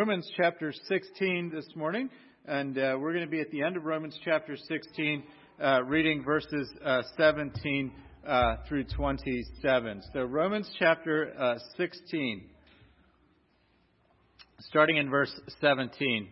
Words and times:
Romans 0.00 0.26
chapter 0.34 0.72
16 0.88 1.52
this 1.54 1.66
morning, 1.76 2.08
and 2.46 2.78
uh, 2.78 2.96
we're 2.98 3.12
going 3.12 3.26
to 3.26 3.30
be 3.30 3.42
at 3.42 3.50
the 3.50 3.62
end 3.62 3.76
of 3.76 3.84
Romans 3.84 4.18
chapter 4.24 4.56
16, 4.56 5.22
uh, 5.62 5.82
reading 5.82 6.24
verses 6.24 6.72
uh, 6.82 7.02
17 7.18 7.92
uh, 8.26 8.54
through 8.66 8.84
27. 8.84 10.00
So, 10.14 10.20
Romans 10.20 10.70
chapter 10.78 11.34
uh, 11.38 11.56
16, 11.76 12.46
starting 14.60 14.96
in 14.96 15.10
verse 15.10 15.38
17. 15.60 16.28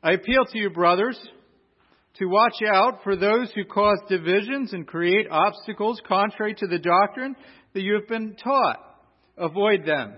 I 0.00 0.12
appeal 0.12 0.44
to 0.44 0.58
you, 0.58 0.70
brothers, 0.70 1.18
to 2.18 2.26
watch 2.26 2.62
out 2.72 3.00
for 3.02 3.16
those 3.16 3.50
who 3.56 3.64
cause 3.64 3.98
divisions 4.08 4.72
and 4.72 4.86
create 4.86 5.26
obstacles 5.28 6.00
contrary 6.06 6.54
to 6.54 6.68
the 6.68 6.78
doctrine 6.78 7.34
that 7.74 7.82
you 7.82 7.94
have 7.94 8.06
been 8.06 8.36
taught. 8.36 8.78
Avoid 9.36 9.84
them. 9.84 10.14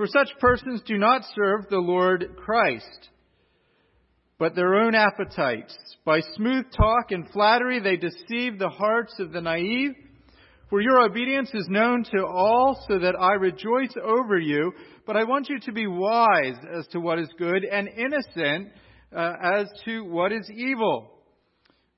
For 0.00 0.06
such 0.06 0.30
persons 0.38 0.80
do 0.86 0.96
not 0.96 1.26
serve 1.34 1.68
the 1.68 1.76
Lord 1.76 2.34
Christ, 2.34 3.10
but 4.38 4.54
their 4.54 4.76
own 4.76 4.94
appetites. 4.94 5.76
By 6.06 6.20
smooth 6.36 6.64
talk 6.74 7.10
and 7.10 7.28
flattery, 7.28 7.80
they 7.80 7.98
deceive 7.98 8.58
the 8.58 8.70
hearts 8.70 9.12
of 9.18 9.30
the 9.30 9.42
naive. 9.42 9.90
For 10.70 10.80
your 10.80 11.02
obedience 11.02 11.50
is 11.52 11.66
known 11.68 12.04
to 12.14 12.24
all, 12.24 12.82
so 12.88 12.98
that 12.98 13.14
I 13.14 13.34
rejoice 13.34 13.92
over 14.02 14.38
you. 14.38 14.72
But 15.06 15.18
I 15.18 15.24
want 15.24 15.50
you 15.50 15.60
to 15.60 15.72
be 15.72 15.86
wise 15.86 16.56
as 16.74 16.86
to 16.92 16.98
what 16.98 17.18
is 17.18 17.28
good 17.36 17.66
and 17.66 17.86
innocent 17.86 18.68
uh, 19.14 19.34
as 19.58 19.66
to 19.84 20.06
what 20.06 20.32
is 20.32 20.50
evil. 20.50 21.10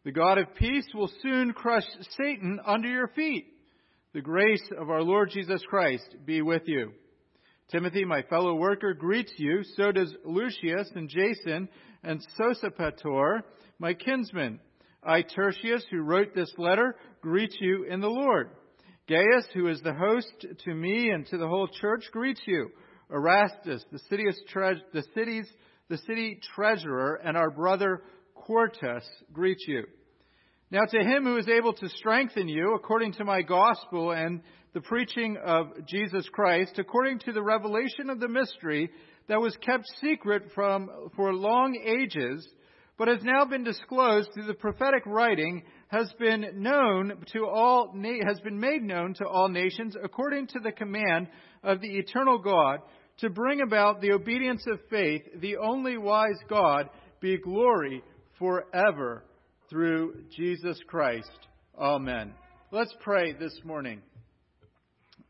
The 0.04 0.10
God 0.10 0.38
of 0.38 0.52
peace 0.56 0.88
will 0.92 1.10
soon 1.22 1.52
crush 1.52 1.86
Satan 2.18 2.58
under 2.66 2.88
your 2.88 3.12
feet. 3.14 3.46
The 4.12 4.22
grace 4.22 4.68
of 4.76 4.90
our 4.90 5.02
Lord 5.02 5.30
Jesus 5.30 5.62
Christ 5.70 6.16
be 6.26 6.42
with 6.42 6.62
you. 6.66 6.94
Timothy, 7.72 8.04
my 8.04 8.20
fellow 8.22 8.54
worker, 8.54 8.92
greets 8.92 9.32
you. 9.38 9.62
So 9.76 9.92
does 9.92 10.14
Lucius 10.26 10.90
and 10.94 11.08
Jason 11.08 11.70
and 12.04 12.20
Sosipater, 12.38 13.40
my 13.78 13.94
kinsman. 13.94 14.60
I, 15.02 15.22
Tertius, 15.22 15.82
who 15.90 16.02
wrote 16.02 16.34
this 16.34 16.52
letter, 16.58 16.96
greet 17.22 17.54
you 17.60 17.84
in 17.84 18.00
the 18.00 18.10
Lord. 18.10 18.50
Gaius, 19.08 19.46
who 19.54 19.68
is 19.68 19.80
the 19.80 19.94
host 19.94 20.46
to 20.64 20.74
me 20.74 21.10
and 21.10 21.26
to 21.28 21.38
the 21.38 21.48
whole 21.48 21.66
church, 21.66 22.04
greets 22.12 22.42
you. 22.46 22.68
Erastus, 23.10 23.82
the 23.90 23.98
city's, 24.10 24.38
tre- 24.50 24.82
the 24.92 25.04
city's, 25.14 25.48
the 25.88 25.98
city 26.06 26.40
treasurer, 26.54 27.14
and 27.24 27.38
our 27.38 27.50
brother 27.50 28.02
Quartus 28.34 29.08
greet 29.32 29.58
you. 29.66 29.84
Now 30.70 30.84
to 30.88 30.98
him 30.98 31.24
who 31.24 31.38
is 31.38 31.48
able 31.48 31.72
to 31.74 31.88
strengthen 31.88 32.48
you 32.48 32.74
according 32.74 33.12
to 33.14 33.24
my 33.24 33.42
gospel 33.42 34.12
and 34.12 34.42
the 34.74 34.80
preaching 34.80 35.36
of 35.44 35.86
Jesus 35.86 36.26
Christ, 36.32 36.78
according 36.78 37.18
to 37.20 37.32
the 37.32 37.42
revelation 37.42 38.08
of 38.08 38.20
the 38.20 38.28
mystery 38.28 38.90
that 39.28 39.40
was 39.40 39.56
kept 39.60 39.84
secret 40.00 40.44
from, 40.54 40.90
for 41.14 41.34
long 41.34 41.76
ages, 41.84 42.46
but 42.98 43.08
has 43.08 43.22
now 43.22 43.44
been 43.44 43.64
disclosed 43.64 44.30
through 44.32 44.46
the 44.46 44.54
prophetic 44.54 45.02
writing, 45.06 45.62
has 45.88 46.12
been 46.18 46.46
known 46.54 47.24
to 47.32 47.46
all, 47.46 47.94
has 48.26 48.40
been 48.40 48.58
made 48.58 48.82
known 48.82 49.14
to 49.14 49.26
all 49.26 49.48
nations 49.48 49.96
according 50.02 50.46
to 50.46 50.60
the 50.60 50.72
command 50.72 51.28
of 51.62 51.80
the 51.80 51.98
eternal 51.98 52.38
God 52.38 52.80
to 53.18 53.30
bring 53.30 53.60
about 53.60 54.00
the 54.00 54.12
obedience 54.12 54.64
of 54.70 54.80
faith, 54.88 55.22
the 55.40 55.56
only 55.58 55.98
wise 55.98 56.38
God, 56.48 56.88
be 57.20 57.36
glory 57.38 58.02
forever 58.38 59.24
through 59.68 60.24
Jesus 60.34 60.78
Christ. 60.86 61.30
Amen. 61.78 62.32
Let's 62.70 62.94
pray 63.00 63.32
this 63.32 63.58
morning. 63.64 64.00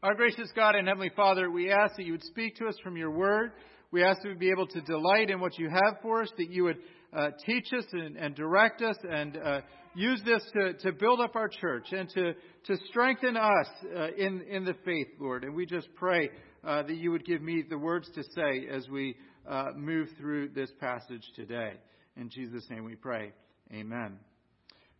Our 0.02 0.16
gracious 0.16 0.50
God 0.56 0.74
and 0.74 0.88
Heavenly 0.88 1.12
Father, 1.14 1.48
we 1.48 1.70
ask 1.70 1.94
that 1.94 2.04
you 2.04 2.10
would 2.10 2.24
speak 2.24 2.56
to 2.56 2.66
us 2.66 2.74
from 2.82 2.96
your 2.96 3.12
word. 3.12 3.52
We 3.92 4.02
ask 4.02 4.20
that 4.22 4.30
we 4.30 4.34
be 4.34 4.50
able 4.50 4.66
to 4.66 4.80
delight 4.80 5.30
in 5.30 5.38
what 5.38 5.56
you 5.60 5.68
have 5.70 5.98
for 6.02 6.22
us, 6.22 6.28
that 6.38 6.50
you 6.50 6.64
would 6.64 6.78
uh, 7.12 7.28
teach 7.46 7.72
us 7.72 7.84
and, 7.92 8.16
and, 8.16 8.34
direct 8.34 8.82
us 8.82 8.96
and 9.08 9.36
uh, 9.36 9.60
use 9.94 10.20
this 10.24 10.42
to, 10.54 10.72
to, 10.72 10.90
build 10.90 11.20
up 11.20 11.36
our 11.36 11.46
church 11.46 11.92
and 11.92 12.08
to, 12.08 12.32
to 12.64 12.76
strengthen 12.88 13.36
us 13.36 13.68
uh, 13.96 14.08
in, 14.18 14.42
in 14.50 14.64
the 14.64 14.74
faith, 14.84 15.06
Lord. 15.20 15.44
And 15.44 15.54
we 15.54 15.66
just 15.66 15.86
pray 15.94 16.30
uh, 16.66 16.82
that 16.82 16.96
you 16.96 17.12
would 17.12 17.24
give 17.24 17.40
me 17.40 17.62
the 17.70 17.78
words 17.78 18.10
to 18.16 18.24
say 18.34 18.66
as 18.68 18.88
we 18.88 19.14
uh, 19.48 19.66
move 19.76 20.08
through 20.18 20.48
this 20.48 20.72
passage 20.80 21.30
today. 21.36 21.74
In 22.16 22.28
Jesus' 22.28 22.66
name 22.68 22.84
we 22.84 22.96
pray. 22.96 23.30
Amen. 23.72 24.18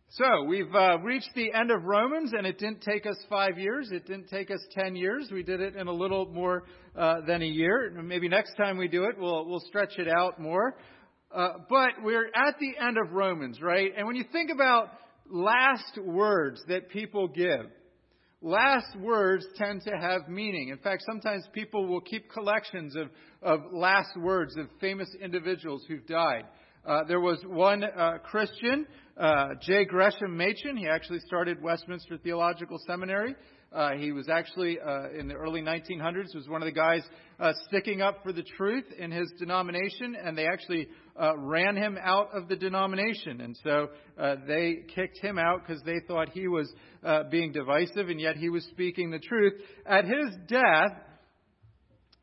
So, 0.09 0.43
we've 0.43 0.73
uh, 0.75 0.99
reached 0.99 1.31
the 1.33 1.51
end 1.53 1.71
of 1.71 1.85
Romans, 1.85 2.33
and 2.37 2.45
it 2.45 2.59
didn't 2.59 2.81
take 2.81 3.07
us 3.07 3.17
five 3.29 3.57
years. 3.57 3.89
It 3.91 4.05
didn't 4.05 4.29
take 4.29 4.51
us 4.51 4.59
ten 4.71 4.95
years. 4.95 5.29
We 5.31 5.41
did 5.41 5.59
it 5.59 5.75
in 5.75 5.87
a 5.87 5.91
little 5.91 6.27
more 6.27 6.65
uh, 6.95 7.21
than 7.25 7.41
a 7.41 7.47
year. 7.47 7.91
Maybe 8.03 8.29
next 8.29 8.55
time 8.55 8.77
we 8.77 8.87
do 8.87 9.05
it, 9.05 9.15
we'll, 9.17 9.47
we'll 9.47 9.63
stretch 9.67 9.97
it 9.97 10.07
out 10.07 10.39
more. 10.39 10.77
Uh, 11.33 11.53
but 11.67 12.03
we're 12.03 12.27
at 12.27 12.59
the 12.59 12.73
end 12.79 12.97
of 13.03 13.11
Romans, 13.11 13.59
right? 13.59 13.91
And 13.97 14.05
when 14.05 14.15
you 14.15 14.25
think 14.31 14.51
about 14.53 14.89
last 15.27 15.97
words 15.97 16.61
that 16.67 16.89
people 16.89 17.27
give, 17.27 17.65
last 18.39 18.95
words 18.99 19.43
tend 19.55 19.81
to 19.85 19.97
have 19.99 20.27
meaning. 20.27 20.69
In 20.69 20.77
fact, 20.77 21.01
sometimes 21.07 21.43
people 21.53 21.87
will 21.87 22.01
keep 22.01 22.31
collections 22.31 22.95
of, 22.95 23.09
of 23.41 23.61
last 23.71 24.15
words 24.15 24.55
of 24.57 24.67
famous 24.79 25.09
individuals 25.19 25.83
who've 25.87 26.05
died. 26.05 26.43
Uh, 26.85 27.03
there 27.07 27.21
was 27.21 27.39
one 27.47 27.83
uh, 27.83 28.17
Christian 28.23 28.85
uh, 29.17 29.49
J. 29.61 29.85
Gresham 29.85 30.35
Machen. 30.35 30.75
He 30.75 30.87
actually 30.87 31.19
started 31.19 31.61
Westminster 31.61 32.17
Theological 32.17 32.77
Seminary. 32.85 33.35
Uh, 33.71 33.93
he 33.93 34.11
was 34.11 34.27
actually 34.29 34.77
uh, 34.79 35.09
in 35.17 35.27
the 35.27 35.33
early 35.33 35.61
1900s 35.61 36.35
was 36.35 36.47
one 36.47 36.61
of 36.61 36.67
the 36.67 36.73
guys 36.73 37.01
uh, 37.39 37.53
sticking 37.67 38.01
up 38.01 38.21
for 38.21 38.31
the 38.31 38.43
truth 38.43 38.83
in 38.99 39.11
his 39.11 39.31
denomination, 39.39 40.15
and 40.21 40.37
they 40.37 40.45
actually 40.45 40.87
uh, 41.19 41.35
ran 41.37 41.75
him 41.75 41.97
out 42.03 42.29
of 42.35 42.47
the 42.49 42.55
denomination, 42.55 43.41
and 43.41 43.57
so 43.63 43.87
uh, 44.19 44.35
they 44.45 44.83
kicked 44.93 45.17
him 45.19 45.39
out 45.39 45.65
because 45.65 45.81
they 45.83 45.99
thought 46.07 46.29
he 46.29 46.47
was 46.47 46.71
being 47.31 47.51
divisive, 47.51 48.09
and 48.09 48.19
yet 48.19 48.35
he 48.35 48.49
was 48.49 48.63
speaking 48.65 49.09
the 49.09 49.19
truth. 49.19 49.53
At 49.87 50.05
his 50.05 50.35
death, 50.47 50.91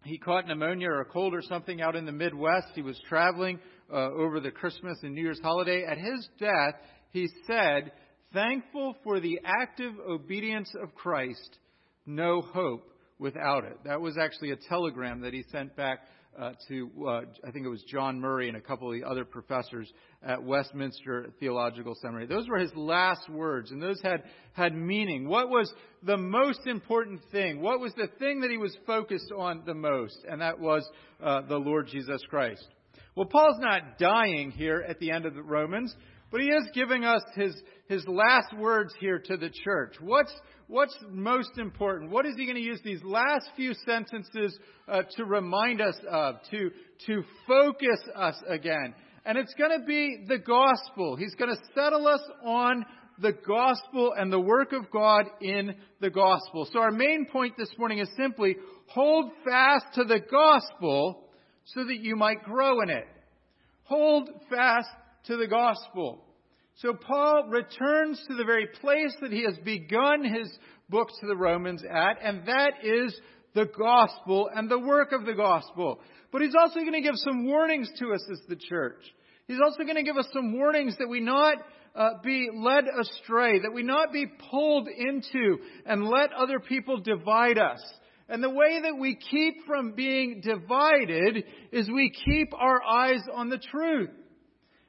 he 0.04 0.18
caught 0.18 0.46
pneumonia 0.46 0.88
or 0.88 1.00
a 1.00 1.04
cold 1.04 1.34
or 1.34 1.42
something 1.42 1.82
out 1.82 1.96
in 1.96 2.06
the 2.06 2.12
Midwest. 2.12 2.68
He 2.74 2.82
was 2.82 2.98
traveling 3.08 3.58
uh, 3.92 4.10
over 4.12 4.40
the 4.40 4.50
Christmas 4.50 4.98
and 5.02 5.14
New 5.14 5.22
Year's 5.22 5.40
holiday. 5.40 5.84
At 5.84 5.98
his 5.98 6.28
death, 6.38 6.74
he 7.10 7.28
said, 7.46 7.92
Thankful 8.32 8.94
for 9.02 9.18
the 9.18 9.40
active 9.44 9.94
obedience 10.08 10.72
of 10.80 10.94
Christ, 10.94 11.58
no 12.06 12.40
hope 12.40 12.92
without 13.18 13.64
it. 13.64 13.78
That 13.84 14.00
was 14.00 14.16
actually 14.16 14.52
a 14.52 14.56
telegram 14.68 15.20
that 15.22 15.34
he 15.34 15.44
sent 15.50 15.74
back 15.76 16.00
uh, 16.38 16.52
to, 16.68 16.90
uh, 17.06 17.20
I 17.46 17.50
think 17.50 17.66
it 17.66 17.68
was 17.68 17.82
John 17.88 18.20
Murray 18.20 18.48
and 18.48 18.56
a 18.56 18.60
couple 18.60 18.88
of 18.88 18.98
the 18.98 19.06
other 19.06 19.24
professors 19.24 19.92
at 20.22 20.42
Westminster 20.42 21.32
Theological 21.40 21.96
Seminary. 22.00 22.26
Those 22.26 22.48
were 22.48 22.58
his 22.58 22.74
last 22.76 23.28
words, 23.28 23.72
and 23.72 23.82
those 23.82 24.00
had, 24.02 24.22
had 24.52 24.74
meaning. 24.74 25.28
What 25.28 25.50
was 25.50 25.72
the 26.02 26.16
most 26.16 26.66
important 26.66 27.20
thing? 27.32 27.60
What 27.60 27.80
was 27.80 27.92
the 27.94 28.08
thing 28.18 28.40
that 28.40 28.50
he 28.50 28.58
was 28.58 28.76
focused 28.86 29.32
on 29.36 29.64
the 29.66 29.74
most? 29.74 30.18
And 30.28 30.40
that 30.40 30.58
was 30.58 30.88
uh, 31.22 31.42
the 31.42 31.58
Lord 31.58 31.88
Jesus 31.88 32.22
Christ. 32.30 32.66
Well, 33.16 33.26
Paul's 33.26 33.58
not 33.58 33.98
dying 33.98 34.52
here 34.52 34.84
at 34.88 34.98
the 35.00 35.10
end 35.10 35.26
of 35.26 35.34
the 35.34 35.42
Romans, 35.42 35.94
but 36.30 36.40
he 36.40 36.46
is 36.46 36.68
giving 36.72 37.04
us 37.04 37.22
his, 37.34 37.54
his 37.88 38.06
last 38.06 38.56
words 38.56 38.94
here 39.00 39.18
to 39.18 39.36
the 39.36 39.50
church. 39.64 39.96
What's, 40.00 40.32
what's 40.68 40.96
most 41.10 41.58
important? 41.58 42.12
What 42.12 42.24
is 42.24 42.34
he 42.36 42.44
going 42.44 42.56
to 42.56 42.62
use 42.62 42.80
these 42.84 43.02
last 43.02 43.50
few 43.56 43.74
sentences 43.84 44.56
uh, 44.86 45.02
to 45.16 45.24
remind 45.24 45.80
us 45.80 45.96
of, 46.08 46.36
to, 46.52 46.70
to 47.06 47.24
focus 47.48 47.98
us 48.14 48.36
again? 48.48 48.94
And 49.24 49.36
it's 49.36 49.54
going 49.54 49.78
to 49.78 49.84
be 49.84 50.24
the 50.28 50.38
gospel. 50.38 51.16
He's 51.16 51.34
going 51.34 51.54
to 51.54 51.62
settle 51.74 52.06
us 52.06 52.22
on 52.44 52.84
the 53.18 53.32
gospel 53.32 54.14
and 54.16 54.32
the 54.32 54.40
work 54.40 54.72
of 54.72 54.90
God 54.90 55.24
in 55.40 55.74
the 56.00 56.10
gospel. 56.10 56.66
So 56.72 56.78
our 56.78 56.92
main 56.92 57.26
point 57.30 57.54
this 57.58 57.70
morning 57.76 57.98
is 57.98 58.08
simply 58.16 58.56
hold 58.86 59.32
fast 59.44 59.86
to 59.94 60.04
the 60.04 60.20
gospel 60.20 61.24
so 61.64 61.84
that 61.84 61.98
you 62.00 62.16
might 62.16 62.42
grow 62.44 62.80
in 62.80 62.90
it. 62.90 63.06
Hold 63.84 64.28
fast 64.48 64.88
to 65.26 65.36
the 65.36 65.46
gospel. 65.46 66.24
So 66.76 66.94
Paul 66.94 67.48
returns 67.48 68.22
to 68.28 68.36
the 68.36 68.44
very 68.44 68.66
place 68.80 69.14
that 69.20 69.32
he 69.32 69.44
has 69.44 69.58
begun 69.64 70.24
his 70.24 70.50
book 70.88 71.08
to 71.20 71.26
the 71.26 71.36
Romans 71.36 71.82
at, 71.84 72.18
and 72.22 72.46
that 72.46 72.72
is 72.82 73.18
the 73.54 73.66
gospel 73.66 74.48
and 74.54 74.70
the 74.70 74.78
work 74.78 75.12
of 75.12 75.26
the 75.26 75.34
gospel. 75.34 76.00
But 76.32 76.42
he's 76.42 76.54
also 76.58 76.80
going 76.80 76.92
to 76.92 77.00
give 77.00 77.16
some 77.16 77.46
warnings 77.46 77.90
to 77.98 78.12
us 78.12 78.24
as 78.30 78.40
the 78.48 78.56
church. 78.56 79.02
He's 79.46 79.58
also 79.64 79.82
going 79.82 79.96
to 79.96 80.02
give 80.02 80.16
us 80.16 80.28
some 80.32 80.56
warnings 80.56 80.96
that 80.98 81.08
we 81.08 81.20
not 81.20 81.58
uh, 81.94 82.10
be 82.22 82.48
led 82.54 82.84
astray, 83.00 83.58
that 83.58 83.74
we 83.74 83.82
not 83.82 84.12
be 84.12 84.26
pulled 84.50 84.88
into 84.88 85.58
and 85.84 86.04
let 86.04 86.32
other 86.32 86.60
people 86.60 87.00
divide 87.00 87.58
us. 87.58 87.82
And 88.30 88.42
the 88.42 88.50
way 88.50 88.80
that 88.82 88.96
we 88.96 89.16
keep 89.16 89.66
from 89.66 89.92
being 89.92 90.40
divided 90.40 91.44
is 91.72 91.90
we 91.90 92.12
keep 92.24 92.54
our 92.54 92.80
eyes 92.80 93.20
on 93.34 93.50
the 93.50 93.58
truth. 93.58 94.10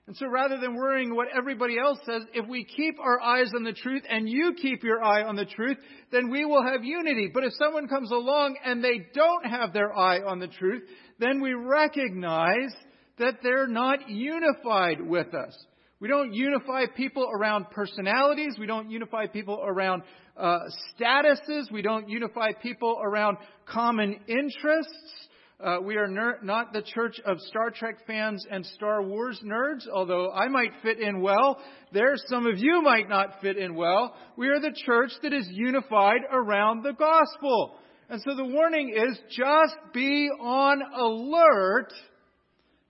And 0.05 0.15
so 0.15 0.27
rather 0.27 0.59
than 0.59 0.75
worrying 0.75 1.15
what 1.15 1.27
everybody 1.35 1.77
else 1.79 1.97
says, 2.05 2.23
if 2.33 2.47
we 2.47 2.65
keep 2.65 2.99
our 2.99 3.19
eyes 3.19 3.51
on 3.55 3.63
the 3.63 3.73
truth 3.73 4.03
and 4.09 4.29
you 4.29 4.53
keep 4.61 4.83
your 4.83 5.03
eye 5.03 5.23
on 5.23 5.35
the 5.35 5.45
truth, 5.45 5.77
then 6.11 6.29
we 6.29 6.45
will 6.45 6.63
have 6.63 6.83
unity. 6.83 7.31
But 7.33 7.43
if 7.43 7.53
someone 7.53 7.87
comes 7.87 8.11
along 8.11 8.57
and 8.63 8.83
they 8.83 9.07
don't 9.13 9.45
have 9.45 9.73
their 9.73 9.95
eye 9.97 10.19
on 10.21 10.39
the 10.39 10.47
truth, 10.47 10.83
then 11.19 11.41
we 11.41 11.53
recognize 11.53 12.73
that 13.17 13.35
they're 13.41 13.67
not 13.67 14.07
unified 14.09 15.01
with 15.01 15.33
us. 15.33 15.57
We 15.99 16.07
don't 16.07 16.33
unify 16.33 16.87
people 16.87 17.29
around 17.31 17.69
personalities. 17.69 18.55
We 18.59 18.65
don't 18.65 18.89
unify 18.89 19.27
people 19.27 19.63
around 19.63 20.01
uh, 20.37 20.59
statuses. 20.95 21.71
We 21.71 21.81
don't 21.81 22.09
unify 22.09 22.51
people 22.61 22.99
around 23.03 23.37
common 23.65 24.19
interests. 24.27 25.27
Uh, 25.63 25.77
we 25.83 25.95
are 25.95 26.07
ner- 26.07 26.39
not 26.41 26.73
the 26.73 26.81
church 26.81 27.19
of 27.23 27.37
Star 27.41 27.69
Trek 27.69 27.97
fans 28.07 28.43
and 28.49 28.65
Star 28.65 29.03
Wars 29.03 29.39
nerds, 29.45 29.87
although 29.93 30.31
I 30.31 30.47
might 30.47 30.71
fit 30.81 30.99
in 30.99 31.21
well. 31.21 31.59
There, 31.93 32.15
some 32.27 32.47
of 32.47 32.57
you 32.57 32.81
might 32.81 33.07
not 33.07 33.41
fit 33.41 33.57
in 33.57 33.75
well. 33.75 34.15
We 34.37 34.47
are 34.47 34.59
the 34.59 34.75
church 34.85 35.11
that 35.21 35.33
is 35.33 35.47
unified 35.51 36.21
around 36.31 36.83
the 36.83 36.93
gospel. 36.93 37.75
And 38.09 38.19
so 38.23 38.35
the 38.35 38.45
warning 38.45 38.93
is 38.95 39.19
just 39.29 39.75
be 39.93 40.29
on 40.41 40.81
alert 40.81 41.93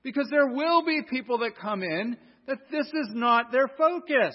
because 0.02 0.28
there 0.32 0.48
will 0.48 0.86
be 0.86 1.02
people 1.10 1.40
that 1.40 1.58
come 1.62 1.84
in 1.84 2.16
that 2.48 2.58
this 2.72 2.88
is 2.88 3.10
not 3.14 3.52
their 3.52 3.68
focus. 3.78 4.34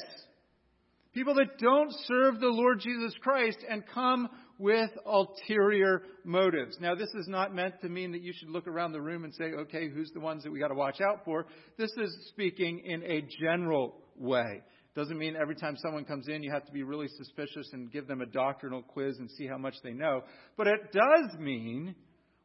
People 1.16 1.36
that 1.36 1.56
don't 1.58 1.90
serve 2.04 2.40
the 2.40 2.48
Lord 2.48 2.78
Jesus 2.78 3.14
Christ 3.22 3.56
and 3.66 3.82
come 3.94 4.28
with 4.58 4.90
ulterior 5.06 6.02
motives. 6.24 6.76
Now, 6.78 6.94
this 6.94 7.08
is 7.14 7.26
not 7.26 7.54
meant 7.54 7.80
to 7.80 7.88
mean 7.88 8.12
that 8.12 8.20
you 8.20 8.34
should 8.34 8.50
look 8.50 8.66
around 8.66 8.92
the 8.92 9.00
room 9.00 9.24
and 9.24 9.34
say, 9.34 9.44
okay, 9.44 9.88
who's 9.88 10.10
the 10.12 10.20
ones 10.20 10.42
that 10.42 10.52
we 10.52 10.58
got 10.58 10.68
to 10.68 10.74
watch 10.74 11.00
out 11.00 11.24
for? 11.24 11.46
This 11.78 11.90
is 11.96 12.14
speaking 12.28 12.82
in 12.84 13.02
a 13.04 13.26
general 13.40 13.94
way. 14.14 14.60
Doesn't 14.94 15.16
mean 15.16 15.36
every 15.40 15.54
time 15.54 15.78
someone 15.78 16.04
comes 16.04 16.28
in 16.28 16.42
you 16.42 16.52
have 16.52 16.66
to 16.66 16.72
be 16.72 16.82
really 16.82 17.08
suspicious 17.16 17.70
and 17.72 17.90
give 17.90 18.06
them 18.06 18.20
a 18.20 18.26
doctrinal 18.26 18.82
quiz 18.82 19.16
and 19.18 19.30
see 19.38 19.46
how 19.46 19.56
much 19.56 19.76
they 19.82 19.94
know. 19.94 20.20
But 20.58 20.66
it 20.66 20.92
does 20.92 21.38
mean 21.38 21.94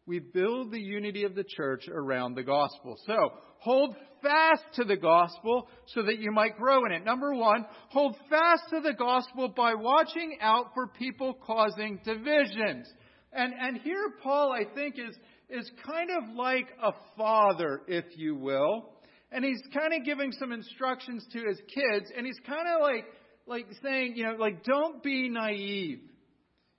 we 0.05 0.19
build 0.19 0.71
the 0.71 0.79
unity 0.79 1.25
of 1.25 1.35
the 1.35 1.43
church 1.43 1.89
around 1.89 2.35
the 2.35 2.43
gospel. 2.43 2.97
So, 3.05 3.33
hold 3.59 3.97
fast 4.21 4.63
to 4.75 4.83
the 4.83 4.97
gospel 4.97 5.67
so 5.87 6.03
that 6.03 6.19
you 6.19 6.31
might 6.31 6.57
grow 6.57 6.85
in 6.85 6.91
it. 6.91 7.03
Number 7.03 7.33
one, 7.33 7.65
hold 7.89 8.15
fast 8.29 8.63
to 8.69 8.81
the 8.81 8.93
gospel 8.93 9.49
by 9.49 9.73
watching 9.73 10.37
out 10.41 10.67
for 10.73 10.87
people 10.87 11.33
causing 11.33 11.99
divisions. 12.03 12.87
And, 13.33 13.53
and 13.59 13.77
here 13.81 14.13
Paul, 14.21 14.51
I 14.51 14.63
think, 14.75 14.95
is, 14.97 15.15
is 15.49 15.69
kind 15.85 16.09
of 16.11 16.35
like 16.35 16.67
a 16.83 16.91
father, 17.17 17.81
if 17.87 18.05
you 18.15 18.35
will. 18.35 18.89
And 19.31 19.45
he's 19.45 19.61
kind 19.73 19.93
of 19.93 20.03
giving 20.03 20.31
some 20.33 20.51
instructions 20.51 21.25
to 21.31 21.39
his 21.47 21.57
kids, 21.73 22.11
and 22.15 22.25
he's 22.25 22.39
kind 22.45 22.67
of 22.67 22.81
like, 22.81 23.05
like 23.47 23.65
saying, 23.81 24.13
you 24.17 24.25
know, 24.25 24.33
like, 24.37 24.63
don't 24.63 25.01
be 25.01 25.29
naive. 25.29 26.01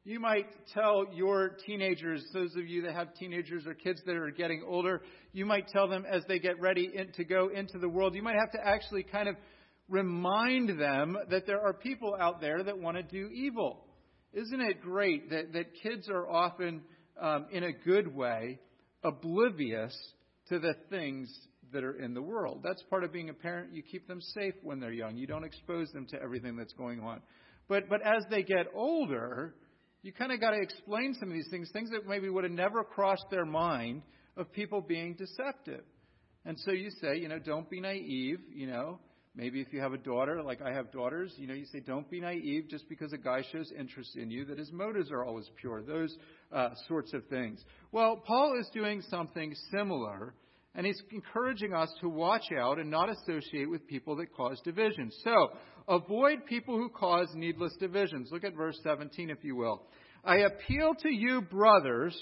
You 0.04 0.18
might 0.18 0.46
tell 0.74 1.06
your 1.14 1.50
teenagers, 1.64 2.24
those 2.32 2.56
of 2.56 2.66
you 2.66 2.82
that 2.82 2.94
have 2.94 3.14
teenagers 3.14 3.68
or 3.68 3.74
kids 3.74 4.00
that 4.04 4.16
are 4.16 4.32
getting 4.32 4.64
older, 4.66 5.02
you 5.32 5.46
might 5.46 5.68
tell 5.68 5.86
them 5.86 6.04
as 6.10 6.22
they 6.26 6.40
get 6.40 6.60
ready 6.60 6.90
in, 6.92 7.12
to 7.12 7.24
go 7.24 7.50
into 7.54 7.78
the 7.78 7.88
world, 7.88 8.16
you 8.16 8.22
might 8.22 8.34
have 8.34 8.50
to 8.52 8.66
actually 8.66 9.04
kind 9.04 9.28
of 9.28 9.36
remind 9.88 10.80
them 10.80 11.16
that 11.30 11.46
there 11.46 11.60
are 11.60 11.72
people 11.72 12.16
out 12.18 12.40
there 12.40 12.64
that 12.64 12.76
want 12.76 12.96
to 12.96 13.04
do 13.04 13.28
evil. 13.32 13.84
Isn't 14.32 14.60
it 14.60 14.82
great 14.82 15.30
that, 15.30 15.52
that 15.52 15.66
kids 15.80 16.08
are 16.08 16.28
often, 16.28 16.82
um, 17.20 17.46
in 17.52 17.62
a 17.62 17.72
good 17.72 18.12
way, 18.12 18.58
oblivious 19.04 19.96
to 20.48 20.58
the 20.58 20.74
things 20.90 21.32
that 21.72 21.84
are 21.84 21.96
in 22.02 22.12
the 22.12 22.22
world? 22.22 22.62
That's 22.64 22.82
part 22.90 23.04
of 23.04 23.12
being 23.12 23.28
a 23.28 23.34
parent. 23.34 23.72
You 23.72 23.84
keep 23.84 24.08
them 24.08 24.20
safe 24.20 24.54
when 24.64 24.80
they're 24.80 24.90
young. 24.90 25.16
You 25.16 25.28
don't 25.28 25.44
expose 25.44 25.92
them 25.92 26.06
to 26.06 26.20
everything 26.20 26.56
that's 26.56 26.72
going 26.72 26.98
on. 26.98 27.20
But, 27.68 27.88
but 27.88 28.00
as 28.04 28.24
they 28.30 28.42
get 28.42 28.66
older, 28.74 29.54
you 30.02 30.12
kind 30.12 30.32
of 30.32 30.40
got 30.40 30.50
to 30.50 30.60
explain 30.60 31.14
some 31.18 31.28
of 31.28 31.34
these 31.34 31.48
things, 31.50 31.70
things 31.72 31.90
that 31.90 32.06
maybe 32.06 32.28
would 32.28 32.44
have 32.44 32.52
never 32.52 32.82
crossed 32.82 33.26
their 33.30 33.44
mind 33.44 34.02
of 34.36 34.52
people 34.52 34.80
being 34.80 35.14
deceptive. 35.14 35.84
And 36.44 36.58
so 36.60 36.72
you 36.72 36.90
say, 37.00 37.18
you 37.18 37.28
know, 37.28 37.38
don't 37.38 37.70
be 37.70 37.80
naive, 37.80 38.40
you 38.52 38.66
know. 38.66 38.98
Maybe 39.34 39.60
if 39.62 39.72
you 39.72 39.80
have 39.80 39.94
a 39.94 39.98
daughter, 39.98 40.42
like 40.42 40.60
I 40.60 40.72
have 40.72 40.92
daughters, 40.92 41.32
you 41.38 41.46
know, 41.46 41.54
you 41.54 41.64
say, 41.72 41.80
don't 41.80 42.10
be 42.10 42.20
naive 42.20 42.68
just 42.68 42.86
because 42.88 43.14
a 43.14 43.18
guy 43.18 43.42
shows 43.50 43.72
interest 43.78 44.16
in 44.16 44.30
you, 44.30 44.44
that 44.46 44.58
his 44.58 44.70
motives 44.72 45.10
are 45.10 45.24
always 45.24 45.48
pure. 45.58 45.82
Those 45.82 46.14
uh, 46.52 46.70
sorts 46.86 47.14
of 47.14 47.24
things. 47.28 47.64
Well, 47.92 48.22
Paul 48.26 48.58
is 48.60 48.68
doing 48.74 49.00
something 49.08 49.54
similar, 49.70 50.34
and 50.74 50.84
he's 50.84 51.00
encouraging 51.10 51.72
us 51.72 51.90
to 52.02 52.10
watch 52.10 52.44
out 52.58 52.78
and 52.78 52.90
not 52.90 53.08
associate 53.08 53.70
with 53.70 53.86
people 53.86 54.16
that 54.16 54.34
cause 54.34 54.60
divisions. 54.64 55.16
So, 55.24 55.52
avoid 55.88 56.46
people 56.46 56.76
who 56.76 56.88
cause 56.88 57.28
needless 57.34 57.74
divisions. 57.78 58.30
Look 58.32 58.44
at 58.44 58.54
verse 58.54 58.78
17, 58.82 59.30
if 59.30 59.42
you 59.42 59.56
will. 59.56 59.82
I 60.24 60.38
appeal 60.38 60.94
to 61.02 61.10
you, 61.10 61.42
brothers, 61.42 62.16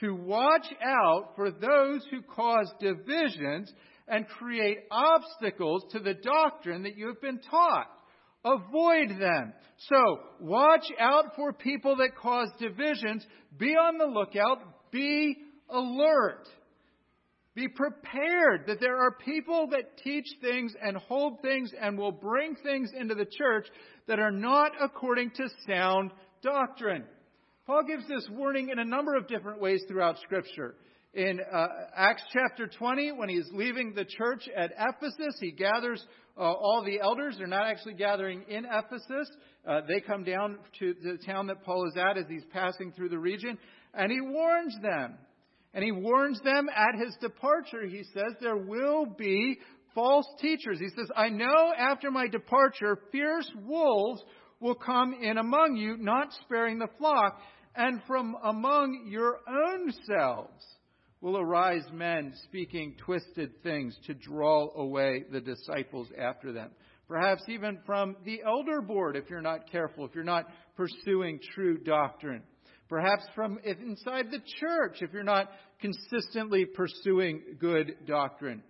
to 0.00 0.14
watch 0.14 0.66
out 0.82 1.32
for 1.36 1.50
those 1.50 2.06
who 2.10 2.22
cause 2.22 2.70
divisions 2.80 3.72
and 4.08 4.26
create 4.26 4.78
obstacles 4.90 5.84
to 5.92 5.98
the 5.98 6.14
doctrine 6.14 6.82
that 6.84 6.96
you 6.96 7.08
have 7.08 7.20
been 7.20 7.40
taught. 7.50 7.88
Avoid 8.44 9.20
them. 9.20 9.52
So, 9.88 10.18
watch 10.40 10.86
out 10.98 11.36
for 11.36 11.52
people 11.52 11.96
that 11.96 12.16
cause 12.20 12.48
divisions. 12.58 13.24
Be 13.56 13.70
on 13.70 13.98
the 13.98 14.06
lookout. 14.06 14.90
Be 14.90 15.36
alert. 15.70 16.48
Be 17.54 17.68
prepared 17.68 18.66
that 18.66 18.80
there 18.80 18.96
are 18.96 19.12
people 19.12 19.68
that 19.72 19.98
teach 20.02 20.26
things 20.40 20.74
and 20.82 20.96
hold 20.96 21.42
things 21.42 21.70
and 21.78 21.98
will 21.98 22.12
bring 22.12 22.56
things 22.62 22.90
into 22.98 23.14
the 23.14 23.26
church 23.26 23.66
that 24.08 24.18
are 24.18 24.30
not 24.30 24.72
according 24.80 25.30
to 25.32 25.48
sound 25.66 26.12
doctrine. 26.42 27.04
Paul 27.66 27.82
gives 27.86 28.08
this 28.08 28.26
warning 28.30 28.70
in 28.70 28.78
a 28.78 28.84
number 28.84 29.14
of 29.14 29.28
different 29.28 29.60
ways 29.60 29.82
throughout 29.86 30.18
Scripture. 30.20 30.76
In 31.14 31.40
uh, 31.52 31.66
Acts 31.94 32.22
chapter 32.32 32.66
20, 32.66 33.12
when 33.12 33.28
he's 33.28 33.48
leaving 33.52 33.92
the 33.94 34.06
church 34.06 34.48
at 34.56 34.72
Ephesus, 34.78 35.36
he 35.38 35.52
gathers 35.52 36.02
uh, 36.38 36.40
all 36.40 36.82
the 36.84 37.00
elders. 37.00 37.36
They're 37.36 37.46
not 37.46 37.66
actually 37.66 37.94
gathering 37.94 38.44
in 38.48 38.64
Ephesus. 38.64 39.30
Uh, 39.68 39.82
they 39.86 40.00
come 40.00 40.24
down 40.24 40.58
to 40.78 40.94
the 41.02 41.18
town 41.24 41.48
that 41.48 41.62
Paul 41.64 41.86
is 41.86 41.98
at 41.98 42.16
as 42.16 42.24
he's 42.30 42.44
passing 42.50 42.92
through 42.92 43.10
the 43.10 43.18
region, 43.18 43.58
and 43.92 44.10
he 44.10 44.22
warns 44.22 44.74
them. 44.80 45.18
And 45.74 45.82
he 45.84 45.92
warns 45.92 46.40
them 46.42 46.68
at 46.68 46.98
his 46.98 47.16
departure, 47.20 47.86
he 47.86 48.02
says, 48.12 48.34
there 48.40 48.56
will 48.56 49.06
be 49.06 49.58
false 49.94 50.26
teachers. 50.40 50.78
He 50.78 50.88
says, 50.88 51.10
I 51.16 51.28
know 51.28 51.72
after 51.76 52.10
my 52.10 52.28
departure, 52.28 52.98
fierce 53.10 53.50
wolves 53.64 54.22
will 54.60 54.74
come 54.74 55.14
in 55.14 55.38
among 55.38 55.76
you, 55.76 55.96
not 55.98 56.28
sparing 56.42 56.78
the 56.78 56.88
flock, 56.98 57.40
and 57.74 58.02
from 58.06 58.36
among 58.44 59.06
your 59.08 59.40
own 59.48 59.92
selves 60.06 60.62
will 61.20 61.38
arise 61.38 61.84
men 61.92 62.32
speaking 62.44 62.96
twisted 62.98 63.62
things 63.62 63.96
to 64.06 64.14
draw 64.14 64.68
away 64.76 65.24
the 65.30 65.40
disciples 65.40 66.08
after 66.18 66.52
them. 66.52 66.70
Perhaps 67.08 67.42
even 67.48 67.78
from 67.86 68.16
the 68.24 68.42
elder 68.44 68.80
board, 68.80 69.16
if 69.16 69.30
you're 69.30 69.40
not 69.40 69.70
careful, 69.70 70.04
if 70.04 70.14
you're 70.14 70.24
not 70.24 70.46
pursuing 70.76 71.38
true 71.54 71.78
doctrine. 71.78 72.42
Perhaps 72.92 73.24
from 73.34 73.58
inside 73.64 74.26
the 74.30 74.42
church, 74.60 74.98
if 75.00 75.14
you're 75.14 75.22
not 75.22 75.48
consistently 75.80 76.66
pursuing 76.66 77.40
good 77.58 77.94
doctrine 78.06 78.62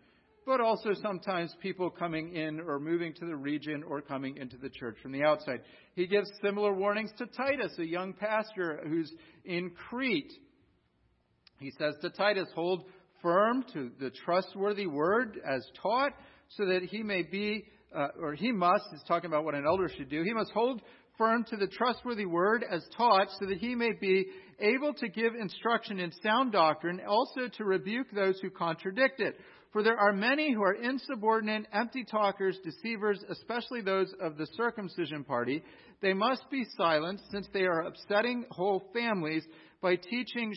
but 0.46 0.60
also 0.60 0.90
sometimes 1.00 1.54
people 1.60 1.88
coming 1.88 2.34
in 2.34 2.60
or 2.60 2.80
moving 2.80 3.12
to 3.14 3.26
the 3.26 3.34
region 3.34 3.84
or 3.88 4.00
coming 4.00 4.36
into 4.36 4.56
the 4.56 4.68
church 4.68 4.96
from 5.00 5.12
the 5.12 5.22
outside. 5.22 5.60
He 5.94 6.08
gives 6.08 6.28
similar 6.44 6.74
warnings 6.74 7.12
to 7.18 7.26
Titus, 7.26 7.72
a 7.78 7.86
young 7.86 8.12
pastor 8.12 8.80
who's 8.88 9.12
in 9.44 9.70
Crete. 9.70 10.32
He 11.60 11.70
says 11.78 11.94
to 12.00 12.10
Titus, 12.10 12.48
hold 12.56 12.86
firm 13.22 13.64
to 13.72 13.92
the 14.00 14.10
trustworthy 14.24 14.88
word 14.88 15.38
as 15.48 15.64
taught, 15.80 16.10
so 16.48 16.66
that 16.66 16.82
he 16.82 17.04
may 17.04 17.22
be, 17.22 17.64
uh, 17.96 18.08
or 18.20 18.34
he 18.34 18.50
must, 18.50 18.82
he's 18.90 19.04
talking 19.06 19.30
about 19.30 19.44
what 19.44 19.54
an 19.54 19.64
elder 19.64 19.88
should 19.88 20.10
do, 20.10 20.24
he 20.24 20.32
must 20.32 20.50
hold 20.50 20.82
firm 21.22 21.44
to 21.44 21.56
the 21.56 21.68
trustworthy 21.68 22.26
word 22.26 22.64
as 22.68 22.84
taught, 22.96 23.28
so 23.38 23.46
that 23.46 23.58
he 23.58 23.76
may 23.76 23.92
be 23.92 24.26
able 24.58 24.92
to 24.92 25.08
give 25.08 25.36
instruction 25.36 26.00
in 26.00 26.10
sound 26.20 26.50
doctrine, 26.50 27.00
also 27.06 27.46
to 27.56 27.64
rebuke 27.64 28.08
those 28.12 28.40
who 28.40 28.50
contradict 28.50 29.20
it. 29.20 29.36
For 29.72 29.84
there 29.84 29.96
are 29.96 30.12
many 30.12 30.52
who 30.52 30.64
are 30.64 30.74
insubordinate, 30.74 31.66
empty 31.72 32.04
talkers, 32.04 32.58
deceivers, 32.64 33.20
especially 33.30 33.82
those 33.82 34.12
of 34.20 34.36
the 34.36 34.48
circumcision 34.56 35.22
party. 35.22 35.62
They 36.00 36.12
must 36.12 36.42
be 36.50 36.64
silenced, 36.76 37.22
since 37.30 37.46
they 37.52 37.66
are 37.66 37.82
upsetting 37.82 38.44
whole 38.50 38.90
families 38.92 39.44
by 39.80 39.94
teaching 39.94 40.52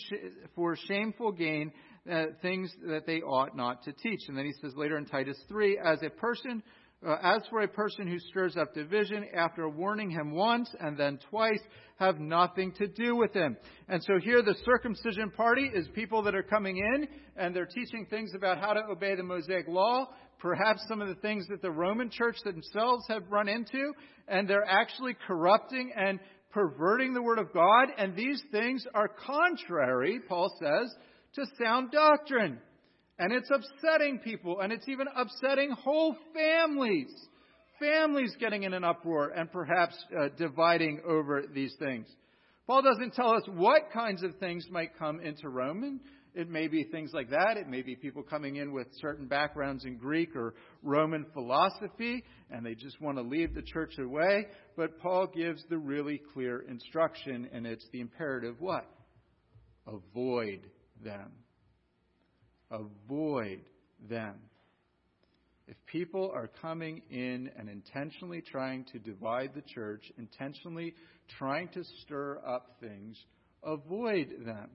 for 0.55 0.75
shameful 0.87 1.31
gain 1.31 1.71
uh, 2.11 2.25
things 2.41 2.73
that 2.87 3.05
they 3.05 3.21
ought 3.21 3.55
not 3.55 3.83
to 3.83 3.93
teach. 3.93 4.21
And 4.27 4.35
then 4.35 4.45
he 4.45 4.53
says 4.61 4.73
later 4.75 4.97
in 4.97 5.05
Titus 5.05 5.37
3 5.47 5.79
As 5.85 5.99
a 6.01 6.09
person 6.09 6.63
Uh, 7.05 7.17
as 7.21 7.41
for 7.51 7.61
a 7.61 7.67
person 7.67 8.07
who 8.07 8.17
stirs 8.17 8.57
up 8.57 8.73
division 8.73 9.25
after 9.35 9.69
warning 9.69 10.09
him 10.09 10.31
once 10.31 10.73
and 10.79 10.97
then 10.97 11.19
twice, 11.29 11.59
have 11.97 12.19
nothing 12.19 12.71
to 12.71 12.87
do 12.87 13.15
with 13.15 13.31
him. 13.31 13.55
And 13.87 14.01
so 14.03 14.13
here 14.19 14.41
the 14.41 14.55
circumcision 14.65 15.29
party 15.29 15.69
is 15.71 15.87
people 15.93 16.23
that 16.23 16.33
are 16.33 16.43
coming 16.43 16.77
in 16.77 17.07
and 17.35 17.55
they're 17.55 17.67
teaching 17.67 18.07
things 18.09 18.31
about 18.35 18.57
how 18.57 18.73
to 18.73 18.81
obey 18.89 19.13
the 19.15 19.23
Mosaic 19.23 19.67
law, 19.67 20.07
perhaps 20.39 20.81
some 20.87 20.99
of 20.99 21.07
the 21.07 21.21
things 21.21 21.45
that 21.49 21.61
the 21.61 21.69
Roman 21.69 22.09
church 22.09 22.37
themselves 22.43 23.05
have 23.07 23.23
run 23.29 23.47
into, 23.47 23.93
and 24.27 24.47
they're 24.47 24.67
actually 24.67 25.15
corrupting 25.27 25.91
and 25.95 26.19
perverting 26.51 27.13
the 27.13 27.21
Word 27.21 27.37
of 27.37 27.53
God, 27.53 27.89
and 27.97 28.15
these 28.15 28.41
things 28.51 28.83
are 28.95 29.09
contrary, 29.09 30.19
Paul 30.27 30.51
says, 30.59 30.91
to 31.35 31.45
sound 31.61 31.91
doctrine. 31.91 32.59
And 33.17 33.31
it's 33.31 33.49
upsetting 33.49 34.19
people, 34.19 34.59
and 34.59 34.73
it's 34.73 34.87
even 34.89 35.07
upsetting 35.15 35.71
whole 35.71 36.15
families. 36.33 37.13
Families 37.79 38.35
getting 38.39 38.63
in 38.63 38.73
an 38.73 38.83
uproar 38.83 39.29
and 39.29 39.51
perhaps 39.51 39.95
uh, 40.17 40.29
dividing 40.37 41.01
over 41.07 41.43
these 41.53 41.73
things. 41.79 42.07
Paul 42.67 42.81
doesn't 42.81 43.13
tell 43.13 43.31
us 43.31 43.43
what 43.47 43.91
kinds 43.93 44.23
of 44.23 44.35
things 44.37 44.65
might 44.71 44.97
come 44.97 45.19
into 45.19 45.49
Roman. 45.49 45.99
It 46.33 46.49
may 46.49 46.67
be 46.67 46.83
things 46.83 47.11
like 47.13 47.29
that. 47.29 47.55
It 47.55 47.69
may 47.69 47.81
be 47.81 47.95
people 47.95 48.21
coming 48.21 48.57
in 48.57 48.73
with 48.73 48.87
certain 48.99 49.27
backgrounds 49.27 49.85
in 49.85 49.97
Greek 49.97 50.35
or 50.35 50.53
Roman 50.83 51.25
philosophy, 51.33 52.23
and 52.51 52.65
they 52.65 52.75
just 52.75 52.99
want 52.99 53.17
to 53.17 53.23
leave 53.23 53.53
the 53.53 53.61
church 53.61 53.97
away. 53.97 54.47
But 54.75 54.99
Paul 54.99 55.27
gives 55.27 55.63
the 55.69 55.77
really 55.77 56.21
clear 56.33 56.65
instruction, 56.67 57.47
and 57.53 57.65
it's 57.65 57.87
the 57.93 58.01
imperative 58.01 58.55
what? 58.59 58.85
Avoid 59.87 60.61
them. 61.01 61.31
Avoid 62.71 63.61
them. 64.09 64.35
If 65.67 65.77
people 65.87 66.31
are 66.33 66.49
coming 66.61 67.01
in 67.09 67.49
and 67.57 67.69
intentionally 67.69 68.41
trying 68.41 68.85
to 68.91 68.99
divide 68.99 69.51
the 69.55 69.63
church, 69.73 70.03
intentionally 70.17 70.93
trying 71.39 71.69
to 71.69 71.83
stir 72.03 72.39
up 72.45 72.77
things, 72.79 73.17
avoid 73.63 74.45
them. 74.45 74.69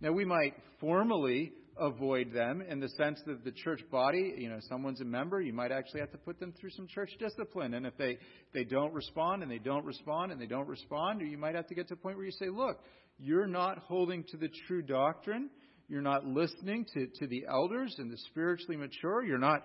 Now, 0.00 0.12
we 0.12 0.24
might 0.24 0.54
formally 0.80 1.52
avoid 1.78 2.32
them 2.32 2.60
in 2.60 2.80
the 2.80 2.88
sense 2.90 3.20
that 3.26 3.44
the 3.44 3.52
church 3.52 3.80
body, 3.90 4.34
you 4.36 4.48
know, 4.48 4.58
someone's 4.68 5.00
a 5.00 5.04
member, 5.04 5.40
you 5.40 5.52
might 5.52 5.72
actually 5.72 6.00
have 6.00 6.10
to 6.12 6.18
put 6.18 6.38
them 6.40 6.52
through 6.60 6.70
some 6.70 6.86
church 6.88 7.10
discipline. 7.18 7.74
And 7.74 7.86
if 7.86 7.96
they, 7.96 8.18
they 8.52 8.64
don't 8.64 8.92
respond 8.92 9.42
and 9.42 9.50
they 9.50 9.58
don't 9.58 9.84
respond 9.84 10.32
and 10.32 10.40
they 10.40 10.46
don't 10.46 10.68
respond, 10.68 11.22
you 11.22 11.38
might 11.38 11.54
have 11.54 11.66
to 11.68 11.74
get 11.74 11.88
to 11.88 11.94
a 11.94 11.96
point 11.96 12.16
where 12.16 12.26
you 12.26 12.32
say, 12.32 12.48
look, 12.48 12.80
you're 13.18 13.46
not 13.46 13.78
holding 13.78 14.24
to 14.24 14.36
the 14.36 14.48
true 14.66 14.82
doctrine. 14.82 15.50
You're 15.88 16.02
not 16.02 16.26
listening 16.26 16.84
to, 16.94 17.06
to 17.06 17.26
the 17.26 17.46
elders 17.50 17.94
and 17.98 18.10
the 18.10 18.18
spiritually 18.30 18.76
mature. 18.76 19.24
You're 19.24 19.38
not 19.38 19.62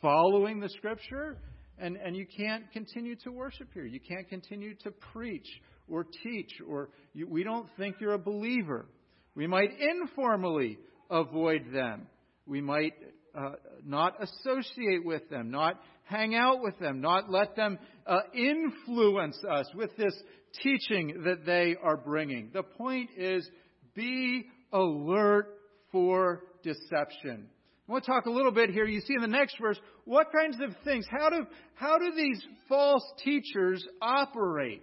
following 0.00 0.58
the 0.60 0.70
scripture. 0.70 1.36
And, 1.78 1.96
and 1.96 2.16
you 2.16 2.26
can't 2.26 2.72
continue 2.72 3.16
to 3.24 3.30
worship 3.30 3.68
here. 3.74 3.84
You 3.84 4.00
can't 4.00 4.28
continue 4.28 4.74
to 4.76 4.90
preach 5.12 5.46
or 5.88 6.06
teach, 6.24 6.50
or 6.66 6.88
you, 7.12 7.28
we 7.28 7.44
don't 7.44 7.68
think 7.76 7.96
you're 8.00 8.14
a 8.14 8.18
believer. 8.18 8.86
We 9.34 9.46
might 9.46 9.70
informally 9.78 10.78
avoid 11.10 11.72
them. 11.72 12.06
We 12.46 12.62
might 12.62 12.94
uh, 13.36 13.50
not 13.84 14.14
associate 14.22 15.04
with 15.04 15.28
them, 15.28 15.50
not 15.50 15.78
hang 16.04 16.34
out 16.34 16.62
with 16.62 16.78
them, 16.78 17.02
not 17.02 17.30
let 17.30 17.54
them 17.54 17.78
uh, 18.06 18.20
influence 18.34 19.38
us 19.48 19.66
with 19.74 19.94
this 19.96 20.14
teaching 20.62 21.22
that 21.24 21.44
they 21.44 21.76
are 21.82 21.98
bringing. 21.98 22.50
The 22.54 22.62
point 22.62 23.10
is 23.16 23.48
be 23.94 24.46
alert 24.72 25.55
for 25.96 26.42
deception. 26.62 27.46
I 27.88 27.92
want 27.92 28.04
to 28.04 28.10
talk 28.10 28.26
a 28.26 28.30
little 28.30 28.52
bit 28.52 28.68
here. 28.68 28.84
You 28.84 29.00
see 29.00 29.14
in 29.14 29.22
the 29.22 29.26
next 29.26 29.56
verse, 29.58 29.78
what 30.04 30.26
kinds 30.30 30.58
of 30.60 30.76
things, 30.84 31.06
how 31.10 31.30
do, 31.30 31.46
how 31.74 31.96
do 31.96 32.12
these 32.14 32.44
false 32.68 33.02
teachers 33.24 33.82
operate? 34.02 34.82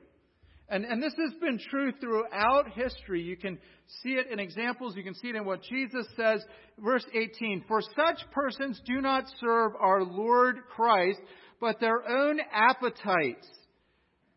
And, 0.69 0.85
and 0.85 1.03
this 1.03 1.13
has 1.13 1.39
been 1.39 1.59
true 1.69 1.91
throughout 2.01 2.71
history. 2.73 3.21
You 3.21 3.37
can 3.37 3.59
see 4.01 4.13
it 4.13 4.31
in 4.31 4.39
examples. 4.39 4.95
You 4.95 5.03
can 5.03 5.13
see 5.13 5.27
it 5.27 5.35
in 5.35 5.45
what 5.45 5.61
Jesus 5.61 6.07
says. 6.17 6.43
Verse 6.79 7.05
18 7.13 7.65
For 7.67 7.81
such 7.81 8.21
persons 8.31 8.81
do 8.83 8.99
not 8.99 9.25
serve 9.39 9.73
our 9.79 10.03
Lord 10.03 10.61
Christ, 10.75 11.19
but 11.61 11.79
their 11.79 12.09
own 12.09 12.39
appetites. 12.51 13.47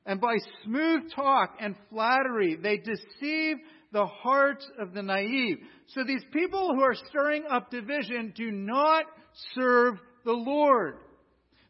And 0.05 0.21
by 0.21 0.37
smooth 0.65 1.11
talk 1.15 1.57
and 1.59 1.75
flattery, 1.89 2.57
they 2.63 2.77
deceive 2.77 3.57
the 3.97 4.05
hearts 4.05 4.71
of 4.79 4.93
the 4.93 5.01
naive. 5.01 5.57
So 5.87 6.05
these 6.05 6.25
people 6.31 6.75
who 6.75 6.83
are 6.83 6.95
stirring 7.09 7.45
up 7.51 7.71
division 7.71 8.35
do 8.37 8.51
not 8.51 9.07
serve 9.55 9.95
the 10.23 10.35
Lord. 10.35 10.97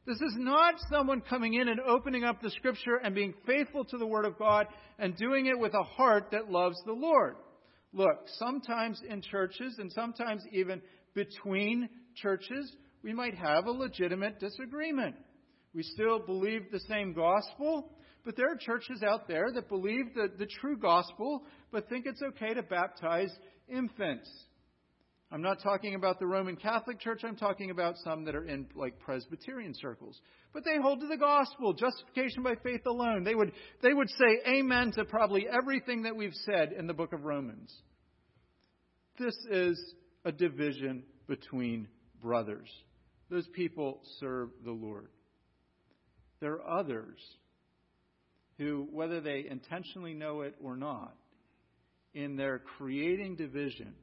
This 0.09 0.17
is 0.17 0.35
not 0.37 0.75
someone 0.91 1.21
coming 1.21 1.55
in 1.55 1.69
and 1.69 1.79
opening 1.79 2.25
up 2.25 2.43
the 2.43 2.51
scripture 2.51 2.97
and 2.97 3.15
being 3.15 3.33
faithful 3.47 3.85
to 3.85 3.97
the 3.97 4.09
Word 4.09 4.25
of 4.25 4.37
God 4.41 4.67
and 4.99 5.17
doing 5.17 5.47
it 5.47 5.57
with 5.57 5.73
a 5.75 5.85
heart 5.85 6.33
that 6.33 6.51
loves 6.51 6.77
the 6.85 6.93
Lord. 6.93 7.37
Look, 7.93 8.25
sometimes 8.39 9.01
in 9.09 9.23
churches 9.23 9.77
and 9.79 9.93
sometimes 9.93 10.43
even 10.53 10.83
between 11.15 11.89
churches, 12.17 12.75
we 13.05 13.13
might 13.15 13.37
have 13.37 13.67
a 13.67 13.71
legitimate 13.71 14.41
disagreement. 14.41 15.15
We 15.73 15.85
still 15.85 16.19
believe 16.19 16.73
the 16.73 16.81
same 16.89 17.13
gospel, 17.13 17.89
but 18.27 18.37
there 18.37 18.51
are 18.51 18.57
churches 18.57 19.05
out 19.05 19.29
there 19.29 19.53
that 19.55 19.69
believe 19.69 20.13
the, 20.15 20.29
the 20.37 20.49
true 20.61 20.77
gospel, 20.77 21.45
but 21.71 21.89
think 21.89 22.07
it's 22.07 22.21
okay 22.21 22.53
to 22.55 22.63
baptize 22.63 23.31
infants. 23.69 24.29
I'm 25.31 25.43
not 25.43 25.63
talking 25.63 25.95
about 25.95 26.19
the 26.19 26.27
Roman 26.27 26.57
Catholic 26.57 26.99
Church. 26.99 27.23
I'm 27.25 27.37
talking 27.37 27.71
about 27.71 27.95
some 28.03 28.25
that 28.25 28.35
are 28.35 28.45
in 28.45 28.67
like 28.75 28.99
Presbyterian 28.99 29.75
circles. 29.75 30.21
But 30.53 30.65
they 30.65 30.77
hold 30.77 31.01
to 31.01 31.07
the 31.07 31.17
gospel, 31.17 31.73
justification 31.73 32.43
by 32.43 32.55
faith 32.65 32.85
alone. 32.85 33.23
They 33.23 33.35
would, 33.35 33.53
they 33.81 33.95
would 33.95 34.11
say 34.11 34.41
amen 34.49 34.93
to 34.93 35.05
probably 35.05 35.47
everything 35.49 36.03
that 36.03 36.17
we've 36.17 36.35
said 36.45 36.73
in 36.73 36.89
the 36.89 36.95
book 36.95 37.13
of 37.13 37.25
Romans. 37.25 37.73
This 39.21 39.37
is 39.51 39.81
a 40.25 40.33
division 40.33 41.05
between 41.29 41.87
brothers. 42.21 42.69
Those 43.31 43.47
people 43.49 44.01
serve 44.19 44.51
the 44.65 44.73
Lord. 44.73 45.11
There 46.41 46.55
are 46.55 46.81
others 46.81 47.19
who, 48.59 48.89
whether 48.91 49.21
they 49.21 49.45
intentionally 49.51 50.15
know 50.15 50.43
it 50.43 50.55
or 50.63 50.77
not, 50.77 51.15
in 52.15 52.37
their 52.37 52.59
creating 52.59 53.37
division, 53.37 53.95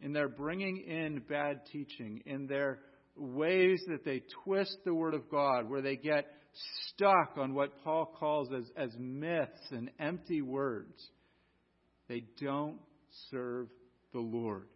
in 0.00 0.12
their 0.12 0.28
bringing 0.28 0.78
in 0.78 1.22
bad 1.28 1.60
teaching, 1.70 2.22
in 2.26 2.46
their 2.46 2.78
ways 3.16 3.82
that 3.88 4.04
they 4.04 4.22
twist 4.44 4.76
the 4.84 4.94
Word 4.94 5.14
of 5.14 5.30
God, 5.30 5.68
where 5.68 5.82
they 5.82 5.96
get 5.96 6.26
stuck 6.88 7.36
on 7.36 7.54
what 7.54 7.82
Paul 7.84 8.06
calls 8.18 8.48
as, 8.56 8.64
as 8.76 8.90
myths 8.98 9.70
and 9.70 9.90
empty 9.98 10.42
words. 10.42 11.10
They 12.08 12.24
don't 12.40 12.78
serve 13.30 13.68
the 14.12 14.20
Lord. 14.20 14.66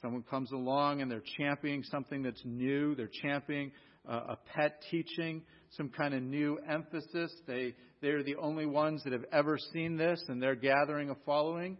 Someone 0.00 0.22
comes 0.22 0.50
along 0.52 1.02
and 1.02 1.10
they're 1.10 1.22
championing 1.36 1.82
something 1.84 2.22
that's 2.22 2.42
new. 2.44 2.94
They're 2.94 3.10
championing 3.22 3.72
uh, 4.08 4.20
a 4.30 4.38
pet 4.54 4.82
teaching, 4.90 5.42
some 5.76 5.88
kind 5.88 6.14
of 6.14 6.22
new 6.22 6.58
emphasis. 6.68 7.32
They, 7.46 7.74
they're 8.00 8.22
the 8.22 8.36
only 8.36 8.66
ones 8.66 9.04
that 9.04 9.12
have 9.12 9.24
ever 9.32 9.58
seen 9.72 9.96
this 9.96 10.22
and 10.28 10.42
they're 10.42 10.54
gathering 10.54 11.10
a 11.10 11.14
following 11.26 11.76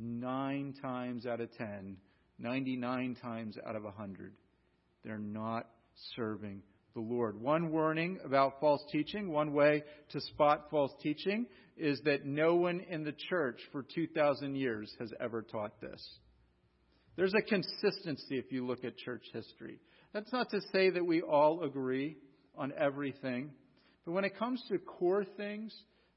nine 0.00 0.74
times 0.80 1.26
out 1.26 1.40
of 1.40 1.52
ten, 1.56 1.96
99 2.38 3.16
times 3.20 3.56
out 3.66 3.76
of 3.76 3.82
a 3.82 3.86
100, 3.86 4.32
they're 5.04 5.18
not 5.18 5.68
serving 6.16 6.62
the 6.94 7.00
Lord. 7.00 7.40
One 7.40 7.70
warning 7.70 8.18
about 8.24 8.60
false 8.60 8.82
teaching, 8.90 9.30
one 9.30 9.52
way 9.52 9.82
to 10.10 10.20
spot 10.20 10.68
false 10.70 10.92
teaching, 11.02 11.46
is 11.76 12.00
that 12.04 12.26
no 12.26 12.54
one 12.54 12.80
in 12.80 13.04
the 13.04 13.14
church 13.30 13.60
for 13.70 13.84
2,000 13.94 14.54
years 14.56 14.94
has 14.98 15.12
ever 15.20 15.42
taught 15.42 15.80
this. 15.80 16.02
There's 17.16 17.34
a 17.34 17.42
consistency 17.42 18.38
if 18.38 18.52
you 18.52 18.66
look 18.66 18.84
at 18.84 18.96
church 18.96 19.24
history. 19.32 19.78
That's 20.12 20.32
not 20.32 20.50
to 20.50 20.60
say 20.72 20.90
that 20.90 21.04
we 21.04 21.22
all 21.22 21.62
agree 21.62 22.16
on 22.56 22.72
everything, 22.78 23.50
but 24.04 24.12
when 24.12 24.24
it 24.24 24.38
comes 24.38 24.62
to 24.68 24.78
core 24.78 25.24
things, 25.36 25.74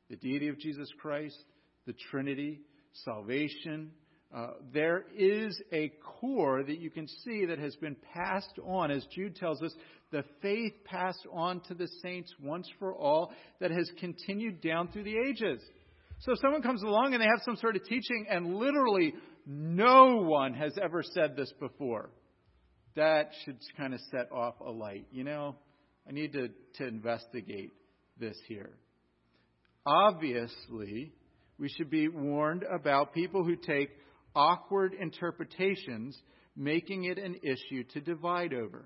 the 0.09 0.17
deity 0.17 0.49
of 0.49 0.59
Jesus 0.59 0.89
Christ, 0.99 1.37
the 1.85 1.93
Trinity, 2.11 2.61
salvation. 3.03 3.91
Uh, 4.35 4.51
there 4.73 5.05
is 5.17 5.59
a 5.71 5.91
core 6.19 6.63
that 6.63 6.79
you 6.79 6.89
can 6.89 7.07
see 7.23 7.45
that 7.45 7.59
has 7.59 7.75
been 7.77 7.95
passed 8.13 8.59
on, 8.65 8.91
as 8.91 9.05
Jude 9.13 9.35
tells 9.35 9.61
us, 9.61 9.73
the 10.11 10.23
faith 10.41 10.73
passed 10.85 11.25
on 11.31 11.61
to 11.61 11.73
the 11.73 11.87
saints 12.01 12.33
once 12.41 12.69
for 12.79 12.93
all 12.93 13.31
that 13.59 13.71
has 13.71 13.89
continued 13.99 14.61
down 14.61 14.89
through 14.89 15.03
the 15.03 15.17
ages. 15.17 15.61
So 16.19 16.33
if 16.33 16.39
someone 16.39 16.61
comes 16.61 16.83
along 16.83 17.13
and 17.13 17.21
they 17.21 17.27
have 17.27 17.43
some 17.43 17.57
sort 17.57 17.75
of 17.75 17.83
teaching 17.85 18.27
and 18.29 18.55
literally 18.55 19.13
no 19.45 20.17
one 20.17 20.53
has 20.53 20.77
ever 20.81 21.03
said 21.03 21.35
this 21.35 21.51
before, 21.59 22.09
that 22.95 23.31
should 23.43 23.57
kind 23.77 23.93
of 23.93 23.99
set 24.11 24.31
off 24.31 24.55
a 24.59 24.71
light. 24.71 25.07
You 25.11 25.23
know, 25.23 25.55
I 26.07 26.11
need 26.11 26.33
to, 26.33 26.49
to 26.77 26.87
investigate 26.87 27.71
this 28.19 28.37
here. 28.47 28.71
Obviously, 29.85 31.11
we 31.59 31.69
should 31.69 31.89
be 31.89 32.07
warned 32.07 32.63
about 32.63 33.13
people 33.13 33.43
who 33.43 33.55
take 33.55 33.89
awkward 34.35 34.93
interpretations, 34.93 36.17
making 36.55 37.05
it 37.05 37.17
an 37.17 37.35
issue 37.43 37.83
to 37.93 38.01
divide 38.01 38.53
over. 38.53 38.85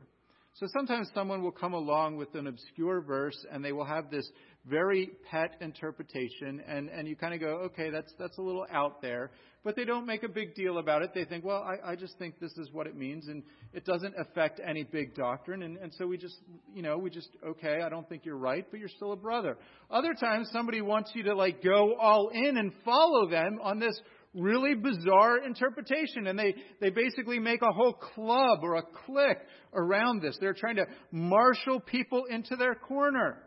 So 0.56 0.68
sometimes 0.74 1.10
someone 1.14 1.42
will 1.42 1.52
come 1.52 1.74
along 1.74 2.18
with 2.18 2.36
an 2.36 2.48
obscure 2.48 3.02
verse 3.02 3.38
and 3.52 3.64
they 3.64 3.72
will 3.72 3.86
have 3.86 4.10
this 4.10 4.30
very 4.70 5.12
pet 5.30 5.56
interpretation 5.62 6.62
and, 6.68 6.90
and 6.90 7.08
you 7.08 7.16
kind 7.16 7.34
of 7.34 7.40
go, 7.40 7.48
okay, 7.66 7.90
that's, 7.90 8.14
that's 8.20 8.38
a 8.38 8.42
little 8.42 8.66
out 8.72 9.02
there. 9.02 9.32
But 9.64 9.76
they 9.76 9.84
don't 9.84 10.06
make 10.06 10.24
a 10.24 10.30
big 10.30 10.56
deal 10.56 10.78
about 10.78 11.02
it. 11.02 11.12
They 11.14 11.26
think, 11.26 11.44
well, 11.44 11.62
I, 11.62 11.92
I 11.92 11.96
just 11.96 12.18
think 12.18 12.40
this 12.40 12.54
is 12.58 12.70
what 12.72 12.88
it 12.88 12.96
means 12.96 13.28
and 13.28 13.44
it 13.74 13.84
doesn't 13.84 14.14
affect 14.18 14.62
any 14.66 14.84
big 14.84 15.16
doctrine. 15.16 15.64
And, 15.64 15.78
and 15.78 15.94
so 15.98 16.08
we 16.08 16.18
just, 16.18 16.38
you 16.74 16.82
know, 16.82 16.98
we 16.98 17.10
just, 17.10 17.30
okay, 17.46 17.82
I 17.86 17.90
don't 17.90 18.08
think 18.08 18.24
you're 18.24 18.38
right, 18.38 18.66
but 18.72 18.80
you're 18.80 18.90
still 18.90 19.12
a 19.12 19.18
brother. 19.18 19.58
Other 19.92 20.14
times 20.14 20.50
somebody 20.54 20.82
wants 20.82 21.12
you 21.14 21.24
to 21.24 21.36
like 21.36 21.62
go 21.62 21.96
all 22.00 22.30
in 22.30 22.58
and 22.58 22.72
follow 22.86 23.30
them 23.30 23.60
on 23.62 23.80
this 23.80 24.00
really 24.34 24.76
bizarre 24.76 25.44
interpretation. 25.44 26.28
And 26.28 26.38
they, 26.38 26.56
they 26.80 26.90
basically 26.90 27.40
make 27.40 27.62
a 27.62 27.74
whole 27.74 27.94
club 27.94 28.60
or 28.62 28.76
a 28.76 28.84
clique 29.06 29.40
around 29.74 30.22
this. 30.22 30.38
They're 30.40 30.54
trying 30.54 30.78
to 30.78 30.86
marshal 31.12 31.80
people 31.80 32.26
into 32.30 32.56
their 32.56 32.76
corner. 32.76 33.44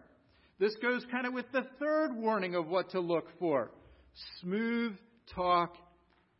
This 0.62 0.76
goes 0.76 1.04
kind 1.11 1.26
of 1.26 1.33
with 1.33 1.50
the 1.50 1.66
third 1.81 2.14
warning 2.14 2.54
of 2.54 2.69
what 2.69 2.90
to 2.90 3.00
look 3.00 3.26
for 3.40 3.73
smooth 4.40 4.97
talk 5.35 5.75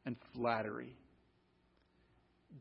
and 0.07 0.15
flattery. 0.33 0.95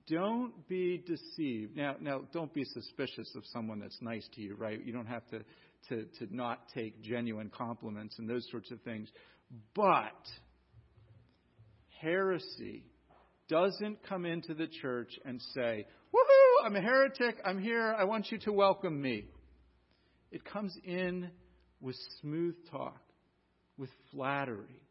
Don't 0.07 0.67
be 0.67 1.03
deceived. 1.05 1.77
Now, 1.77 1.97
now, 2.01 2.21
don't 2.33 2.51
be 2.51 2.63
suspicious 2.63 3.31
of 3.35 3.43
someone 3.53 3.79
that's 3.79 3.99
nice 4.01 4.27
to 4.33 4.41
you, 4.41 4.55
right? 4.55 4.83
You 4.83 4.91
don't 4.91 5.05
have 5.05 5.21
to, 5.27 5.41
to, 5.89 6.05
to 6.17 6.35
not 6.35 6.61
take 6.73 6.99
genuine 7.03 7.51
compliments 7.55 8.15
and 8.17 8.27
those 8.27 8.47
sorts 8.49 8.71
of 8.71 8.81
things. 8.81 9.07
But 9.75 10.17
heresy 12.01 12.85
doesn't 13.49 13.99
come 14.09 14.25
into 14.25 14.55
the 14.55 14.67
church 14.81 15.11
and 15.25 15.39
say, 15.53 15.85
Woohoo, 16.11 16.65
I'm 16.65 16.75
a 16.75 16.81
heretic, 16.81 17.35
I'm 17.45 17.61
here, 17.61 17.95
I 17.95 18.05
want 18.05 18.31
you 18.31 18.39
to 18.39 18.51
welcome 18.51 18.99
me. 18.99 19.25
It 20.31 20.43
comes 20.43 20.75
in 20.83 21.29
with 21.81 21.95
smooth 22.21 22.55
talk, 22.69 23.01
with 23.77 23.89
flattery. 24.11 24.81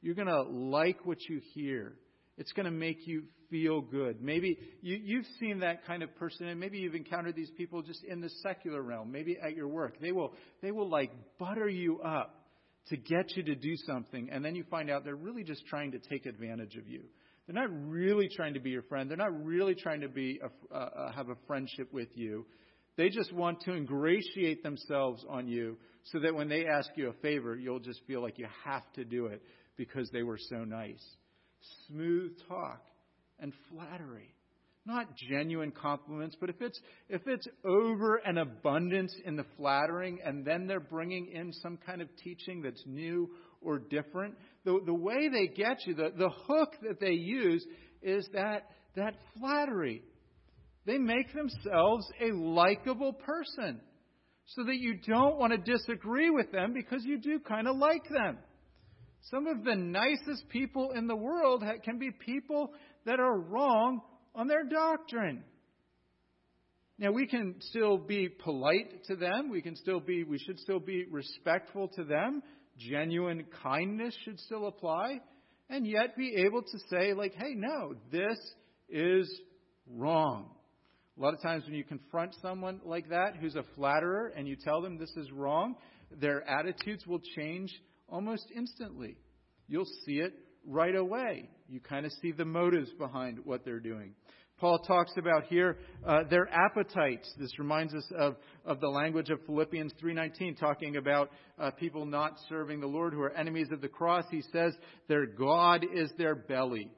You're 0.00 0.14
going 0.14 0.28
to 0.28 0.42
like 0.42 1.04
what 1.04 1.18
you 1.28 1.40
hear. 1.54 1.94
It's 2.36 2.52
going 2.52 2.66
to 2.66 2.72
make 2.72 3.06
you 3.06 3.24
feel 3.50 3.80
good. 3.80 4.22
Maybe 4.22 4.58
you, 4.80 4.98
you've 5.02 5.26
seen 5.40 5.60
that 5.60 5.84
kind 5.86 6.02
of 6.02 6.14
person, 6.16 6.46
and 6.46 6.60
maybe 6.60 6.78
you've 6.78 6.94
encountered 6.94 7.34
these 7.34 7.50
people 7.56 7.82
just 7.82 8.04
in 8.04 8.20
the 8.20 8.30
secular 8.42 8.82
realm, 8.82 9.10
maybe 9.10 9.36
at 9.42 9.56
your 9.56 9.68
work. 9.68 10.00
They 10.00 10.12
will, 10.12 10.32
they 10.62 10.70
will 10.70 10.88
like 10.88 11.10
butter 11.38 11.68
you 11.68 12.00
up 12.00 12.34
to 12.88 12.96
get 12.96 13.36
you 13.36 13.42
to 13.42 13.54
do 13.54 13.76
something, 13.86 14.30
and 14.30 14.44
then 14.44 14.54
you 14.54 14.64
find 14.70 14.90
out 14.90 15.04
they're 15.04 15.16
really 15.16 15.44
just 15.44 15.66
trying 15.66 15.92
to 15.92 15.98
take 15.98 16.26
advantage 16.26 16.76
of 16.76 16.88
you. 16.88 17.02
They're 17.46 17.54
not 17.54 17.70
really 17.88 18.28
trying 18.34 18.54
to 18.54 18.60
be 18.60 18.70
your 18.70 18.82
friend. 18.82 19.10
They're 19.10 19.16
not 19.16 19.44
really 19.44 19.74
trying 19.74 20.02
to 20.02 20.08
be 20.08 20.40
a, 20.42 20.74
uh, 20.74 21.12
have 21.12 21.30
a 21.30 21.36
friendship 21.46 21.92
with 21.92 22.08
you. 22.14 22.46
They 22.98 23.08
just 23.08 23.32
want 23.32 23.62
to 23.62 23.72
ingratiate 23.72 24.62
themselves 24.62 25.24
on 25.26 25.48
you 25.48 25.78
so 26.04 26.18
that 26.18 26.34
when 26.34 26.50
they 26.50 26.66
ask 26.66 26.90
you 26.96 27.08
a 27.08 27.14
favor, 27.14 27.56
you'll 27.56 27.80
just 27.80 28.02
feel 28.06 28.20
like 28.20 28.38
you 28.38 28.46
have 28.66 28.82
to 28.94 29.04
do 29.06 29.26
it 29.26 29.42
because 29.76 30.10
they 30.10 30.22
were 30.22 30.38
so 30.50 30.64
nice. 30.64 31.02
Smooth 31.86 32.32
talk 32.46 32.82
and 33.40 33.54
flattery 33.70 34.34
not 34.88 35.14
genuine 35.16 35.70
compliments, 35.70 36.34
but 36.40 36.48
if 36.48 36.60
it's, 36.60 36.80
if 37.10 37.20
it's 37.26 37.46
over 37.64 38.16
an 38.24 38.38
abundance 38.38 39.14
in 39.24 39.36
the 39.36 39.44
flattering 39.56 40.18
and 40.24 40.44
then 40.44 40.66
they're 40.66 40.80
bringing 40.80 41.26
in 41.26 41.52
some 41.52 41.76
kind 41.76 42.00
of 42.00 42.08
teaching 42.16 42.62
that's 42.62 42.82
new 42.86 43.28
or 43.60 43.78
different, 43.78 44.34
the, 44.64 44.80
the 44.86 44.94
way 44.94 45.28
they 45.28 45.46
get 45.46 45.86
you, 45.86 45.94
the, 45.94 46.10
the 46.16 46.30
hook 46.30 46.72
that 46.82 46.98
they 47.00 47.12
use 47.12 47.64
is 48.02 48.26
that, 48.32 48.70
that 48.96 49.14
flattery. 49.38 50.02
They 50.88 50.96
make 50.96 51.34
themselves 51.34 52.10
a 52.18 52.32
likable 52.32 53.12
person 53.12 53.78
so 54.46 54.64
that 54.64 54.76
you 54.76 54.94
don't 55.06 55.36
want 55.36 55.52
to 55.52 55.58
disagree 55.58 56.30
with 56.30 56.50
them 56.50 56.72
because 56.72 57.04
you 57.04 57.20
do 57.20 57.40
kind 57.40 57.68
of 57.68 57.76
like 57.76 58.08
them. 58.08 58.38
Some 59.30 59.46
of 59.48 59.64
the 59.64 59.74
nicest 59.74 60.48
people 60.48 60.92
in 60.92 61.06
the 61.06 61.14
world 61.14 61.62
can 61.84 61.98
be 61.98 62.10
people 62.10 62.72
that 63.04 63.20
are 63.20 63.38
wrong 63.38 64.00
on 64.34 64.46
their 64.48 64.64
doctrine. 64.64 65.44
Now 66.98 67.12
we 67.12 67.26
can 67.26 67.56
still 67.58 67.98
be 67.98 68.30
polite 68.30 69.04
to 69.08 69.16
them. 69.16 69.50
We 69.50 69.60
can 69.60 69.76
still 69.76 70.00
be 70.00 70.24
we 70.24 70.38
should 70.38 70.58
still 70.58 70.80
be 70.80 71.04
respectful 71.10 71.88
to 71.96 72.04
them. 72.04 72.42
Genuine 72.78 73.44
kindness 73.62 74.16
should 74.24 74.40
still 74.40 74.68
apply 74.68 75.20
and 75.68 75.86
yet 75.86 76.16
be 76.16 76.34
able 76.46 76.62
to 76.62 76.78
say 76.88 77.12
like, 77.12 77.34
"Hey, 77.34 77.52
no, 77.54 77.94
this 78.10 78.38
is 78.88 79.28
wrong." 79.86 80.54
A 81.18 81.22
lot 81.22 81.34
of 81.34 81.42
times 81.42 81.64
when 81.64 81.74
you 81.74 81.82
confront 81.82 82.32
someone 82.40 82.80
like 82.84 83.08
that 83.08 83.36
who's 83.40 83.56
a 83.56 83.64
flatterer 83.74 84.32
and 84.36 84.46
you 84.46 84.54
tell 84.54 84.80
them 84.80 84.98
this 84.98 85.16
is 85.16 85.32
wrong, 85.32 85.74
their 86.20 86.48
attitudes 86.48 87.06
will 87.08 87.20
change 87.34 87.72
almost 88.08 88.46
instantly. 88.54 89.16
You'll 89.66 89.88
see 90.06 90.20
it 90.20 90.32
right 90.64 90.94
away. 90.94 91.48
You 91.68 91.80
kind 91.80 92.06
of 92.06 92.12
see 92.22 92.30
the 92.30 92.44
motives 92.44 92.90
behind 92.98 93.40
what 93.44 93.64
they're 93.64 93.80
doing. 93.80 94.14
Paul 94.58 94.78
talks 94.80 95.12
about 95.16 95.44
here 95.44 95.78
uh, 96.06 96.20
their 96.30 96.48
appetites. 96.52 97.32
This 97.38 97.58
reminds 97.58 97.94
us 97.94 98.04
of, 98.16 98.36
of 98.64 98.80
the 98.80 98.88
language 98.88 99.30
of 99.30 99.38
Philippians 99.46 99.92
3:19, 100.02 100.58
talking 100.58 100.96
about 100.96 101.30
uh, 101.58 101.70
people 101.72 102.06
not 102.06 102.32
serving 102.48 102.80
the 102.80 102.86
Lord 102.86 103.12
who 103.12 103.22
are 103.22 103.32
enemies 103.32 103.68
of 103.72 103.80
the 103.80 103.88
cross. 103.88 104.24
He 104.30 104.42
says 104.52 104.72
their 105.08 105.26
God 105.26 105.84
is 105.94 106.10
their 106.18 106.34
belly. 106.34 106.90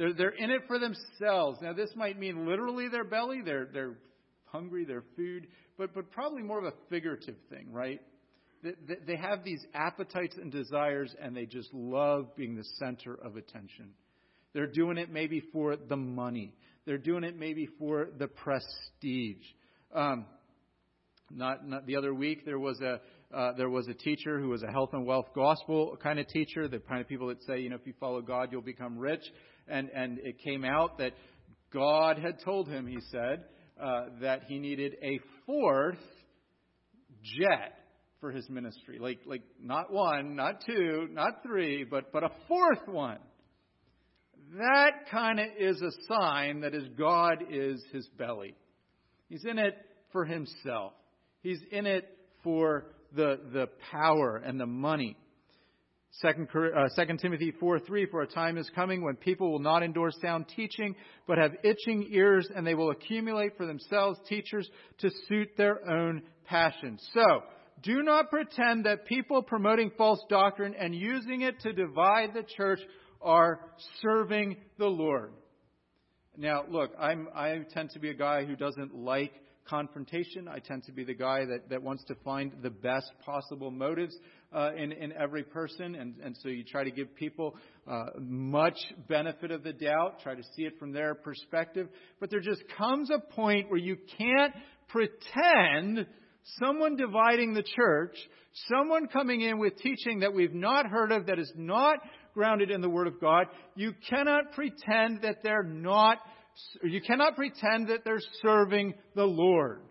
They're, 0.00 0.14
they're 0.14 0.30
in 0.30 0.50
it 0.50 0.62
for 0.66 0.78
themselves. 0.78 1.58
Now, 1.60 1.74
this 1.74 1.90
might 1.94 2.18
mean 2.18 2.46
literally 2.46 2.88
their 2.88 3.04
belly. 3.04 3.42
They're, 3.44 3.68
they're 3.70 3.98
hungry, 4.46 4.86
their 4.86 5.04
food, 5.14 5.46
but, 5.76 5.92
but 5.94 6.10
probably 6.10 6.42
more 6.42 6.58
of 6.58 6.64
a 6.64 6.72
figurative 6.88 7.34
thing, 7.50 7.70
right? 7.70 8.00
They 8.62 9.16
have 9.16 9.44
these 9.44 9.62
appetites 9.74 10.36
and 10.40 10.50
desires, 10.50 11.14
and 11.20 11.36
they 11.36 11.44
just 11.44 11.68
love 11.74 12.34
being 12.34 12.56
the 12.56 12.64
center 12.78 13.14
of 13.14 13.36
attention. 13.36 13.90
They're 14.54 14.66
doing 14.66 14.96
it 14.96 15.10
maybe 15.12 15.42
for 15.52 15.76
the 15.76 15.96
money. 15.96 16.54
They're 16.86 16.96
doing 16.96 17.22
it 17.22 17.36
maybe 17.36 17.68
for 17.78 18.08
the 18.18 18.26
prestige. 18.26 19.44
Um, 19.94 20.24
not, 21.30 21.68
not 21.68 21.86
the 21.86 21.96
other 21.96 22.14
week 22.14 22.46
there 22.46 22.58
was 22.58 22.80
a 22.80 23.00
uh, 23.32 23.52
there 23.56 23.70
was 23.70 23.86
a 23.86 23.94
teacher 23.94 24.40
who 24.40 24.48
was 24.48 24.64
a 24.64 24.72
health 24.72 24.90
and 24.92 25.06
wealth 25.06 25.28
gospel 25.36 25.96
kind 26.02 26.18
of 26.18 26.26
teacher, 26.26 26.66
the 26.66 26.80
kind 26.80 27.00
of 27.00 27.06
people 27.06 27.28
that 27.28 27.40
say, 27.44 27.60
you 27.60 27.68
know, 27.68 27.76
if 27.76 27.86
you 27.86 27.94
follow 28.00 28.20
God, 28.20 28.48
you'll 28.50 28.60
become 28.60 28.98
rich. 28.98 29.22
And 29.68 29.90
and 29.94 30.18
it 30.18 30.38
came 30.42 30.64
out 30.64 30.98
that 30.98 31.12
God 31.72 32.18
had 32.18 32.42
told 32.44 32.68
him, 32.68 32.86
he 32.86 32.98
said, 33.10 33.44
uh, 33.80 34.06
that 34.20 34.42
he 34.48 34.58
needed 34.58 34.96
a 35.02 35.20
fourth 35.46 35.98
jet 37.22 37.74
for 38.20 38.30
his 38.30 38.48
ministry. 38.50 38.98
Like, 38.98 39.20
like 39.26 39.42
not 39.60 39.92
one, 39.92 40.36
not 40.36 40.64
two, 40.66 41.08
not 41.10 41.42
three, 41.42 41.84
but, 41.84 42.12
but 42.12 42.24
a 42.24 42.30
fourth 42.48 42.86
one. 42.86 43.18
That 44.58 45.08
kind 45.10 45.38
of 45.38 45.46
is 45.58 45.80
a 45.80 45.90
sign 46.12 46.60
that 46.60 46.74
his 46.74 46.88
God 46.98 47.44
is 47.50 47.82
his 47.92 48.08
belly. 48.18 48.54
He's 49.28 49.44
in 49.44 49.58
it 49.58 49.76
for 50.12 50.24
himself. 50.24 50.92
He's 51.42 51.60
in 51.70 51.86
it 51.86 52.04
for 52.42 52.86
the, 53.14 53.38
the 53.52 53.68
power 53.92 54.42
and 54.44 54.58
the 54.58 54.66
money. 54.66 55.16
Second, 56.14 56.48
uh, 56.54 56.88
2 56.96 57.16
Timothy 57.18 57.52
4 57.60 57.78
3 57.80 58.06
For 58.06 58.22
a 58.22 58.26
time 58.26 58.58
is 58.58 58.68
coming 58.74 59.02
when 59.02 59.14
people 59.16 59.52
will 59.52 59.60
not 59.60 59.82
endure 59.82 60.10
sound 60.20 60.46
teaching, 60.48 60.96
but 61.26 61.38
have 61.38 61.52
itching 61.62 62.08
ears, 62.10 62.48
and 62.54 62.66
they 62.66 62.74
will 62.74 62.90
accumulate 62.90 63.56
for 63.56 63.64
themselves 63.64 64.18
teachers 64.28 64.68
to 64.98 65.10
suit 65.28 65.50
their 65.56 65.88
own 65.88 66.22
passions. 66.46 67.00
So, 67.14 67.42
do 67.82 68.02
not 68.02 68.28
pretend 68.28 68.86
that 68.86 69.06
people 69.06 69.42
promoting 69.42 69.92
false 69.96 70.20
doctrine 70.28 70.74
and 70.74 70.94
using 70.94 71.42
it 71.42 71.60
to 71.60 71.72
divide 71.72 72.34
the 72.34 72.44
church 72.56 72.80
are 73.22 73.60
serving 74.02 74.56
the 74.78 74.86
Lord. 74.86 75.32
Now, 76.36 76.64
look, 76.68 76.90
I'm, 76.98 77.28
I 77.34 77.58
tend 77.72 77.90
to 77.90 78.00
be 78.00 78.10
a 78.10 78.14
guy 78.14 78.44
who 78.44 78.56
doesn't 78.56 78.94
like 78.94 79.32
confrontation. 79.68 80.48
I 80.48 80.58
tend 80.58 80.84
to 80.84 80.92
be 80.92 81.04
the 81.04 81.14
guy 81.14 81.44
that, 81.44 81.68
that 81.70 81.82
wants 81.82 82.04
to 82.04 82.14
find 82.24 82.52
the 82.62 82.70
best 82.70 83.10
possible 83.24 83.70
motives 83.70 84.16
uh, 84.52 84.70
in, 84.76 84.92
in 84.92 85.12
every 85.12 85.42
person. 85.42 85.94
And, 85.94 86.14
and 86.22 86.36
so 86.42 86.48
you 86.48 86.64
try 86.64 86.84
to 86.84 86.90
give 86.90 87.14
people 87.14 87.56
uh, 87.88 88.06
much 88.18 88.78
benefit 89.08 89.50
of 89.50 89.62
the 89.62 89.72
doubt, 89.72 90.20
try 90.22 90.34
to 90.34 90.42
see 90.56 90.62
it 90.62 90.78
from 90.78 90.92
their 90.92 91.14
perspective. 91.14 91.88
But 92.18 92.30
there 92.30 92.40
just 92.40 92.62
comes 92.76 93.10
a 93.10 93.20
point 93.34 93.70
where 93.70 93.78
you 93.78 93.96
can't 94.18 94.54
pretend 94.88 96.06
someone 96.58 96.96
dividing 96.96 97.54
the 97.54 97.62
church, 97.62 98.16
someone 98.72 99.06
coming 99.06 99.40
in 99.42 99.58
with 99.58 99.76
teaching 99.76 100.20
that 100.20 100.34
we've 100.34 100.54
not 100.54 100.86
heard 100.86 101.12
of, 101.12 101.26
that 101.26 101.38
is 101.38 101.52
not 101.56 101.98
grounded 102.34 102.70
in 102.70 102.80
the 102.80 102.88
Word 102.88 103.06
of 103.06 103.20
God, 103.20 103.46
you 103.74 103.92
cannot 104.08 104.52
pretend 104.52 105.22
that 105.22 105.42
they're 105.42 105.62
not, 105.62 106.18
you 106.82 107.00
cannot 107.00 107.36
pretend 107.36 107.88
that 107.88 108.04
they're 108.04 108.20
serving 108.42 108.94
the 109.14 109.24
Lord. 109.24 109.82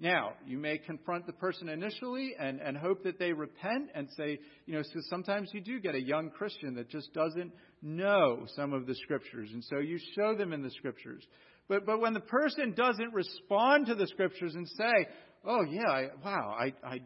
Now, 0.00 0.32
you 0.46 0.56
may 0.56 0.78
confront 0.78 1.26
the 1.26 1.34
person 1.34 1.68
initially 1.68 2.34
and, 2.40 2.58
and 2.58 2.74
hope 2.74 3.04
that 3.04 3.18
they 3.18 3.34
repent 3.34 3.90
and 3.94 4.08
say, 4.16 4.38
you 4.64 4.74
know, 4.74 4.82
so 4.82 5.00
sometimes 5.10 5.50
you 5.52 5.60
do 5.60 5.78
get 5.78 5.94
a 5.94 6.00
young 6.00 6.30
Christian 6.30 6.74
that 6.76 6.88
just 6.88 7.12
doesn't 7.12 7.52
know 7.82 8.46
some 8.56 8.72
of 8.72 8.86
the 8.86 8.94
scriptures, 8.94 9.50
and 9.52 9.62
so 9.64 9.78
you 9.78 9.98
show 10.16 10.34
them 10.34 10.54
in 10.54 10.62
the 10.62 10.70
scriptures. 10.70 11.22
But, 11.68 11.84
but 11.84 12.00
when 12.00 12.14
the 12.14 12.20
person 12.20 12.72
doesn't 12.74 13.12
respond 13.12 13.86
to 13.86 13.94
the 13.94 14.06
scriptures 14.06 14.54
and 14.54 14.66
say, 14.68 15.06
oh 15.44 15.64
yeah, 15.68 15.90
I, 15.90 16.06
wow, 16.24 16.56
I, 16.58 16.72
I 16.82 17.00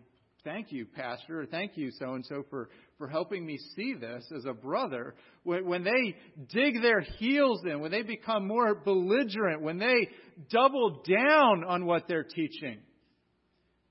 thank 0.45 0.71
you, 0.71 0.87
Pastor, 0.87 1.41
or 1.41 1.47
thank 1.47 1.73
you, 1.77 1.91
so 1.99 2.15
and 2.15 2.25
so, 2.25 2.45
for, 2.49 2.69
for 2.99 3.09
helping 3.09 3.45
me 3.45 3.59
see 3.77 3.95
this 3.95 4.25
as 4.37 4.45
a 4.45 4.53
brother. 4.53 5.15
When, 5.43 5.67
when 5.67 5.85
they 5.85 6.17
dig 6.53 6.81
their 6.81 7.01
heels 7.01 7.63
in, 7.65 7.81
when 7.81 7.91
they 7.91 8.03
become 8.03 8.47
more 8.47 8.75
belligerent, 8.75 9.63
when 9.63 9.79
they 9.79 10.09
double 10.51 11.03
down 11.07 11.65
on 11.65 11.87
what 11.87 12.07
they're 12.09 12.25
teaching, 12.25 12.79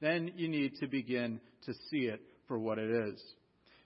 then 0.01 0.31
you 0.35 0.47
need 0.47 0.73
to 0.79 0.87
begin 0.87 1.39
to 1.65 1.73
see 1.89 2.05
it 2.05 2.21
for 2.47 2.59
what 2.59 2.77
it 2.77 2.89
is. 2.89 3.21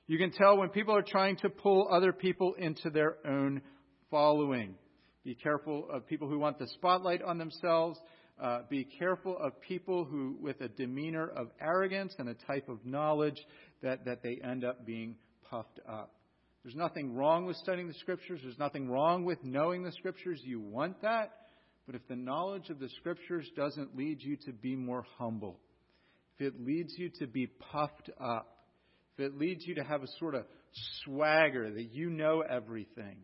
You 0.08 0.17
can 0.17 0.32
tell 0.32 0.58
when 0.58 0.69
people 0.69 0.95
are 0.95 1.03
trying 1.03 1.36
to 1.38 1.49
pull 1.49 1.89
other 1.91 2.13
people 2.13 2.53
into 2.58 2.89
their 2.89 3.17
own 3.27 3.62
following. 4.10 4.75
Be 5.23 5.36
careful 5.36 5.88
of 5.91 6.08
people 6.08 6.30
who 6.30 6.39
want 6.39 6.58
the 6.60 6.67
spotlight 6.67 7.21
on 7.21 7.38
themselves. 7.38 7.99
Uh, 8.41 8.62
be 8.69 8.86
careful 8.86 9.38
of 9.38 9.60
people 9.62 10.06
who, 10.06 10.38
with 10.39 10.62
a 10.62 10.69
demeanor 10.69 11.27
of 11.27 11.49
arrogance 11.60 12.15
and 12.19 12.30
a 12.30 12.36
type 12.36 12.69
of 12.69 12.86
knowledge, 12.86 13.38
that, 13.82 14.06
that 14.06 14.24
they 14.24 14.40
end 14.44 14.63
up 14.63 14.86
being 14.86 15.16
puffed 15.50 15.80
up. 15.88 16.13
There's 16.63 16.76
nothing 16.76 17.16
wrong 17.16 17.46
with 17.46 17.56
studying 17.58 17.88
the 17.88 17.94
Scriptures. 17.94 18.42
There's 18.44 18.60
nothing 18.60 18.90
wrong 18.90 19.24
with 19.24 19.44
knowing 19.44 19.84
the 19.84 19.92
Scriptures. 19.94 20.42
You 20.44 20.60
want 20.60 21.02
that. 21.02 21.32
But 21.86 21.96
if 21.96 22.06
the 22.10 22.16
knowledge 22.16 22.70
of 22.70 22.80
the 22.80 22.90
Scriptures 23.00 23.50
doesn't 23.56 23.96
lead 23.96 24.22
you 24.22 24.36
to 24.46 24.52
be 24.52 24.76
more 24.76 25.06
humble, 25.18 25.60
if 26.38 26.48
it 26.54 26.66
leads 26.66 26.94
you 26.98 27.10
to 27.20 27.28
be 27.28 27.48
puffed 27.48 28.10
up, 28.20 28.66
if 29.18 29.26
it 29.26 29.38
leads 29.38 29.66
you 29.66 29.76
to 29.76 29.84
have 29.84 30.04
a 30.04 30.08
sort 30.20 30.36
of 30.36 30.44
swagger 31.04 31.72
that 31.72 31.94
you 31.94 32.10
know 32.10 32.42
everything, 32.42 33.18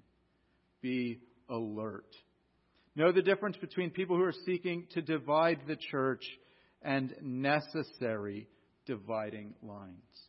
be 0.82 1.20
alert. 1.50 2.16
Know 2.96 3.12
the 3.12 3.22
difference 3.22 3.58
between 3.58 3.90
people 3.90 4.16
who 4.16 4.24
are 4.24 4.34
seeking 4.46 4.88
to 4.92 5.02
divide 5.02 5.60
the 5.68 5.78
church 5.92 6.24
and 6.82 7.14
necessary 7.22 8.48
dividing 8.86 9.56
lines. 9.62 10.23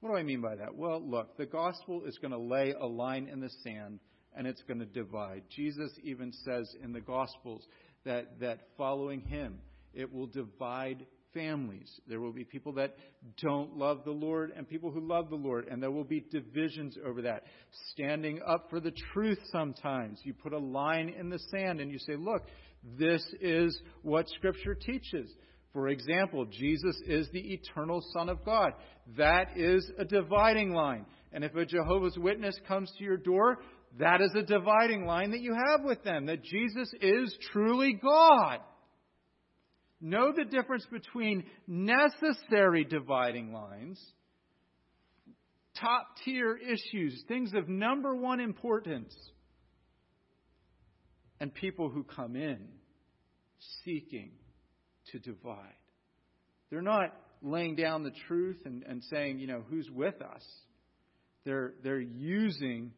What 0.00 0.10
do 0.10 0.16
I 0.16 0.22
mean 0.22 0.40
by 0.40 0.54
that? 0.56 0.76
Well, 0.76 1.02
look, 1.02 1.36
the 1.36 1.46
gospel 1.46 2.04
is 2.06 2.18
going 2.18 2.30
to 2.30 2.38
lay 2.38 2.72
a 2.78 2.86
line 2.86 3.28
in 3.30 3.40
the 3.40 3.50
sand 3.64 4.00
and 4.36 4.46
it's 4.46 4.62
going 4.62 4.78
to 4.78 4.86
divide. 4.86 5.42
Jesus 5.50 5.90
even 6.04 6.32
says 6.44 6.72
in 6.82 6.92
the 6.92 7.00
gospels 7.00 7.66
that, 8.04 8.38
that 8.40 8.60
following 8.76 9.22
him, 9.22 9.58
it 9.92 10.12
will 10.12 10.28
divide 10.28 11.04
families. 11.34 11.90
There 12.06 12.20
will 12.20 12.32
be 12.32 12.44
people 12.44 12.72
that 12.74 12.96
don't 13.42 13.76
love 13.76 14.04
the 14.04 14.12
Lord 14.12 14.52
and 14.56 14.68
people 14.68 14.90
who 14.90 15.00
love 15.00 15.30
the 15.30 15.36
Lord, 15.36 15.66
and 15.68 15.82
there 15.82 15.90
will 15.90 16.04
be 16.04 16.24
divisions 16.30 16.96
over 17.04 17.22
that. 17.22 17.44
Standing 17.92 18.40
up 18.46 18.68
for 18.70 18.80
the 18.80 18.92
truth 19.12 19.38
sometimes. 19.50 20.20
You 20.22 20.34
put 20.34 20.52
a 20.52 20.58
line 20.58 21.08
in 21.18 21.28
the 21.28 21.40
sand 21.50 21.80
and 21.80 21.90
you 21.90 21.98
say, 21.98 22.14
look, 22.16 22.42
this 22.98 23.24
is 23.40 23.78
what 24.02 24.28
Scripture 24.28 24.74
teaches. 24.74 25.30
For 25.78 25.90
example, 25.90 26.44
Jesus 26.44 27.00
is 27.06 27.28
the 27.32 27.52
eternal 27.52 28.02
Son 28.12 28.28
of 28.28 28.44
God. 28.44 28.72
That 29.16 29.56
is 29.56 29.88
a 29.96 30.04
dividing 30.04 30.72
line. 30.72 31.06
And 31.32 31.44
if 31.44 31.54
a 31.54 31.64
Jehovah's 31.64 32.18
Witness 32.18 32.58
comes 32.66 32.92
to 32.98 33.04
your 33.04 33.16
door, 33.16 33.58
that 34.00 34.20
is 34.20 34.34
a 34.34 34.42
dividing 34.42 35.06
line 35.06 35.30
that 35.30 35.40
you 35.40 35.54
have 35.54 35.84
with 35.84 36.02
them, 36.02 36.26
that 36.26 36.42
Jesus 36.42 36.92
is 37.00 37.32
truly 37.52 37.92
God. 37.92 38.58
Know 40.00 40.32
the 40.36 40.46
difference 40.46 40.84
between 40.90 41.44
necessary 41.68 42.82
dividing 42.82 43.52
lines, 43.52 44.04
top 45.80 46.08
tier 46.24 46.56
issues, 46.56 47.22
things 47.28 47.52
of 47.54 47.68
number 47.68 48.16
one 48.16 48.40
importance, 48.40 49.14
and 51.38 51.54
people 51.54 51.88
who 51.88 52.02
come 52.02 52.34
in 52.34 52.66
seeking 53.84 54.32
to 55.12 55.18
divide. 55.18 55.74
They're 56.70 56.82
not 56.82 57.14
laying 57.42 57.76
down 57.76 58.02
the 58.02 58.12
truth 58.26 58.58
and, 58.64 58.82
and 58.82 59.02
saying, 59.04 59.38
you 59.38 59.46
know, 59.46 59.62
who's 59.68 59.88
with 59.90 60.20
us. 60.20 60.42
They're, 61.44 61.74
they're 61.82 62.00
using 62.00 62.92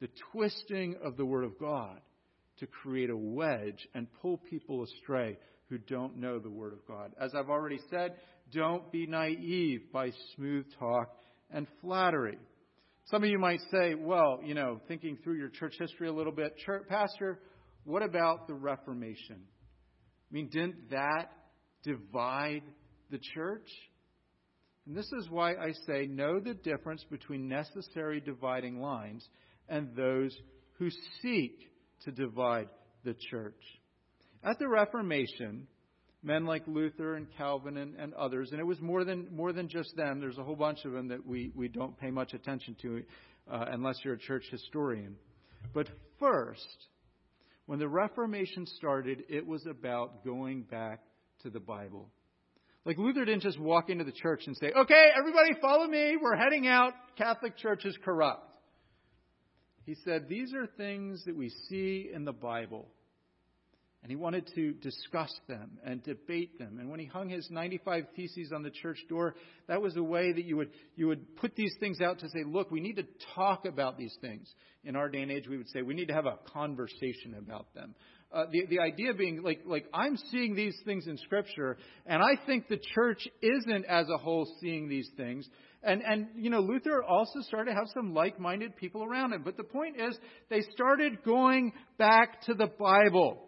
the 0.00 0.08
twisting 0.32 0.96
of 1.02 1.16
the 1.16 1.24
Word 1.24 1.44
of 1.44 1.58
God 1.58 2.00
to 2.60 2.66
create 2.66 3.10
a 3.10 3.16
wedge 3.16 3.88
and 3.94 4.06
pull 4.20 4.38
people 4.38 4.84
astray 4.84 5.38
who 5.68 5.78
don't 5.78 6.16
know 6.18 6.38
the 6.38 6.50
Word 6.50 6.72
of 6.72 6.86
God. 6.86 7.12
As 7.20 7.34
I've 7.34 7.50
already 7.50 7.80
said, 7.90 8.14
don't 8.52 8.90
be 8.92 9.06
naive 9.06 9.92
by 9.92 10.12
smooth 10.34 10.66
talk 10.78 11.10
and 11.50 11.66
flattery. 11.80 12.38
Some 13.06 13.24
of 13.24 13.30
you 13.30 13.38
might 13.38 13.60
say, 13.70 13.94
well, 13.94 14.40
you 14.44 14.54
know, 14.54 14.80
thinking 14.86 15.18
through 15.24 15.36
your 15.38 15.48
church 15.48 15.74
history 15.78 16.08
a 16.08 16.12
little 16.12 16.32
bit, 16.32 16.54
Pastor, 16.88 17.40
what 17.84 18.02
about 18.02 18.46
the 18.46 18.54
Reformation? 18.54 19.40
I 20.30 20.34
mean, 20.34 20.48
didn't 20.52 20.90
that 20.90 21.30
divide 21.82 22.62
the 23.10 23.18
church? 23.34 23.68
And 24.86 24.96
this 24.96 25.10
is 25.12 25.28
why 25.28 25.52
I 25.52 25.72
say 25.86 26.06
know 26.06 26.40
the 26.40 26.54
difference 26.54 27.04
between 27.10 27.48
necessary 27.48 28.20
dividing 28.20 28.80
lines 28.80 29.28
and 29.68 29.94
those 29.94 30.34
who 30.78 30.88
seek 31.20 31.58
to 32.04 32.10
divide 32.10 32.68
the 33.04 33.14
church. 33.30 33.60
At 34.42 34.58
the 34.58 34.68
Reformation, 34.68 35.66
men 36.22 36.46
like 36.46 36.62
Luther 36.66 37.16
and 37.16 37.26
Calvin 37.36 37.76
and, 37.76 37.96
and, 37.96 38.14
others, 38.14 38.50
and 38.50 38.60
it 38.60 38.64
was 38.64 38.80
more 38.80 39.04
than 39.04 39.28
more 39.30 39.52
than 39.52 39.68
just 39.68 39.94
them. 39.96 40.20
There's 40.20 40.38
a 40.38 40.44
whole 40.44 40.56
bunch 40.56 40.84
of 40.84 40.92
them 40.92 41.08
that 41.08 41.26
we, 41.26 41.52
we 41.54 41.68
don't 41.68 41.98
pay 41.98 42.10
much 42.10 42.32
attention 42.32 42.76
to 42.82 43.02
uh, 43.50 43.66
unless 43.70 43.96
you're 44.04 44.14
a 44.14 44.18
church 44.18 44.44
historian. 44.50 45.16
But 45.74 45.88
first, 46.18 46.86
when 47.66 47.78
the 47.78 47.88
Reformation 47.88 48.66
started, 48.66 49.24
it 49.28 49.46
was 49.46 49.66
about 49.66 50.24
going 50.24 50.62
back 50.62 51.00
to 51.42 51.50
the 51.50 51.60
Bible. 51.60 52.08
Like 52.84 52.98
Luther 52.98 53.24
didn't 53.24 53.42
just 53.42 53.58
walk 53.58 53.90
into 53.90 54.04
the 54.04 54.12
church 54.12 54.46
and 54.46 54.56
say, 54.56 54.72
"Okay, 54.72 55.10
everybody, 55.16 55.54
follow 55.60 55.86
me. 55.86 56.16
We're 56.20 56.36
heading 56.36 56.66
out. 56.66 56.94
Catholic 57.16 57.56
Church 57.56 57.84
is 57.84 57.96
corrupt." 58.04 58.50
He 59.84 59.94
said, 60.04 60.28
"These 60.28 60.54
are 60.54 60.66
things 60.66 61.24
that 61.24 61.36
we 61.36 61.50
see 61.68 62.10
in 62.12 62.24
the 62.24 62.32
Bible." 62.32 62.88
And 64.02 64.10
he 64.10 64.16
wanted 64.16 64.46
to 64.54 64.72
discuss 64.74 65.30
them 65.48 65.78
and 65.84 66.02
debate 66.04 66.56
them. 66.58 66.78
And 66.78 66.88
when 66.88 67.00
he 67.00 67.06
hung 67.06 67.28
his 67.28 67.50
95 67.50 68.04
Theses 68.14 68.52
on 68.52 68.62
the 68.62 68.70
church 68.70 68.98
door, 69.08 69.34
that 69.66 69.82
was 69.82 69.96
a 69.96 70.02
way 70.02 70.32
that 70.32 70.44
you 70.44 70.56
would, 70.56 70.70
you 70.94 71.08
would 71.08 71.36
put 71.36 71.56
these 71.56 71.74
things 71.80 72.00
out 72.00 72.20
to 72.20 72.28
say, 72.28 72.44
look, 72.46 72.70
we 72.70 72.80
need 72.80 72.96
to 72.96 73.06
talk 73.34 73.64
about 73.66 73.98
these 73.98 74.16
things. 74.20 74.48
In 74.84 74.94
our 74.94 75.08
day 75.08 75.22
and 75.22 75.32
age, 75.32 75.48
we 75.48 75.58
would 75.58 75.68
say 75.70 75.82
we 75.82 75.94
need 75.94 76.08
to 76.08 76.14
have 76.14 76.26
a 76.26 76.38
conversation 76.52 77.34
about 77.36 77.74
them. 77.74 77.96
Uh, 78.30 78.44
the, 78.52 78.66
the 78.68 78.78
idea 78.78 79.14
being 79.14 79.42
like, 79.42 79.60
like, 79.64 79.86
I'm 79.94 80.16
seeing 80.30 80.54
these 80.54 80.76
things 80.84 81.06
in 81.06 81.16
Scripture, 81.16 81.78
and 82.04 82.22
I 82.22 82.36
think 82.44 82.68
the 82.68 82.78
church 82.94 83.26
isn't 83.40 83.86
as 83.86 84.06
a 84.14 84.18
whole 84.18 84.46
seeing 84.60 84.86
these 84.86 85.08
things. 85.16 85.48
And, 85.82 86.02
and, 86.02 86.28
you 86.36 86.50
know, 86.50 86.60
Luther 86.60 87.02
also 87.02 87.40
started 87.40 87.70
to 87.70 87.76
have 87.76 87.88
some 87.94 88.12
like 88.12 88.38
minded 88.38 88.76
people 88.76 89.02
around 89.02 89.32
him. 89.32 89.42
But 89.44 89.56
the 89.56 89.64
point 89.64 89.96
is, 89.98 90.18
they 90.50 90.60
started 90.74 91.22
going 91.24 91.72
back 91.96 92.42
to 92.42 92.54
the 92.54 92.66
Bible. 92.66 93.44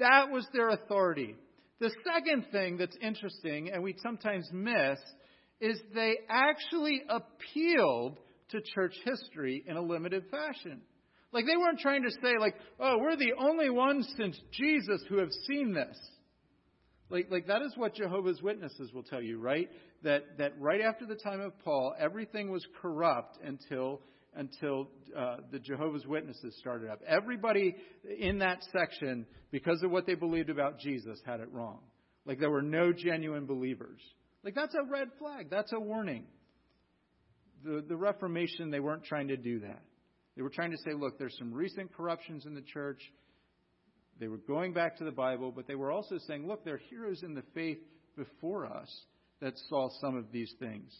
That 0.00 0.30
was 0.30 0.46
their 0.52 0.70
authority. 0.70 1.36
The 1.80 1.92
second 2.04 2.46
thing 2.50 2.78
that's 2.78 2.96
interesting, 3.00 3.70
and 3.72 3.82
we 3.82 3.94
sometimes 4.02 4.48
miss, 4.52 4.98
is 5.60 5.78
they 5.94 6.14
actually 6.28 7.02
appealed 7.08 8.18
to 8.50 8.60
church 8.74 8.94
history 9.04 9.62
in 9.66 9.76
a 9.76 9.82
limited 9.82 10.24
fashion. 10.30 10.80
Like 11.32 11.46
they 11.46 11.56
weren't 11.56 11.78
trying 11.78 12.04
to 12.04 12.10
say, 12.10 12.38
like, 12.38 12.54
oh, 12.80 12.98
we're 12.98 13.16
the 13.16 13.34
only 13.38 13.70
ones 13.70 14.10
since 14.16 14.38
Jesus 14.52 15.02
who 15.08 15.18
have 15.18 15.30
seen 15.46 15.74
this. 15.74 15.96
Like, 17.10 17.30
like 17.30 17.46
that 17.46 17.62
is 17.62 17.72
what 17.76 17.94
Jehovah's 17.94 18.42
Witnesses 18.42 18.92
will 18.92 19.02
tell 19.02 19.22
you, 19.22 19.38
right? 19.38 19.68
That, 20.04 20.38
that 20.38 20.52
right 20.60 20.80
after 20.80 21.06
the 21.06 21.16
time 21.16 21.40
of 21.40 21.58
Paul, 21.64 21.94
everything 21.98 22.50
was 22.50 22.66
corrupt 22.80 23.38
until 23.42 24.00
until 24.34 24.88
uh, 25.16 25.38
the 25.50 25.58
Jehovah's 25.58 26.06
Witnesses 26.06 26.54
started 26.60 26.90
up. 26.90 27.00
Everybody 27.08 27.74
in 28.20 28.38
that 28.38 28.62
section, 28.72 29.26
because 29.50 29.82
of 29.82 29.90
what 29.90 30.06
they 30.06 30.14
believed 30.14 30.50
about 30.50 30.78
Jesus, 30.78 31.18
had 31.26 31.40
it 31.40 31.50
wrong. 31.50 31.80
Like 32.24 32.38
there 32.38 32.50
were 32.50 32.62
no 32.62 32.92
genuine 32.92 33.46
believers. 33.46 34.00
Like 34.44 34.54
that's 34.54 34.74
a 34.74 34.84
red 34.88 35.08
flag. 35.18 35.48
That's 35.50 35.72
a 35.72 35.80
warning. 35.80 36.24
The, 37.64 37.82
the 37.88 37.96
Reformation, 37.96 38.70
they 38.70 38.80
weren't 38.80 39.04
trying 39.04 39.28
to 39.28 39.36
do 39.36 39.60
that. 39.60 39.82
They 40.38 40.42
were 40.42 40.50
trying 40.50 40.70
to 40.70 40.78
say, 40.78 40.92
look, 40.94 41.18
there's 41.18 41.36
some 41.36 41.52
recent 41.52 41.92
corruptions 41.92 42.46
in 42.46 42.54
the 42.54 42.62
church. 42.62 43.00
They 44.20 44.28
were 44.28 44.38
going 44.38 44.72
back 44.72 44.96
to 44.98 45.04
the 45.04 45.10
Bible, 45.10 45.50
but 45.50 45.66
they 45.66 45.74
were 45.74 45.90
also 45.90 46.16
saying, 46.28 46.46
look, 46.46 46.64
there 46.64 46.74
are 46.74 46.80
heroes 46.90 47.24
in 47.24 47.34
the 47.34 47.42
faith 47.56 47.80
before 48.16 48.64
us 48.64 48.88
that 49.40 49.54
saw 49.68 49.88
some 50.00 50.16
of 50.16 50.30
these 50.30 50.54
things. 50.60 50.96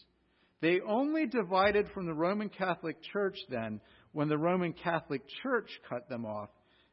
They 0.61 0.81
only 0.85 1.25
divided 1.25 1.87
from 1.93 2.05
the 2.05 2.13
Roman 2.13 2.49
Catholic 2.49 2.97
Church 3.13 3.37
then 3.49 3.79
when 4.11 4.27
the 4.27 4.37
Roman 4.37 4.73
Catholic 4.73 5.21
Church 5.41 5.69
cut 5.87 6.09
them 6.09 6.25
off 6.25 6.49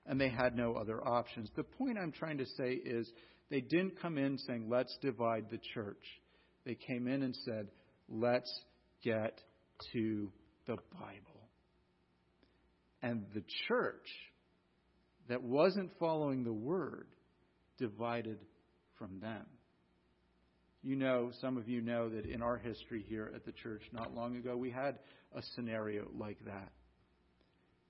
and 0.06 0.20
they 0.20 0.28
had 0.28 0.54
no 0.54 0.74
other 0.74 1.04
options. 1.04 1.50
The 1.56 1.64
point 1.64 1.98
I'm 1.98 2.12
trying 2.12 2.38
to 2.38 2.46
say 2.56 2.74
is 2.74 3.10
they 3.50 3.60
didn't 3.60 4.00
come 4.00 4.18
in 4.18 4.38
saying, 4.38 4.68
let's 4.70 4.96
divide 5.02 5.46
the 5.50 5.58
church. 5.74 6.04
They 6.64 6.76
came 6.76 7.08
in 7.08 7.24
and 7.24 7.34
said, 7.44 7.66
let's 8.08 8.60
get 9.02 9.40
to 9.94 10.30
the 10.68 10.76
Bible. 10.92 11.35
And 13.02 13.24
the 13.34 13.42
church 13.68 14.08
that 15.28 15.42
wasn't 15.42 15.90
following 15.98 16.44
the 16.44 16.52
word 16.52 17.08
divided 17.78 18.38
from 18.98 19.20
them. 19.20 19.44
You 20.82 20.96
know, 20.96 21.30
some 21.40 21.56
of 21.56 21.68
you 21.68 21.80
know 21.80 22.08
that 22.08 22.26
in 22.26 22.42
our 22.42 22.56
history 22.56 23.04
here 23.08 23.32
at 23.34 23.44
the 23.44 23.52
church 23.52 23.82
not 23.92 24.14
long 24.14 24.36
ago, 24.36 24.56
we 24.56 24.70
had 24.70 24.98
a 25.34 25.42
scenario 25.54 26.06
like 26.16 26.38
that. 26.46 26.70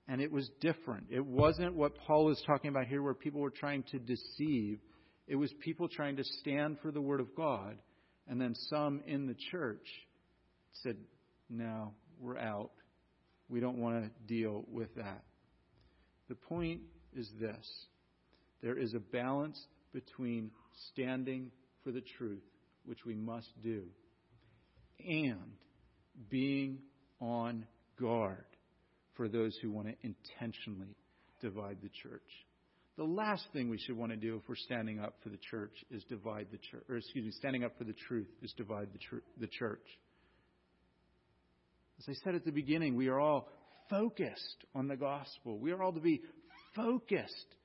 And 0.07 0.21
it 0.21 0.31
was 0.31 0.49
different. 0.61 1.07
It 1.09 1.25
wasn't 1.25 1.75
what 1.75 1.97
Paul 2.07 2.31
is 2.31 2.41
talking 2.47 2.69
about 2.69 2.87
here, 2.87 3.03
where 3.03 3.13
people 3.13 3.41
were 3.41 3.51
trying 3.51 3.83
to 3.91 3.99
deceive. 3.99 4.79
It 5.27 5.35
was 5.35 5.53
people 5.59 5.89
trying 5.89 6.15
to 6.15 6.23
stand 6.23 6.77
for 6.81 6.91
the 6.91 7.01
Word 7.01 7.19
of 7.19 7.35
God. 7.35 7.77
And 8.27 8.39
then 8.39 8.55
some 8.69 9.01
in 9.05 9.27
the 9.27 9.35
church 9.51 9.85
said, 10.83 10.95
No, 11.49 11.93
we're 12.19 12.37
out. 12.37 12.71
We 13.49 13.59
don't 13.59 13.77
want 13.77 14.03
to 14.03 14.11
deal 14.27 14.65
with 14.71 14.93
that. 14.95 15.23
The 16.29 16.35
point 16.35 16.81
is 17.15 17.29
this 17.39 17.85
there 18.61 18.77
is 18.77 18.93
a 18.93 18.99
balance 18.99 19.59
between 19.93 20.51
standing 20.91 21.51
for 21.83 21.91
the 21.91 22.03
truth, 22.17 22.43
which 22.85 23.05
we 23.05 23.15
must 23.15 23.49
do, 23.63 23.83
and 24.99 25.53
being 26.29 26.79
on 27.21 27.65
guard 27.99 28.45
for 29.15 29.27
those 29.27 29.57
who 29.61 29.71
want 29.71 29.87
to 29.87 29.95
intentionally 30.03 30.95
divide 31.41 31.77
the 31.81 31.89
church. 32.03 32.21
The 32.97 33.03
last 33.03 33.45
thing 33.53 33.69
we 33.69 33.77
should 33.77 33.95
want 33.95 34.11
to 34.11 34.17
do 34.17 34.37
if 34.37 34.49
we're 34.49 34.55
standing 34.55 34.99
up 34.99 35.15
for 35.21 35.29
the 35.29 35.37
church 35.51 35.73
is 35.91 36.03
divide 36.05 36.47
the 36.51 36.57
church, 36.57 36.83
or 36.89 36.97
excuse 36.97 37.25
me, 37.25 37.31
standing 37.31 37.63
up 37.63 37.77
for 37.77 37.83
the 37.83 37.95
truth 38.07 38.27
is 38.41 38.51
divide 38.53 38.89
the, 38.91 38.99
tr- 38.99 39.23
the 39.39 39.47
church. 39.47 39.85
As 41.99 42.05
I 42.09 42.13
said 42.23 42.35
at 42.35 42.45
the 42.45 42.51
beginning, 42.51 42.95
we 42.95 43.07
are 43.07 43.19
all 43.19 43.49
focused 43.89 44.65
on 44.75 44.87
the 44.87 44.95
gospel. 44.95 45.57
We 45.57 45.71
are 45.71 45.81
all 45.81 45.93
to 45.93 45.99
be 45.99 46.21
focused 46.75 47.55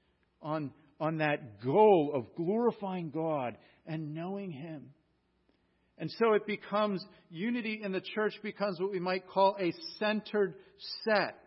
on, 0.40 0.72
on 0.98 1.18
that 1.18 1.62
goal 1.62 2.12
of 2.14 2.34
glorifying 2.34 3.10
God 3.10 3.56
and 3.86 4.14
knowing 4.14 4.50
Him. 4.50 4.90
And 5.98 6.10
so 6.18 6.32
it 6.32 6.46
becomes, 6.46 7.04
unity 7.30 7.80
in 7.82 7.92
the 7.92 8.00
church 8.00 8.34
becomes 8.42 8.80
what 8.80 8.90
we 8.90 9.00
might 9.00 9.28
call 9.28 9.56
a 9.60 9.72
centered 9.98 10.54
set. 11.04 11.38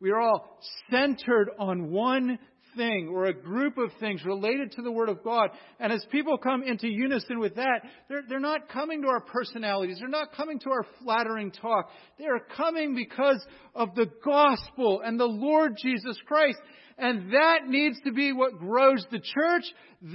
We 0.00 0.10
are 0.10 0.20
all 0.20 0.58
centered 0.90 1.50
on 1.58 1.92
one 1.92 2.38
thing 2.76 3.08
or 3.12 3.26
a 3.26 3.32
group 3.32 3.78
of 3.78 3.90
things 4.00 4.24
related 4.24 4.72
to 4.72 4.82
the 4.82 4.92
Word 4.92 5.08
of 5.08 5.22
God. 5.22 5.50
And 5.78 5.92
as 5.92 6.04
people 6.10 6.38
come 6.38 6.62
into 6.62 6.88
unison 6.88 7.38
with 7.38 7.56
that, 7.56 7.82
they're, 8.08 8.22
they're 8.28 8.40
not 8.40 8.68
coming 8.68 9.02
to 9.02 9.08
our 9.08 9.20
personalities. 9.20 9.98
They're 9.98 10.08
not 10.08 10.34
coming 10.34 10.58
to 10.60 10.70
our 10.70 10.86
flattering 11.02 11.50
talk. 11.50 11.90
They 12.18 12.26
are 12.26 12.40
coming 12.56 12.94
because 12.94 13.44
of 13.74 13.94
the 13.94 14.10
gospel 14.24 15.02
and 15.04 15.18
the 15.18 15.24
Lord 15.24 15.76
Jesus 15.80 16.16
Christ. 16.26 16.58
And 16.98 17.32
that 17.32 17.66
needs 17.66 17.98
to 18.04 18.12
be 18.12 18.32
what 18.32 18.58
grows 18.58 19.04
the 19.10 19.20
church. 19.20 19.64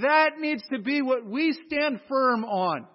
That 0.02 0.38
needs 0.38 0.62
to 0.72 0.78
be 0.78 1.02
what 1.02 1.26
we 1.26 1.56
stand 1.66 2.00
firm 2.08 2.44
on. 2.44 2.86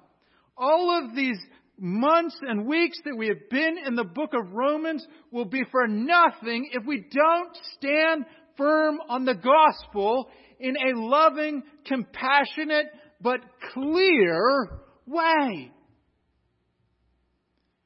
All 0.58 1.04
of 1.04 1.16
these 1.16 1.40
months 1.80 2.38
and 2.42 2.66
weeks 2.66 2.98
that 3.04 3.18
we 3.18 3.28
have 3.28 3.50
been 3.50 3.78
in 3.86 3.96
the 3.96 4.04
book 4.04 4.34
of 4.34 4.54
Romans 4.54 5.06
will 5.32 5.46
be 5.46 5.64
for 5.72 5.88
nothing 5.88 6.70
if 6.72 6.86
we 6.86 7.06
don't 7.12 7.58
stand 7.76 8.26
firm 8.58 9.00
on 9.10 9.26
the 9.26 9.36
gospel 9.36 10.30
in 10.60 10.76
a 10.76 10.98
loving, 10.98 11.64
compassionate, 11.86 12.88
but 13.22 13.40
clear 13.74 14.70
way. 15.06 15.72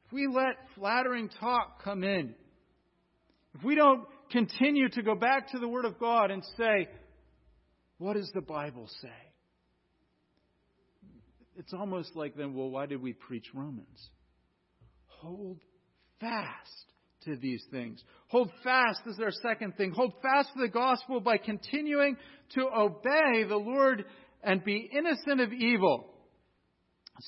If 0.06 0.14
we 0.14 0.28
let 0.28 0.56
flattering 0.76 1.30
talk 1.40 1.84
come 1.84 2.04
in, 2.04 2.34
if 3.56 3.64
we 3.64 3.76
don't 3.76 4.06
continue 4.32 4.90
to 4.90 5.02
go 5.02 5.16
back 5.16 5.52
to 5.52 5.60
the 5.60 5.68
Word 5.68 5.86
of 5.86 6.00
God 6.00 6.32
and 6.32 6.44
say, 6.58 6.88
what 7.98 8.14
does 8.14 8.32
the 8.34 8.42
Bible 8.42 8.88
say? 9.02 9.10
It's 11.58 11.74
almost 11.74 12.16
like 12.16 12.36
then, 12.36 12.54
well, 12.54 12.70
why 12.70 12.86
did 12.86 13.02
we 13.02 13.14
preach 13.14 13.48
Romans? 13.54 14.10
Hold 15.08 15.60
fast 16.20 16.94
to 17.28 17.36
these 17.36 17.63
things. 17.72 18.02
Hold 18.30 18.50
fast 18.63 19.02
is 19.06 19.20
our 19.22 19.32
second 19.32 19.78
thing. 19.78 19.92
Hold 19.92 20.13
fast 20.22 20.50
to 20.54 20.62
the 20.62 20.68
gospel 20.68 21.20
by 21.20 21.38
continuing 21.38 22.18
to 22.56 22.68
obey 22.76 23.44
the 23.48 23.58
Lord 23.58 24.06
and 24.44 24.63
be 24.63 24.90
innocent 24.92 25.42
of 25.42 25.54
evil. 25.54 26.08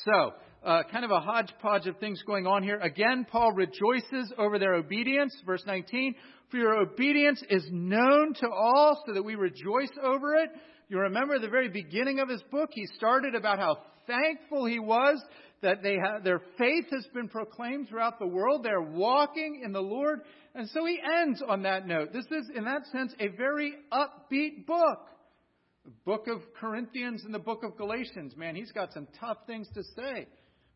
So, 0.05 0.33
uh, 0.63 0.83
kind 0.91 1.05
of 1.05 1.12
a 1.12 1.19
hodgepodge 1.19 1.88
of 1.88 1.97
things 1.97 2.21
going 2.25 2.47
on 2.47 2.63
here. 2.63 2.79
Again, 2.79 3.25
Paul 3.29 3.53
rejoices 3.53 4.33
over 4.38 4.59
their 4.59 4.73
obedience. 4.73 5.35
Verse 5.45 5.63
19, 5.65 6.15
for 6.49 6.57
your 6.57 6.75
obedience 6.75 7.43
is 7.49 7.65
known 7.71 8.33
to 8.35 8.49
all 8.49 9.01
so 9.05 9.13
that 9.13 9.23
we 9.23 9.35
rejoice 9.35 9.91
over 10.01 10.35
it. 10.35 10.49
You 10.89 10.99
remember 10.99 11.39
the 11.39 11.49
very 11.49 11.69
beginning 11.69 12.19
of 12.19 12.29
his 12.29 12.41
book, 12.51 12.69
he 12.73 12.88
started 12.97 13.35
about 13.35 13.59
how 13.59 13.77
thankful 14.07 14.65
he 14.65 14.79
was 14.79 15.21
that 15.61 15.83
they 15.83 15.97
have, 15.97 16.23
their 16.23 16.41
faith 16.57 16.85
has 16.91 17.05
been 17.13 17.27
proclaimed 17.27 17.89
throughout 17.89 18.19
the 18.19 18.27
world. 18.27 18.63
They're 18.63 18.81
walking 18.81 19.61
in 19.63 19.71
the 19.71 19.81
Lord. 19.81 20.21
And 20.55 20.69
so 20.69 20.85
he 20.85 20.99
ends 21.21 21.41
on 21.47 21.63
that 21.63 21.87
note. 21.87 22.13
This 22.13 22.25
is, 22.25 22.49
in 22.55 22.65
that 22.65 22.85
sense, 22.91 23.13
a 23.19 23.27
very 23.27 23.73
upbeat 23.91 24.65
book. 24.65 25.07
The 25.85 25.91
book 26.05 26.27
of 26.27 26.41
Corinthians 26.59 27.23
and 27.25 27.33
the 27.33 27.39
book 27.39 27.63
of 27.63 27.77
Galatians. 27.77 28.35
Man, 28.35 28.55
he's 28.55 28.71
got 28.71 28.93
some 28.93 29.07
tough 29.19 29.37
things 29.47 29.67
to 29.73 29.83
say. 29.95 30.27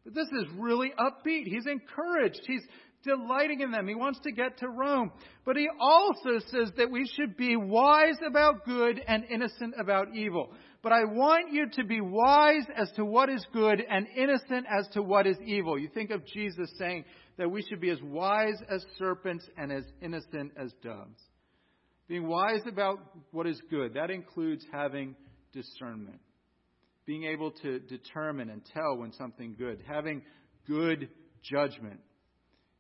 But 0.03 0.13
this 0.13 0.27
is 0.27 0.45
really 0.57 0.91
upbeat. 0.99 1.45
He's 1.45 1.65
encouraged. 1.65 2.41
He's 2.45 2.63
delighting 3.03 3.61
in 3.61 3.71
them. 3.71 3.87
He 3.87 3.95
wants 3.95 4.19
to 4.23 4.31
get 4.31 4.57
to 4.59 4.67
Rome. 4.67 5.11
But 5.45 5.55
he 5.55 5.67
also 5.79 6.39
says 6.47 6.71
that 6.77 6.89
we 6.91 7.07
should 7.15 7.37
be 7.37 7.55
wise 7.55 8.17
about 8.27 8.65
good 8.65 9.01
and 9.07 9.23
innocent 9.29 9.75
about 9.79 10.15
evil. 10.15 10.51
But 10.81 10.91
I 10.91 11.05
want 11.05 11.53
you 11.53 11.67
to 11.73 11.83
be 11.85 12.01
wise 12.01 12.65
as 12.75 12.91
to 12.97 13.05
what 13.05 13.29
is 13.29 13.45
good 13.53 13.81
and 13.89 14.07
innocent 14.17 14.65
as 14.69 14.87
to 14.93 15.01
what 15.01 15.27
is 15.27 15.37
evil. 15.45 15.79
You 15.79 15.89
think 15.93 16.11
of 16.11 16.25
Jesus 16.25 16.69
saying 16.77 17.05
that 17.37 17.49
we 17.49 17.61
should 17.61 17.79
be 17.79 17.89
as 17.89 18.01
wise 18.01 18.61
as 18.69 18.85
serpents 18.97 19.47
and 19.57 19.71
as 19.71 19.83
innocent 20.01 20.51
as 20.57 20.73
doves. 20.83 21.21
Being 22.07 22.27
wise 22.27 22.61
about 22.67 22.99
what 23.31 23.47
is 23.47 23.61
good, 23.69 23.93
that 23.93 24.11
includes 24.11 24.65
having 24.73 25.15
discernment. 25.53 26.19
Being 27.05 27.25
able 27.25 27.51
to 27.63 27.79
determine 27.79 28.49
and 28.49 28.61
tell 28.73 28.97
when 28.97 29.11
something 29.13 29.55
good. 29.57 29.83
Having 29.87 30.21
good 30.67 31.09
judgment. 31.43 31.99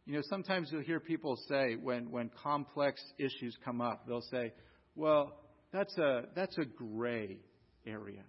You 0.05 0.13
know, 0.13 0.21
sometimes 0.29 0.69
you'll 0.71 0.81
hear 0.81 0.99
people 0.99 1.37
say 1.47 1.75
when, 1.75 2.11
when 2.11 2.29
complex 2.41 3.01
issues 3.17 3.57
come 3.63 3.81
up, 3.81 4.05
they'll 4.07 4.21
say, 4.31 4.53
well, 4.95 5.33
that's 5.71 5.97
a, 5.97 6.23
that's 6.35 6.57
a 6.57 6.65
gray 6.65 7.39
area. 7.85 8.23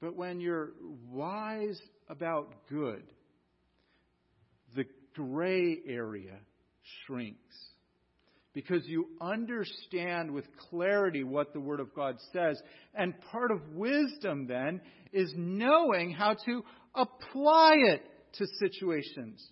But 0.00 0.16
when 0.16 0.40
you're 0.40 0.72
wise 1.10 1.80
about 2.08 2.68
good, 2.68 3.04
the 4.74 4.84
gray 5.14 5.78
area 5.86 6.36
shrinks. 7.06 7.54
Because 8.54 8.86
you 8.86 9.08
understand 9.20 10.30
with 10.30 10.44
clarity 10.70 11.24
what 11.24 11.52
the 11.52 11.60
Word 11.60 11.80
of 11.80 11.92
God 11.94 12.16
says. 12.32 12.56
And 12.94 13.12
part 13.32 13.50
of 13.50 13.74
wisdom 13.74 14.46
then 14.46 14.80
is 15.12 15.32
knowing 15.36 16.12
how 16.12 16.36
to 16.46 16.64
apply 16.94 17.74
it 17.78 18.02
to 18.34 18.46
situations. 18.60 19.44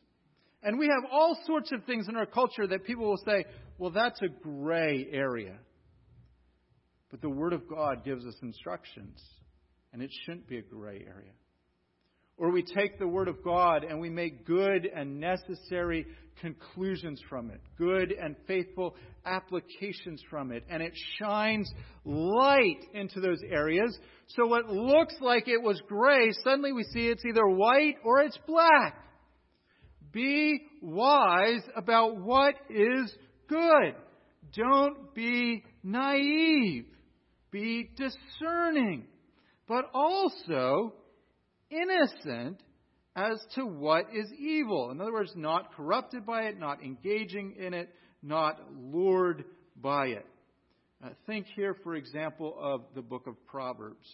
And 0.62 0.78
we 0.78 0.86
have 0.86 1.10
all 1.10 1.36
sorts 1.46 1.72
of 1.72 1.84
things 1.84 2.08
in 2.08 2.16
our 2.16 2.26
culture 2.26 2.66
that 2.68 2.84
people 2.84 3.08
will 3.08 3.22
say, 3.26 3.44
well, 3.78 3.90
that's 3.90 4.22
a 4.22 4.28
gray 4.28 5.08
area. 5.10 5.58
But 7.10 7.20
the 7.20 7.28
Word 7.28 7.52
of 7.52 7.68
God 7.68 8.04
gives 8.04 8.24
us 8.24 8.36
instructions, 8.42 9.20
and 9.92 10.00
it 10.00 10.10
shouldn't 10.24 10.48
be 10.48 10.58
a 10.58 10.62
gray 10.62 11.04
area. 11.06 11.32
Or 12.38 12.50
we 12.50 12.62
take 12.62 12.98
the 12.98 13.06
Word 13.06 13.28
of 13.28 13.42
God 13.44 13.84
and 13.84 14.00
we 14.00 14.10
make 14.10 14.46
good 14.46 14.86
and 14.86 15.20
necessary 15.20 16.06
conclusions 16.40 17.20
from 17.28 17.50
it, 17.50 17.60
good 17.78 18.12
and 18.12 18.34
faithful 18.46 18.96
applications 19.24 20.20
from 20.28 20.50
it, 20.50 20.64
and 20.68 20.82
it 20.82 20.92
shines 21.20 21.70
light 22.04 22.80
into 22.94 23.20
those 23.20 23.40
areas. 23.48 23.96
So 24.28 24.46
what 24.46 24.68
looks 24.68 25.14
like 25.20 25.46
it 25.46 25.62
was 25.62 25.80
gray, 25.86 26.32
suddenly 26.42 26.72
we 26.72 26.84
see 26.84 27.08
it's 27.08 27.24
either 27.24 27.46
white 27.46 27.96
or 28.04 28.22
it's 28.22 28.38
black. 28.46 28.96
Be 30.10 30.60
wise 30.80 31.62
about 31.76 32.18
what 32.18 32.54
is 32.68 33.14
good. 33.48 33.94
Don't 34.54 35.14
be 35.14 35.62
naive 35.84 36.86
be 37.52 37.90
discerning, 37.96 39.04
but 39.68 39.84
also 39.94 40.94
innocent 41.72 42.60
as 43.16 43.44
to 43.54 43.64
what 43.64 44.06
is 44.14 44.30
evil. 44.38 44.90
In 44.90 45.00
other 45.00 45.12
words, 45.12 45.32
not 45.34 45.74
corrupted 45.74 46.24
by 46.24 46.44
it, 46.44 46.58
not 46.58 46.82
engaging 46.82 47.56
in 47.58 47.74
it, 47.74 47.90
not 48.22 48.60
lured 48.74 49.44
by 49.76 50.06
it. 50.06 50.26
Uh, 51.04 51.08
think 51.26 51.46
here, 51.56 51.76
for 51.82 51.94
example, 51.94 52.54
of 52.60 52.82
the 52.94 53.02
book 53.02 53.26
of 53.26 53.34
Proverbs. 53.46 54.06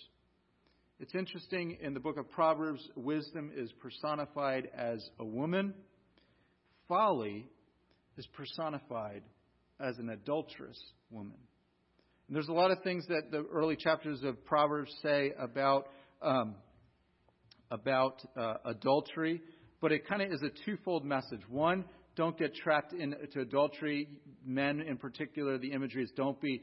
It's 1.00 1.14
interesting 1.14 1.78
in 1.80 1.94
the 1.94 2.00
book 2.00 2.16
of 2.16 2.30
Proverbs, 2.30 2.80
wisdom 2.96 3.52
is 3.54 3.70
personified 3.80 4.68
as 4.76 5.06
a 5.20 5.24
woman, 5.24 5.74
folly 6.88 7.46
is 8.16 8.26
personified 8.28 9.22
as 9.78 9.98
an 9.98 10.08
adulterous 10.08 10.80
woman. 11.10 11.38
And 12.26 12.34
there's 12.34 12.48
a 12.48 12.52
lot 12.52 12.72
of 12.72 12.82
things 12.82 13.06
that 13.08 13.30
the 13.30 13.46
early 13.52 13.76
chapters 13.76 14.22
of 14.24 14.44
Proverbs 14.44 14.92
say 15.02 15.32
about 15.38 15.86
um, 16.20 16.56
about 17.70 18.22
uh, 18.36 18.54
adultery, 18.64 19.42
but 19.80 19.92
it 19.92 20.06
kind 20.08 20.22
of 20.22 20.32
is 20.32 20.42
a 20.42 20.50
twofold 20.64 21.04
message. 21.04 21.40
One, 21.48 21.84
don't 22.16 22.36
get 22.36 22.54
trapped 22.54 22.92
into 22.92 23.40
adultery. 23.40 24.08
Men, 24.44 24.80
in 24.80 24.96
particular, 24.96 25.58
the 25.58 25.72
imagery 25.72 26.02
is 26.02 26.10
don't 26.16 26.40
be 26.40 26.62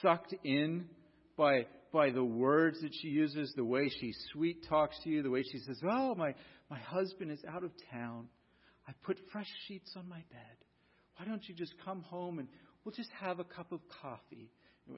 sucked 0.00 0.34
in 0.44 0.86
by 1.36 1.66
by 1.92 2.10
the 2.10 2.22
words 2.22 2.80
that 2.82 2.92
she 3.00 3.08
uses, 3.08 3.52
the 3.56 3.64
way 3.64 3.88
she 3.88 4.12
sweet 4.32 4.66
talks 4.68 4.96
to 5.02 5.10
you, 5.10 5.22
the 5.22 5.30
way 5.30 5.42
she 5.42 5.58
says, 5.58 5.80
"Oh, 5.82 6.14
my 6.14 6.34
my 6.70 6.78
husband 6.78 7.30
is 7.30 7.42
out 7.48 7.64
of 7.64 7.72
town. 7.90 8.28
I 8.86 8.92
put 9.02 9.18
fresh 9.32 9.50
sheets 9.66 9.92
on 9.96 10.08
my 10.08 10.22
bed. 10.30 10.56
Why 11.16 11.26
don't 11.26 11.42
you 11.48 11.54
just 11.54 11.74
come 11.84 12.02
home 12.02 12.38
and 12.38 12.48
we'll 12.84 12.94
just 12.94 13.10
have 13.20 13.40
a 13.40 13.44
cup 13.44 13.72
of 13.72 13.80
coffee?" 14.02 14.50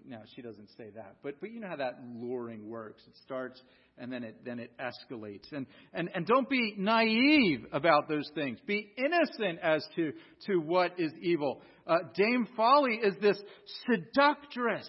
Now 0.07 0.21
she 0.35 0.43
doesn't 0.43 0.69
say 0.77 0.91
that, 0.95 1.17
but 1.23 1.41
but 1.41 1.51
you 1.51 1.61
know 1.61 1.69
how 1.69 1.77
that 1.77 1.99
luring 2.15 2.69
works. 2.69 3.03
It 3.07 3.17
starts 3.25 3.61
and 3.97 4.13
then 4.13 4.23
it 4.23 4.45
then 4.45 4.59
it 4.59 4.73
escalates. 4.79 5.51
And 5.53 5.67
and 5.95 6.11
and 6.15 6.27
don't 6.27 6.49
be 6.49 6.75
naive 6.77 7.67
about 7.73 8.09
those 8.09 8.31
things. 8.35 8.59
Be 8.67 8.93
innocent 8.97 9.61
as 9.63 9.87
to 9.97 10.13
to 10.47 10.59
what 10.59 10.99
is 10.99 11.13
evil. 11.21 11.63
Uh, 11.87 11.99
Dame 12.15 12.47
Folly 12.57 12.97
is 13.03 13.15
this 13.21 13.41
seductress. 13.87 14.89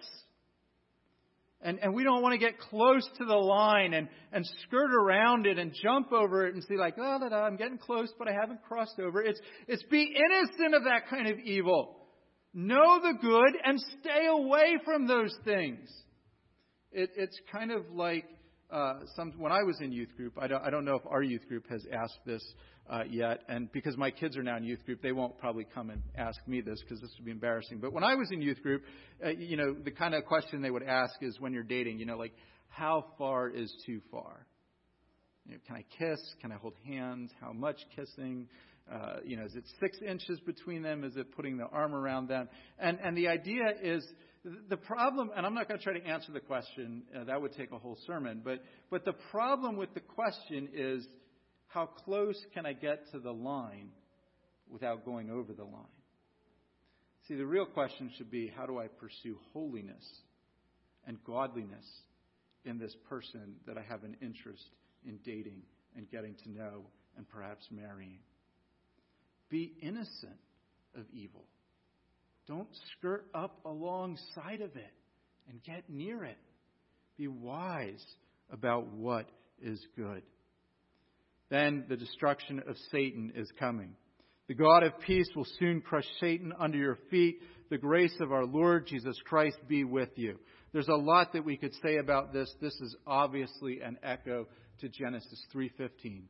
And, 1.62 1.78
and 1.82 1.94
we 1.94 2.06
don't 2.06 2.22
want 2.22 2.32
to 2.32 2.38
get 2.38 2.58
close 2.58 3.06
to 3.18 3.26
the 3.26 3.36
line 3.36 3.94
and, 3.94 4.08
and 4.32 4.46
skirt 4.64 4.94
around 4.94 5.46
it 5.46 5.60
and 5.60 5.74
jump 5.84 6.14
over 6.14 6.48
it 6.48 6.54
and 6.56 6.64
see 6.64 6.78
like, 6.78 6.96
oh, 6.98 7.20
da, 7.20 7.28
da, 7.28 7.44
I'm 7.44 7.58
getting 7.58 7.78
close, 7.78 8.14
but 8.18 8.30
I 8.30 8.32
haven't 8.32 8.64
crossed 8.64 8.98
over. 8.98 9.22
It's, 9.22 9.42
it's 9.68 9.84
be 9.92 10.16
innocent 10.16 10.74
of 10.74 10.86
that 10.86 11.10
kind 11.10 11.28
of 11.28 11.38
evil. 11.40 11.99
Know 12.54 13.00
the 13.02 13.14
good 13.22 13.54
and 13.64 13.80
stay 14.02 14.26
away 14.28 14.78
from 14.84 15.08
those 15.08 15.36
things. 15.46 15.90
It, 16.92 17.12
it's 17.16 17.40
kind 17.52 17.72
of 17.72 17.90
like 17.92 18.26
uh, 18.72 19.00
some, 19.16 19.34
when 19.38 19.52
I 19.52 19.64
was 19.64 19.80
in 19.82 19.92
youth 19.92 20.16
group, 20.16 20.34
I 20.40 20.48
don't, 20.48 20.64
I 20.64 20.70
don't 20.70 20.86
know 20.86 20.96
if 20.96 21.06
our 21.08 21.22
youth 21.22 21.48
group 21.48 21.68
has 21.70 21.86
asked 21.92 22.20
this 22.26 22.44
uh, 22.90 23.04
yet, 23.10 23.42
and 23.48 23.72
because 23.72 23.98
my 23.98 24.10
kids 24.10 24.36
are 24.38 24.44
now 24.44 24.58
in 24.58 24.64
youth 24.64 24.84
group, 24.86 25.02
they 25.02 25.12
won't 25.12 25.38
probably 25.38 25.66
come 25.76 25.92
and 25.92 26.02
ask 26.18 26.40
me 26.48 26.62
this 26.62 26.82
because 26.82 27.00
this 27.02 27.12
would 27.18 27.26
be 27.26 27.32
embarrassing. 27.32 27.80
But 27.80 27.94
when 27.94 28.04
I 28.04 28.16
was 28.16 28.30
in 28.32 28.42
youth 28.42 28.62
group, 28.64 28.84
uh, 29.24 29.30
you 29.30 29.58
know, 29.58 29.74
the 29.74 29.92
kind 29.92 30.16
of 30.16 30.26
question 30.26 30.62
they 30.62 30.72
would 30.72 30.84
ask 30.84 31.14
is 31.22 31.40
when 31.40 31.54
you're 31.54 31.64
dating, 31.64 32.00
you 32.00 32.06
know, 32.06 32.18
like, 32.18 32.34
how 32.68 33.06
far 33.18 33.50
is 33.50 33.72
too 33.86 34.02
far? 34.12 34.46
You 35.46 35.54
know, 35.54 35.60
can 35.66 35.76
I 35.76 35.86
kiss? 35.98 36.20
Can 36.42 36.52
I 36.52 36.56
hold 36.56 36.74
hands? 36.86 37.32
How 37.42 37.52
much 37.52 37.78
kissing? 37.96 38.48
Uh, 38.92 39.18
you 39.24 39.38
know, 39.38 39.46
is 39.46 39.56
it 39.56 39.66
six 39.80 39.98
inches 40.02 40.40
between 40.42 40.82
them? 40.82 41.04
Is 41.04 41.16
it 41.16 41.36
putting 41.36 41.58
the 41.58 41.66
arm 41.66 41.94
around 41.94 42.28
them? 42.28 42.50
And 42.80 43.00
and 43.04 43.16
the 43.16 43.28
idea 43.28 43.74
is 43.82 44.06
the 44.70 44.78
problem, 44.78 45.32
and 45.36 45.46
I'm 45.46 45.54
not 45.54 45.68
going 45.68 45.80
to 45.80 45.84
try 45.84 46.00
to 46.00 46.06
answer 46.06 46.32
the 46.32 46.40
question. 46.40 47.04
Uh, 47.16 47.26
that 47.26 47.42
would 47.42 47.54
take 47.54 47.72
a 47.72 47.78
whole 47.78 47.98
sermon. 48.08 48.42
But 48.44 48.64
but 48.90 49.06
the 49.06 49.14
problem 49.32 49.78
with 49.78 49.94
the 49.94 50.00
question 50.00 50.70
is, 50.74 51.06
how 51.68 51.86
close 51.86 52.40
can 52.54 52.66
I 52.66 52.74
get 52.74 53.12
to 53.12 53.20
the 53.20 53.32
line 53.34 53.90
without 54.70 55.06
going 55.06 55.30
over 55.30 55.54
the 55.54 55.64
line? 55.64 55.86
See, 57.28 57.36
the 57.36 57.46
real 57.46 57.66
question 57.66 58.10
should 58.18 58.32
be, 58.32 58.52
how 58.56 58.66
do 58.66 58.80
I 58.80 58.88
pursue 58.88 59.38
holiness 59.54 60.04
and 61.06 61.18
godliness 61.26 61.86
in 62.66 62.80
this 62.80 62.96
person 63.08 63.56
that 63.68 63.78
I 63.78 63.82
have 63.82 64.04
an 64.04 64.18
interest 64.20 64.64
in 65.06 65.20
dating 65.24 65.62
and 65.96 66.10
getting 66.10 66.34
to 66.44 66.50
know 66.50 66.86
and 67.18 67.30
perhaps 67.30 67.68
marrying? 67.70 68.20
Be 69.50 69.74
innocent 69.82 70.40
of 70.96 71.04
evil. 71.12 71.46
Don't 72.48 72.70
skirt 72.98 73.26
up 73.34 73.60
alongside 73.66 74.62
of 74.62 74.76
it 74.76 74.94
and 75.50 75.64
get 75.64 75.90
near 75.90 76.24
it. 76.24 76.38
Be 77.18 77.28
wise 77.28 78.04
about 78.52 78.88
what 78.94 79.28
is 79.62 79.84
good. 79.96 80.24
Then 81.50 81.86
the 81.90 81.98
destruction 81.98 82.62
of 82.68 82.76
Satan 82.92 83.34
is 83.36 83.52
coming. 83.60 83.96
The 84.48 84.54
God 84.56 84.84
of 84.84 85.00
peace 85.00 85.30
will 85.36 85.48
soon 85.60 85.82
crush 85.82 86.08
Satan 86.20 86.54
under 86.60 86.78
your 86.78 86.98
feet. 87.12 87.40
The 87.70 87.78
grace 87.78 88.16
of 88.20 88.32
our 88.32 88.46
Lord 88.46 88.88
Jesus 88.88 89.16
Christ 89.26 89.58
be 89.68 89.84
with 89.84 90.10
you. 90.16 90.40
There's 90.74 90.88
a 90.88 90.96
lot 90.96 91.34
that 91.34 91.46
we 91.46 91.58
could 91.58 91.74
say 91.84 91.98
about 91.98 92.34
this. 92.34 92.52
This 92.62 92.74
is 92.82 92.96
obviously 93.06 93.82
an 93.82 93.98
echo 94.04 94.48
to 94.82 94.90
Genesis 94.90 95.46
3:15. 95.54 96.28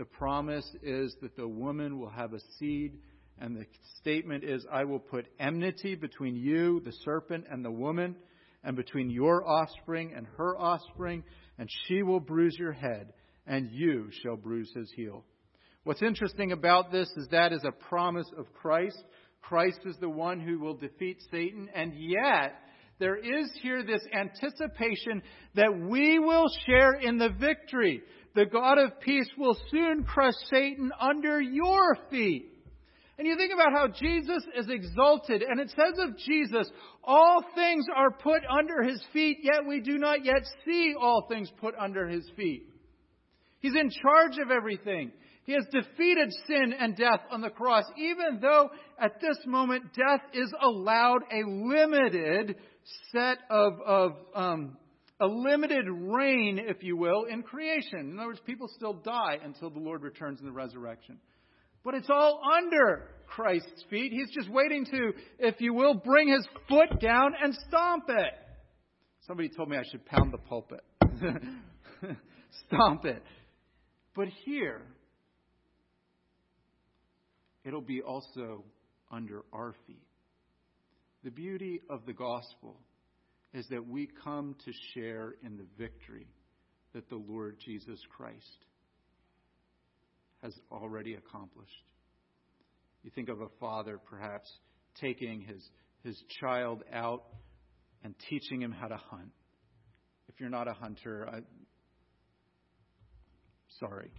The 0.00 0.06
promise 0.06 0.64
is 0.82 1.14
that 1.20 1.36
the 1.36 1.46
woman 1.46 1.98
will 1.98 2.08
have 2.08 2.32
a 2.32 2.40
seed, 2.58 3.00
and 3.38 3.54
the 3.54 3.66
statement 3.98 4.44
is, 4.44 4.64
I 4.72 4.84
will 4.84 4.98
put 4.98 5.26
enmity 5.38 5.94
between 5.94 6.36
you, 6.36 6.80
the 6.80 6.94
serpent, 7.04 7.44
and 7.50 7.62
the 7.62 7.70
woman, 7.70 8.16
and 8.64 8.76
between 8.76 9.10
your 9.10 9.46
offspring 9.46 10.14
and 10.16 10.26
her 10.38 10.56
offspring, 10.56 11.22
and 11.58 11.68
she 11.84 12.02
will 12.02 12.18
bruise 12.18 12.56
your 12.58 12.72
head, 12.72 13.12
and 13.46 13.70
you 13.70 14.08
shall 14.22 14.36
bruise 14.36 14.72
his 14.74 14.90
heel. 14.96 15.22
What's 15.84 16.00
interesting 16.00 16.52
about 16.52 16.90
this 16.90 17.10
is 17.18 17.28
that 17.30 17.52
is 17.52 17.64
a 17.64 17.72
promise 17.72 18.32
of 18.38 18.50
Christ. 18.54 19.04
Christ 19.42 19.80
is 19.84 19.98
the 20.00 20.08
one 20.08 20.40
who 20.40 20.60
will 20.60 20.76
defeat 20.78 21.18
Satan, 21.30 21.68
and 21.74 21.92
yet, 21.94 22.54
there 22.98 23.16
is 23.16 23.50
here 23.62 23.82
this 23.82 24.06
anticipation 24.14 25.22
that 25.56 25.78
we 25.78 26.18
will 26.18 26.48
share 26.66 26.92
in 26.92 27.18
the 27.18 27.28
victory 27.38 28.02
the 28.34 28.46
God 28.46 28.78
of 28.78 29.00
peace 29.00 29.28
will 29.36 29.56
soon 29.70 30.04
crush 30.04 30.34
Satan 30.50 30.92
under 31.00 31.40
your 31.40 31.96
feet. 32.10 32.46
And 33.18 33.26
you 33.26 33.36
think 33.36 33.52
about 33.52 33.72
how 33.72 33.88
Jesus 33.88 34.42
is 34.56 34.68
exalted, 34.70 35.42
and 35.42 35.60
it 35.60 35.68
says 35.68 35.98
of 35.98 36.16
Jesus, 36.16 36.70
all 37.04 37.44
things 37.54 37.84
are 37.94 38.10
put 38.10 38.40
under 38.48 38.82
his 38.82 39.02
feet, 39.12 39.40
yet 39.42 39.66
we 39.68 39.80
do 39.80 39.98
not 39.98 40.24
yet 40.24 40.42
see 40.64 40.94
all 40.98 41.26
things 41.28 41.52
put 41.60 41.74
under 41.78 42.08
his 42.08 42.24
feet. 42.34 42.66
He's 43.58 43.74
in 43.74 43.90
charge 43.90 44.38
of 44.42 44.50
everything. 44.50 45.12
He 45.44 45.52
has 45.52 45.66
defeated 45.70 46.30
sin 46.46 46.72
and 46.78 46.96
death 46.96 47.20
on 47.30 47.42
the 47.42 47.50
cross, 47.50 47.84
even 47.98 48.38
though 48.40 48.70
at 48.98 49.20
this 49.20 49.36
moment 49.46 49.92
death 49.94 50.22
is 50.32 50.52
allowed 50.62 51.20
a 51.30 51.42
limited 51.46 52.56
set 53.12 53.38
of, 53.50 53.72
of 53.84 54.12
um, 54.34 54.76
a 55.20 55.26
limited 55.26 55.84
reign, 55.88 56.58
if 56.58 56.82
you 56.82 56.96
will, 56.96 57.24
in 57.24 57.42
creation. 57.42 58.10
In 58.10 58.18
other 58.18 58.28
words, 58.28 58.40
people 58.46 58.68
still 58.74 58.94
die 58.94 59.38
until 59.44 59.70
the 59.70 59.78
Lord 59.78 60.02
returns 60.02 60.40
in 60.40 60.46
the 60.46 60.52
resurrection. 60.52 61.18
But 61.84 61.94
it's 61.94 62.10
all 62.10 62.40
under 62.56 63.08
Christ's 63.26 63.84
feet. 63.88 64.12
He's 64.12 64.30
just 64.34 64.50
waiting 64.50 64.84
to, 64.86 65.12
if 65.38 65.60
you 65.60 65.74
will, 65.74 65.94
bring 65.94 66.28
his 66.28 66.46
foot 66.68 67.00
down 67.00 67.32
and 67.42 67.54
stomp 67.68 68.04
it. 68.08 68.34
Somebody 69.26 69.50
told 69.50 69.68
me 69.68 69.76
I 69.76 69.84
should 69.90 70.04
pound 70.06 70.32
the 70.32 70.38
pulpit. 70.38 70.84
stomp 72.66 73.04
it. 73.04 73.22
But 74.14 74.28
here, 74.44 74.82
it'll 77.64 77.80
be 77.80 78.02
also 78.02 78.64
under 79.10 79.42
our 79.52 79.74
feet. 79.86 80.02
The 81.24 81.30
beauty 81.30 81.80
of 81.90 82.06
the 82.06 82.12
gospel 82.12 82.76
is 83.52 83.66
that 83.68 83.86
we 83.86 84.08
come 84.24 84.54
to 84.64 84.72
share 84.94 85.34
in 85.44 85.56
the 85.56 85.66
victory 85.76 86.26
that 86.94 87.08
the 87.08 87.16
Lord 87.16 87.56
Jesus 87.64 88.00
Christ 88.16 88.66
has 90.42 90.54
already 90.70 91.14
accomplished. 91.14 91.70
You 93.02 93.10
think 93.14 93.28
of 93.28 93.40
a 93.40 93.48
father 93.58 93.98
perhaps 93.98 94.50
taking 95.00 95.40
his, 95.42 95.62
his 96.04 96.20
child 96.40 96.82
out 96.92 97.24
and 98.02 98.14
teaching 98.28 98.60
him 98.62 98.72
how 98.72 98.88
to 98.88 98.96
hunt. 98.96 99.30
If 100.28 100.40
you're 100.40 100.50
not 100.50 100.68
a 100.68 100.72
hunter, 100.72 101.28
I, 101.30 101.40
sorry. 103.78 104.10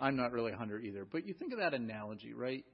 I'm 0.00 0.16
not 0.16 0.32
really 0.32 0.52
a 0.52 0.56
hunter 0.56 0.78
either. 0.78 1.06
But 1.10 1.26
you 1.26 1.34
think 1.34 1.52
of 1.52 1.58
that 1.58 1.74
analogy, 1.74 2.34
right? 2.34 2.64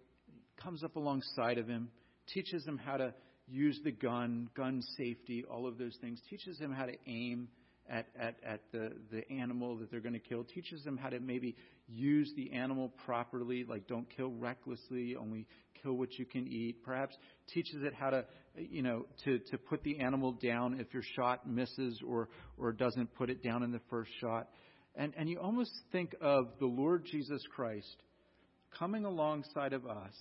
Comes 0.62 0.84
up 0.84 0.96
alongside 0.96 1.58
of 1.58 1.68
him, 1.68 1.88
teaches 2.28 2.66
him 2.66 2.78
how 2.78 2.96
to 2.96 3.14
use 3.48 3.78
the 3.84 3.92
gun, 3.92 4.48
gun 4.56 4.82
safety, 4.96 5.44
all 5.50 5.66
of 5.66 5.78
those 5.78 5.96
things. 6.00 6.20
Teaches 6.30 6.58
them 6.58 6.72
how 6.72 6.86
to 6.86 6.94
aim 7.06 7.48
at, 7.88 8.06
at, 8.18 8.36
at 8.44 8.60
the, 8.72 8.92
the 9.10 9.28
animal 9.30 9.76
that 9.78 9.90
they're 9.90 10.00
going 10.00 10.12
to 10.14 10.18
kill. 10.18 10.44
Teaches 10.44 10.84
them 10.84 10.96
how 10.96 11.10
to 11.10 11.20
maybe 11.20 11.56
use 11.88 12.32
the 12.36 12.52
animal 12.52 12.92
properly, 13.04 13.64
like 13.68 13.86
don't 13.86 14.06
kill 14.16 14.30
recklessly, 14.30 15.16
only 15.16 15.46
kill 15.82 15.94
what 15.94 16.12
you 16.18 16.24
can 16.24 16.46
eat. 16.46 16.82
Perhaps 16.84 17.16
teaches 17.52 17.82
it 17.82 17.92
how 17.94 18.10
to, 18.10 18.24
you 18.56 18.82
know, 18.82 19.06
to, 19.24 19.38
to 19.50 19.58
put 19.58 19.82
the 19.82 19.98
animal 20.00 20.32
down 20.32 20.80
if 20.80 20.92
your 20.94 21.02
shot 21.16 21.48
misses 21.48 22.00
or, 22.06 22.28
or 22.56 22.72
doesn't 22.72 23.14
put 23.14 23.30
it 23.30 23.42
down 23.42 23.62
in 23.62 23.72
the 23.72 23.80
first 23.90 24.10
shot. 24.20 24.48
And, 24.94 25.12
and 25.16 25.28
you 25.28 25.40
almost 25.40 25.72
think 25.90 26.14
of 26.20 26.48
the 26.60 26.66
Lord 26.66 27.04
Jesus 27.10 27.42
Christ 27.54 27.96
coming 28.78 29.04
alongside 29.04 29.72
of 29.72 29.86
us 29.86 30.14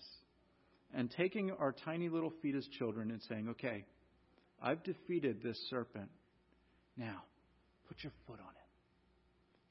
and 0.94 1.12
taking 1.12 1.52
our 1.52 1.74
tiny 1.86 2.10
little 2.10 2.34
feet 2.42 2.56
as 2.56 2.66
children 2.78 3.12
and 3.12 3.22
saying, 3.30 3.50
okay, 3.50 3.86
I've 4.62 4.84
defeated 4.84 5.42
this 5.44 5.58
serpent. 5.70 6.10
Now, 6.98 7.24
put 7.88 7.98
your 8.04 8.14
foot 8.28 8.40
on 8.40 8.48
him. 8.48 8.70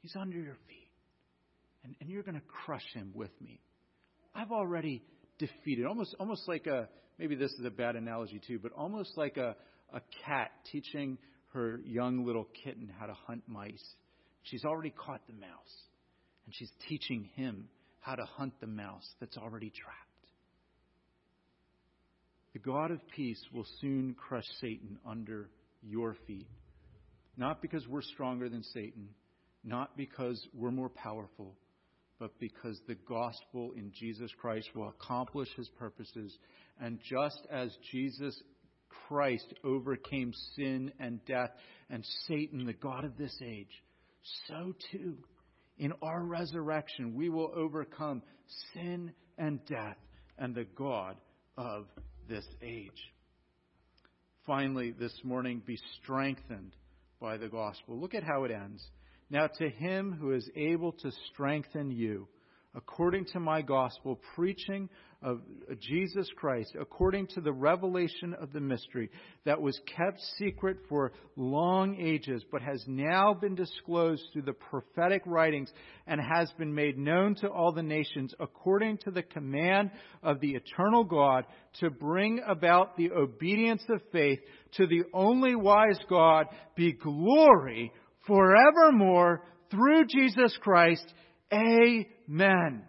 He's 0.00 0.16
under 0.16 0.38
your 0.38 0.56
feet. 0.68 0.88
And, 1.84 1.94
and 2.00 2.10
you're 2.10 2.22
going 2.22 2.36
to 2.36 2.46
crush 2.64 2.84
him 2.94 3.12
with 3.14 3.30
me. 3.40 3.60
I've 4.34 4.52
already 4.52 5.02
defeated, 5.38 5.86
almost, 5.86 6.14
almost 6.18 6.46
like 6.48 6.66
a, 6.66 6.88
maybe 7.18 7.34
this 7.34 7.52
is 7.52 7.64
a 7.64 7.70
bad 7.70 7.96
analogy 7.96 8.40
too, 8.46 8.58
but 8.58 8.72
almost 8.72 9.16
like 9.16 9.36
a, 9.36 9.56
a 9.92 10.00
cat 10.24 10.50
teaching 10.70 11.18
her 11.52 11.80
young 11.84 12.24
little 12.24 12.46
kitten 12.64 12.92
how 12.98 13.06
to 13.06 13.14
hunt 13.26 13.42
mice. 13.46 13.84
She's 14.42 14.64
already 14.64 14.90
caught 14.90 15.20
the 15.26 15.34
mouse, 15.34 15.74
and 16.46 16.54
she's 16.54 16.70
teaching 16.88 17.28
him 17.34 17.68
how 18.00 18.14
to 18.14 18.24
hunt 18.24 18.54
the 18.60 18.66
mouse 18.66 19.06
that's 19.20 19.36
already 19.36 19.70
trapped. 19.70 20.09
The 22.52 22.58
God 22.58 22.90
of 22.90 23.00
peace 23.14 23.40
will 23.52 23.66
soon 23.80 24.14
crush 24.14 24.46
Satan 24.60 24.98
under 25.06 25.50
your 25.82 26.16
feet. 26.26 26.48
Not 27.36 27.62
because 27.62 27.86
we're 27.86 28.02
stronger 28.02 28.48
than 28.48 28.62
Satan, 28.62 29.08
not 29.62 29.96
because 29.96 30.40
we're 30.52 30.70
more 30.70 30.88
powerful, 30.88 31.54
but 32.18 32.38
because 32.38 32.78
the 32.86 32.96
gospel 33.08 33.72
in 33.76 33.92
Jesus 33.94 34.30
Christ 34.40 34.68
will 34.74 34.88
accomplish 34.88 35.48
his 35.56 35.68
purposes. 35.78 36.36
And 36.80 36.98
just 37.08 37.40
as 37.50 37.74
Jesus 37.92 38.38
Christ 39.06 39.54
overcame 39.64 40.32
sin 40.56 40.92
and 40.98 41.24
death 41.24 41.50
and 41.88 42.04
Satan, 42.26 42.66
the 42.66 42.72
God 42.72 43.04
of 43.04 43.16
this 43.16 43.36
age, 43.42 43.82
so 44.48 44.74
too, 44.90 45.16
in 45.78 45.92
our 46.02 46.22
resurrection, 46.22 47.14
we 47.14 47.28
will 47.30 47.50
overcome 47.54 48.22
sin 48.74 49.12
and 49.38 49.64
death 49.66 49.96
and 50.36 50.54
the 50.54 50.66
God 50.76 51.16
of 51.56 51.86
this 52.30 52.46
age. 52.62 53.12
Finally, 54.46 54.92
this 54.92 55.12
morning, 55.24 55.60
be 55.66 55.78
strengthened 56.00 56.74
by 57.20 57.36
the 57.36 57.48
gospel. 57.48 58.00
Look 58.00 58.14
at 58.14 58.22
how 58.22 58.44
it 58.44 58.52
ends. 58.52 58.82
Now, 59.28 59.48
to 59.58 59.68
him 59.68 60.16
who 60.18 60.32
is 60.32 60.48
able 60.56 60.92
to 60.92 61.10
strengthen 61.32 61.90
you, 61.90 62.28
according 62.74 63.26
to 63.32 63.40
my 63.40 63.62
gospel, 63.62 64.18
preaching 64.34 64.88
of 65.22 65.40
Jesus 65.78 66.26
Christ, 66.36 66.74
according 66.80 67.26
to 67.28 67.40
the 67.40 67.52
revelation 67.52 68.34
of 68.40 68.52
the 68.52 68.60
mystery 68.60 69.10
that 69.44 69.60
was 69.60 69.78
kept 69.86 70.18
secret 70.38 70.78
for 70.88 71.12
long 71.36 72.00
ages, 72.00 72.42
but 72.50 72.62
has 72.62 72.82
now 72.86 73.34
been 73.34 73.54
disclosed 73.54 74.22
through 74.32 74.42
the 74.42 74.54
prophetic 74.54 75.22
writings 75.26 75.70
and 76.06 76.20
has 76.20 76.50
been 76.58 76.74
made 76.74 76.96
known 76.96 77.34
to 77.36 77.48
all 77.48 77.72
the 77.72 77.82
nations, 77.82 78.34
according 78.40 78.96
to 78.98 79.10
the 79.10 79.22
command 79.22 79.90
of 80.22 80.40
the 80.40 80.52
eternal 80.52 81.04
God, 81.04 81.44
to 81.80 81.90
bring 81.90 82.40
about 82.46 82.96
the 82.96 83.10
obedience 83.10 83.82
of 83.90 84.00
faith 84.12 84.40
to 84.76 84.86
the 84.86 85.02
only 85.12 85.54
wise 85.54 85.98
God, 86.08 86.46
be 86.76 86.92
glory 86.92 87.92
forevermore 88.26 89.42
through 89.70 90.06
Jesus 90.06 90.56
Christ. 90.62 91.12
Amen. 91.52 92.84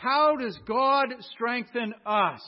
How 0.00 0.34
does 0.34 0.58
God 0.66 1.08
strengthen 1.34 1.92
us? 2.06 2.40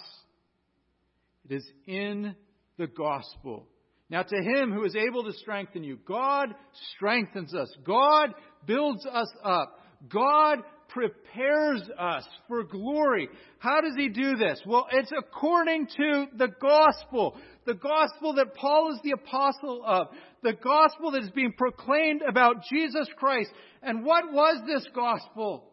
It 1.44 1.56
is 1.56 1.70
in 1.86 2.34
the 2.78 2.86
gospel. 2.86 3.66
Now, 4.08 4.22
to 4.22 4.36
him 4.36 4.72
who 4.72 4.84
is 4.84 4.96
able 4.96 5.24
to 5.24 5.34
strengthen 5.34 5.84
you, 5.84 5.98
God 6.08 6.54
strengthens 6.94 7.54
us. 7.54 7.70
God 7.84 8.30
builds 8.66 9.04
us 9.04 9.30
up. 9.44 9.78
God 10.08 10.60
prepares 10.88 11.82
us 11.98 12.24
for 12.48 12.64
glory. 12.64 13.28
How 13.58 13.82
does 13.82 13.96
he 13.98 14.08
do 14.08 14.36
this? 14.36 14.58
Well, 14.66 14.86
it's 14.90 15.12
according 15.12 15.88
to 15.98 16.26
the 16.34 16.48
gospel. 16.58 17.36
The 17.66 17.74
gospel 17.74 18.32
that 18.36 18.54
Paul 18.54 18.94
is 18.94 19.00
the 19.04 19.12
apostle 19.12 19.82
of. 19.84 20.06
The 20.42 20.54
gospel 20.54 21.10
that 21.10 21.22
is 21.22 21.30
being 21.30 21.52
proclaimed 21.58 22.22
about 22.26 22.64
Jesus 22.72 23.08
Christ. 23.18 23.50
And 23.82 24.06
what 24.06 24.32
was 24.32 24.62
this 24.66 24.86
gospel? 24.94 25.68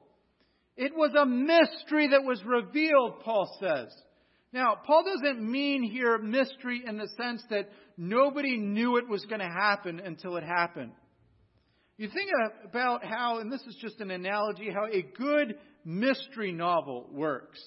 It 0.82 0.96
was 0.96 1.12
a 1.14 1.26
mystery 1.26 2.08
that 2.08 2.24
was 2.24 2.42
revealed, 2.46 3.20
Paul 3.26 3.54
says. 3.60 3.94
Now, 4.54 4.78
Paul 4.88 5.04
doesn't 5.04 5.42
mean 5.42 5.84
here 5.84 6.18
mystery 6.18 6.84
in 6.88 6.98
the 6.98 7.10
sense 7.22 7.44
that 7.50 7.70
nobody 7.98 8.56
knew 8.56 8.96
it 8.96 9.10
was 9.10 9.26
going 9.26 9.42
to 9.42 9.46
happen 9.46 10.00
until 10.00 10.38
it 10.38 10.44
happened. 10.46 10.94
You 11.98 12.08
think 12.08 12.30
about 12.64 13.04
how, 13.04 13.40
and 13.40 13.52
this 13.52 13.62
is 13.68 13.76
just 13.82 14.00
an 14.00 14.10
analogy, 14.10 14.70
how 14.74 14.86
a 14.86 15.02
good 15.02 15.56
mystery 15.84 16.54
novel 16.54 17.10
works. 17.12 17.60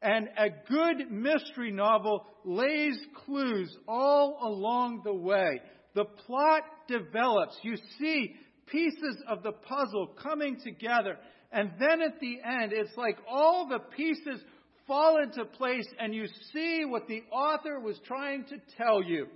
And 0.00 0.28
a 0.38 0.50
good 0.70 1.10
mystery 1.10 1.72
novel 1.72 2.26
lays 2.44 2.96
clues 3.26 3.76
all 3.88 4.38
along 4.40 5.02
the 5.04 5.14
way. 5.14 5.60
The 5.96 6.04
plot 6.04 6.62
develops. 6.86 7.58
You 7.64 7.74
see 7.98 8.36
pieces 8.66 9.16
of 9.28 9.42
the 9.42 9.52
puzzle 9.52 10.14
coming 10.22 10.58
together. 10.62 11.18
And 11.54 11.70
then 11.78 12.02
at 12.02 12.18
the 12.20 12.40
end, 12.44 12.72
it's 12.72 12.96
like 12.96 13.16
all 13.30 13.68
the 13.68 13.78
pieces 13.78 14.40
fall 14.88 15.22
into 15.22 15.44
place 15.44 15.86
and 16.00 16.12
you 16.12 16.26
see 16.52 16.84
what 16.84 17.06
the 17.06 17.22
author 17.32 17.78
was 17.78 17.96
trying 18.04 18.44
to 18.46 18.56
tell 18.76 19.02
you. 19.02 19.28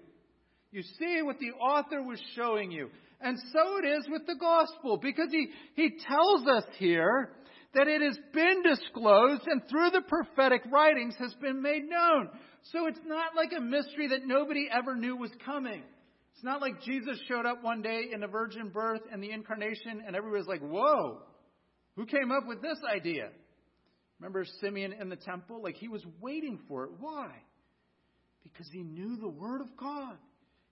You 0.72 0.82
see 0.82 1.22
what 1.22 1.38
the 1.38 1.52
author 1.52 2.02
was 2.02 2.20
showing 2.34 2.72
you. 2.72 2.90
And 3.20 3.38
so 3.52 3.78
it 3.78 3.86
is 3.86 4.06
with 4.08 4.26
the 4.26 4.34
gospel, 4.34 4.96
because 4.96 5.28
he, 5.30 5.48
he 5.74 5.90
tells 6.06 6.46
us 6.46 6.64
here 6.78 7.30
that 7.74 7.88
it 7.88 8.02
has 8.02 8.18
been 8.32 8.62
disclosed 8.62 9.42
and 9.46 9.62
through 9.70 9.90
the 9.90 10.02
prophetic 10.02 10.62
writings 10.70 11.14
has 11.18 11.34
been 11.40 11.62
made 11.62 11.88
known. 11.88 12.28
So 12.72 12.86
it's 12.86 13.00
not 13.06 13.36
like 13.36 13.52
a 13.56 13.60
mystery 13.60 14.08
that 14.08 14.26
nobody 14.26 14.68
ever 14.70 14.96
knew 14.96 15.16
was 15.16 15.30
coming. 15.44 15.82
It's 16.34 16.44
not 16.44 16.60
like 16.60 16.82
Jesus 16.82 17.18
showed 17.28 17.46
up 17.46 17.62
one 17.62 17.82
day 17.82 18.06
in 18.12 18.20
the 18.20 18.26
virgin 18.26 18.68
birth 18.68 19.02
and 19.12 19.22
the 19.22 19.30
incarnation 19.30 20.02
and 20.06 20.14
everybody 20.16 20.40
was 20.40 20.48
like, 20.48 20.60
whoa, 20.60 21.22
who 21.98 22.06
came 22.06 22.30
up 22.30 22.46
with 22.46 22.62
this 22.62 22.78
idea? 22.88 23.30
Remember 24.20 24.44
Simeon 24.60 24.94
in 25.00 25.08
the 25.08 25.16
temple? 25.16 25.60
Like 25.60 25.74
he 25.74 25.88
was 25.88 26.04
waiting 26.20 26.60
for 26.68 26.84
it. 26.84 26.90
Why? 27.00 27.28
Because 28.44 28.68
he 28.72 28.84
knew 28.84 29.16
the 29.16 29.28
Word 29.28 29.60
of 29.60 29.76
God. 29.76 30.16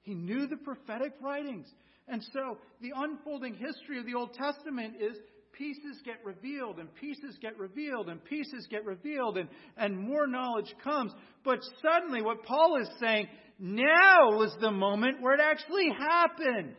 He 0.02 0.14
knew 0.14 0.46
the 0.46 0.56
prophetic 0.56 1.14
writings. 1.20 1.66
And 2.06 2.22
so 2.32 2.58
the 2.80 2.92
unfolding 2.94 3.54
history 3.54 3.98
of 3.98 4.06
the 4.06 4.14
Old 4.14 4.34
Testament 4.34 4.94
is 5.00 5.16
pieces 5.50 6.00
get 6.04 6.24
revealed 6.24 6.78
and 6.78 6.94
pieces 6.94 7.36
get 7.42 7.58
revealed 7.58 8.08
and 8.08 8.24
pieces 8.24 8.68
get 8.70 8.84
revealed 8.84 9.36
and, 9.36 9.48
and 9.76 9.98
more 9.98 10.28
knowledge 10.28 10.72
comes. 10.84 11.10
But 11.44 11.58
suddenly 11.82 12.22
what 12.22 12.44
Paul 12.44 12.78
is 12.80 12.88
saying, 13.00 13.26
now 13.58 14.30
was 14.30 14.54
the 14.60 14.70
moment 14.70 15.20
where 15.20 15.34
it 15.34 15.40
actually 15.40 15.88
happened. 15.98 16.76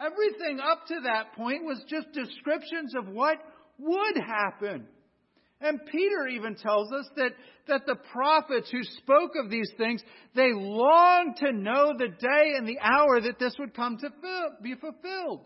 Everything 0.00 0.58
up 0.58 0.86
to 0.86 1.00
that 1.04 1.34
point 1.36 1.64
was 1.64 1.84
just 1.86 2.06
descriptions 2.12 2.94
of 2.96 3.08
what 3.08 3.36
would 3.84 4.16
happen. 4.16 4.86
And 5.60 5.80
Peter 5.90 6.28
even 6.28 6.56
tells 6.56 6.92
us 6.92 7.08
that, 7.16 7.30
that 7.68 7.86
the 7.86 7.96
prophets 8.12 8.70
who 8.70 8.82
spoke 8.82 9.32
of 9.42 9.50
these 9.50 9.70
things, 9.78 10.02
they 10.34 10.50
longed 10.52 11.36
to 11.36 11.52
know 11.52 11.92
the 11.96 12.08
day 12.08 12.54
and 12.56 12.68
the 12.68 12.78
hour 12.80 13.20
that 13.20 13.38
this 13.38 13.54
would 13.58 13.74
come 13.74 13.96
to 13.98 14.10
be 14.62 14.74
fulfilled. 14.74 15.40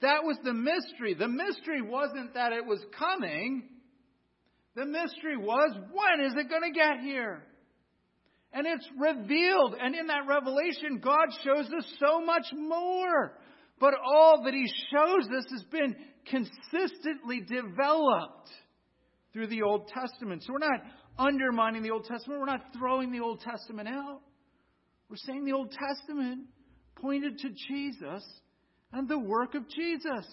That 0.00 0.24
was 0.24 0.38
the 0.44 0.54
mystery. 0.54 1.14
The 1.14 1.28
mystery 1.28 1.82
wasn't 1.82 2.34
that 2.34 2.52
it 2.52 2.64
was 2.64 2.80
coming. 2.98 3.68
The 4.76 4.86
mystery 4.86 5.36
was, 5.36 5.76
when 5.92 6.26
is 6.26 6.34
it 6.36 6.48
going 6.48 6.72
to 6.72 6.78
get 6.78 7.00
here? 7.02 7.42
And 8.52 8.66
it's 8.66 8.88
revealed. 8.98 9.74
And 9.80 9.94
in 9.94 10.06
that 10.06 10.26
revelation, 10.28 11.00
God 11.02 11.28
shows 11.44 11.66
us 11.66 11.86
so 11.98 12.24
much 12.24 12.46
more. 12.52 13.36
But 13.84 13.96
all 14.02 14.44
that 14.44 14.54
He 14.54 14.66
shows 14.90 15.26
us 15.26 15.44
has 15.50 15.62
been 15.64 15.94
consistently 16.24 17.42
developed 17.42 18.48
through 19.34 19.48
the 19.48 19.60
Old 19.60 19.88
Testament. 19.88 20.42
So 20.42 20.54
we're 20.54 20.66
not 20.66 20.80
undermining 21.18 21.82
the 21.82 21.90
Old 21.90 22.06
Testament. 22.06 22.40
We're 22.40 22.46
not 22.46 22.64
throwing 22.78 23.12
the 23.12 23.20
Old 23.20 23.42
Testament 23.42 23.90
out. 23.90 24.22
We're 25.10 25.16
saying 25.16 25.44
the 25.44 25.52
Old 25.52 25.70
Testament 25.70 26.46
pointed 26.96 27.36
to 27.40 27.50
Jesus 27.50 28.24
and 28.90 29.06
the 29.06 29.18
work 29.18 29.54
of 29.54 29.68
Jesus. 29.68 30.26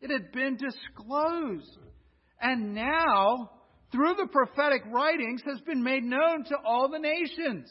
It 0.00 0.12
had 0.12 0.30
been 0.30 0.56
disclosed. 0.56 1.78
And 2.40 2.72
now, 2.72 3.50
through 3.90 4.14
the 4.14 4.28
prophetic 4.30 4.82
writings, 4.92 5.42
has 5.44 5.60
been 5.62 5.82
made 5.82 6.04
known 6.04 6.44
to 6.44 6.56
all 6.64 6.88
the 6.88 7.00
nations. 7.00 7.68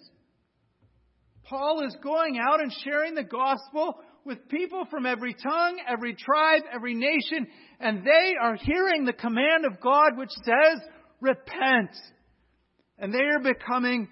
Paul 1.46 1.86
is 1.88 1.96
going 2.04 2.38
out 2.38 2.60
and 2.60 2.74
sharing 2.84 3.16
the 3.16 3.24
gospel 3.24 3.96
with 4.26 4.50
people 4.50 4.86
from 4.90 5.06
every 5.06 5.34
tongue, 5.36 5.80
every 5.88 6.16
tribe, 6.16 6.64
every 6.74 6.96
nation, 6.96 7.48
and 7.80 8.04
they 8.04 8.34
are 8.42 8.56
hearing 8.56 9.06
the 9.06 9.14
command 9.14 9.66
of 9.66 9.80
God 9.80 10.18
which 10.18 10.32
says, 10.44 10.82
repent. 11.22 11.92
And 12.98 13.14
they 13.14 13.20
are 13.20 13.40
becoming 13.54 14.08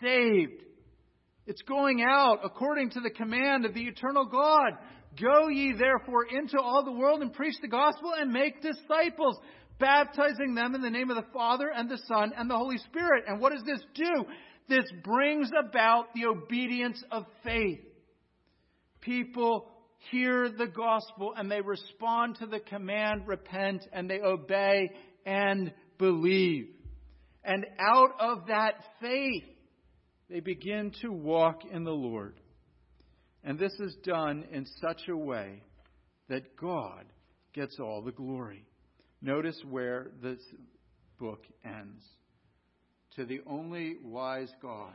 saved. 0.00 0.62
It's 1.46 1.62
going 1.62 2.02
out 2.02 2.40
according 2.42 2.90
to 2.90 3.00
the 3.00 3.10
command 3.10 3.66
of 3.66 3.74
the 3.74 3.82
eternal 3.82 4.24
God. 4.24 4.72
Go 5.20 5.48
ye 5.48 5.74
therefore 5.76 6.24
into 6.24 6.58
all 6.58 6.84
the 6.84 6.92
world 6.92 7.20
and 7.20 7.32
preach 7.32 7.56
the 7.60 7.68
gospel 7.68 8.12
and 8.16 8.32
make 8.32 8.62
disciples, 8.62 9.36
baptizing 9.78 10.54
them 10.54 10.74
in 10.74 10.80
the 10.80 10.90
name 10.90 11.10
of 11.10 11.16
the 11.16 11.30
Father 11.34 11.70
and 11.74 11.90
the 11.90 12.00
Son 12.06 12.32
and 12.36 12.48
the 12.48 12.56
Holy 12.56 12.78
Spirit. 12.78 13.24
And 13.26 13.40
what 13.40 13.52
does 13.52 13.64
this 13.64 13.82
do? 13.94 14.24
This 14.68 14.84
brings 15.02 15.50
about 15.68 16.14
the 16.14 16.26
obedience 16.26 17.02
of 17.10 17.24
faith 17.42 17.80
people 19.00 19.68
hear 20.10 20.48
the 20.48 20.66
gospel 20.66 21.34
and 21.36 21.50
they 21.50 21.60
respond 21.60 22.36
to 22.36 22.46
the 22.46 22.60
command, 22.60 23.26
repent, 23.26 23.86
and 23.92 24.08
they 24.08 24.20
obey 24.20 24.90
and 25.26 25.72
believe. 25.98 26.68
And 27.44 27.66
out 27.78 28.12
of 28.18 28.46
that 28.48 28.74
faith, 29.00 29.44
they 30.28 30.40
begin 30.40 30.92
to 31.02 31.10
walk 31.10 31.62
in 31.70 31.84
the 31.84 31.90
Lord. 31.90 32.40
And 33.42 33.58
this 33.58 33.72
is 33.80 33.96
done 34.04 34.44
in 34.52 34.66
such 34.80 35.02
a 35.08 35.16
way 35.16 35.62
that 36.28 36.56
God 36.56 37.04
gets 37.54 37.78
all 37.80 38.02
the 38.02 38.12
glory. 38.12 38.64
Notice 39.22 39.60
where 39.68 40.10
this 40.22 40.40
book 41.18 41.44
ends. 41.64 42.04
To 43.16 43.24
the 43.24 43.40
only 43.46 43.96
wise 44.02 44.52
God 44.62 44.94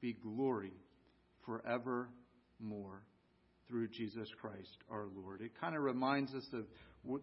be 0.00 0.14
glory 0.14 0.72
forevermore 1.44 3.02
through 3.68 3.88
Jesus 3.88 4.28
Christ 4.40 4.76
our 4.90 5.06
Lord. 5.14 5.40
It 5.40 5.52
kind 5.60 5.74
of 5.74 5.82
reminds 5.82 6.34
us 6.34 6.46
of 6.52 6.66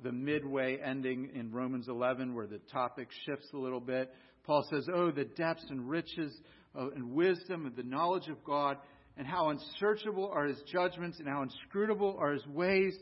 the 0.03 0.11
midway 0.11 0.77
ending 0.77 1.31
in 1.33 1.51
Romans 1.51 1.87
11 1.87 2.33
where 2.33 2.47
the 2.47 2.59
topic 2.71 3.09
shifts 3.25 3.47
a 3.53 3.57
little 3.57 3.79
bit. 3.79 4.13
Paul 4.43 4.65
says, 4.69 4.87
Oh, 4.93 5.11
the 5.11 5.25
depths 5.25 5.65
and 5.69 5.89
riches 5.89 6.33
and 6.75 7.13
wisdom 7.13 7.65
and 7.65 7.75
the 7.75 7.83
knowledge 7.83 8.27
of 8.27 8.43
God, 8.43 8.77
and 9.15 9.27
how 9.27 9.49
unsearchable 9.49 10.31
are 10.33 10.47
his 10.47 10.61
judgments 10.71 11.19
and 11.19 11.27
how 11.27 11.43
inscrutable 11.43 12.17
are 12.19 12.33
his 12.33 12.45
ways. 12.47 12.97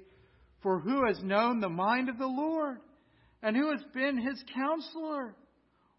For 0.61 0.79
who 0.79 1.05
has 1.07 1.21
known 1.23 1.59
the 1.59 1.69
mind 1.69 2.09
of 2.09 2.17
the 2.17 2.27
Lord? 2.27 2.77
And 3.41 3.55
who 3.55 3.71
has 3.71 3.83
been 3.93 4.17
his 4.17 4.43
counselor? 4.53 5.35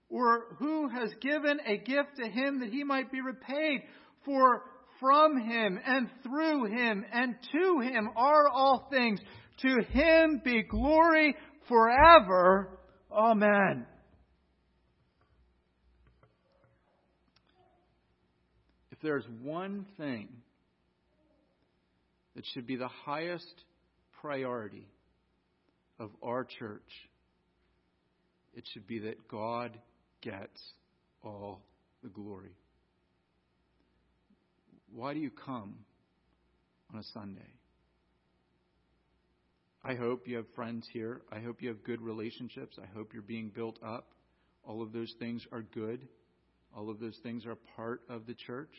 Or 0.08 0.54
who 0.58 0.88
has 0.88 1.10
given 1.20 1.58
a 1.66 1.78
gift 1.78 2.18
to 2.22 2.28
him 2.28 2.60
that 2.60 2.68
he 2.68 2.84
might 2.84 3.10
be 3.10 3.20
repaid? 3.20 3.80
For 4.24 4.62
from 5.02 5.36
him 5.36 5.80
and 5.84 6.08
through 6.22 6.66
him 6.66 7.04
and 7.12 7.34
to 7.50 7.80
him 7.80 8.08
are 8.16 8.48
all 8.48 8.86
things. 8.88 9.18
To 9.58 9.82
him 9.90 10.40
be 10.44 10.62
glory 10.62 11.34
forever. 11.68 12.78
Amen. 13.10 13.84
If 18.92 19.00
there's 19.02 19.26
one 19.42 19.86
thing 19.98 20.28
that 22.36 22.44
should 22.54 22.66
be 22.66 22.76
the 22.76 22.88
highest 22.88 23.64
priority 24.20 24.86
of 25.98 26.10
our 26.22 26.44
church, 26.44 26.80
it 28.54 28.64
should 28.72 28.86
be 28.86 29.00
that 29.00 29.26
God 29.26 29.76
gets 30.20 30.62
all 31.24 31.60
the 32.04 32.08
glory. 32.08 32.52
Why 34.94 35.14
do 35.14 35.20
you 35.20 35.30
come 35.30 35.74
on 36.92 37.00
a 37.00 37.02
Sunday? 37.14 37.40
I 39.84 39.94
hope 39.94 40.28
you 40.28 40.36
have 40.36 40.46
friends 40.54 40.86
here. 40.92 41.22
I 41.32 41.40
hope 41.40 41.62
you 41.62 41.68
have 41.68 41.82
good 41.82 42.00
relationships. 42.00 42.78
I 42.80 42.86
hope 42.94 43.12
you're 43.12 43.22
being 43.22 43.48
built 43.48 43.78
up. 43.84 44.12
All 44.64 44.82
of 44.82 44.92
those 44.92 45.12
things 45.18 45.44
are 45.50 45.62
good. 45.62 46.06
All 46.76 46.88
of 46.88 47.00
those 47.00 47.18
things 47.22 47.46
are 47.46 47.56
part 47.76 48.02
of 48.08 48.26
the 48.26 48.34
church. 48.34 48.74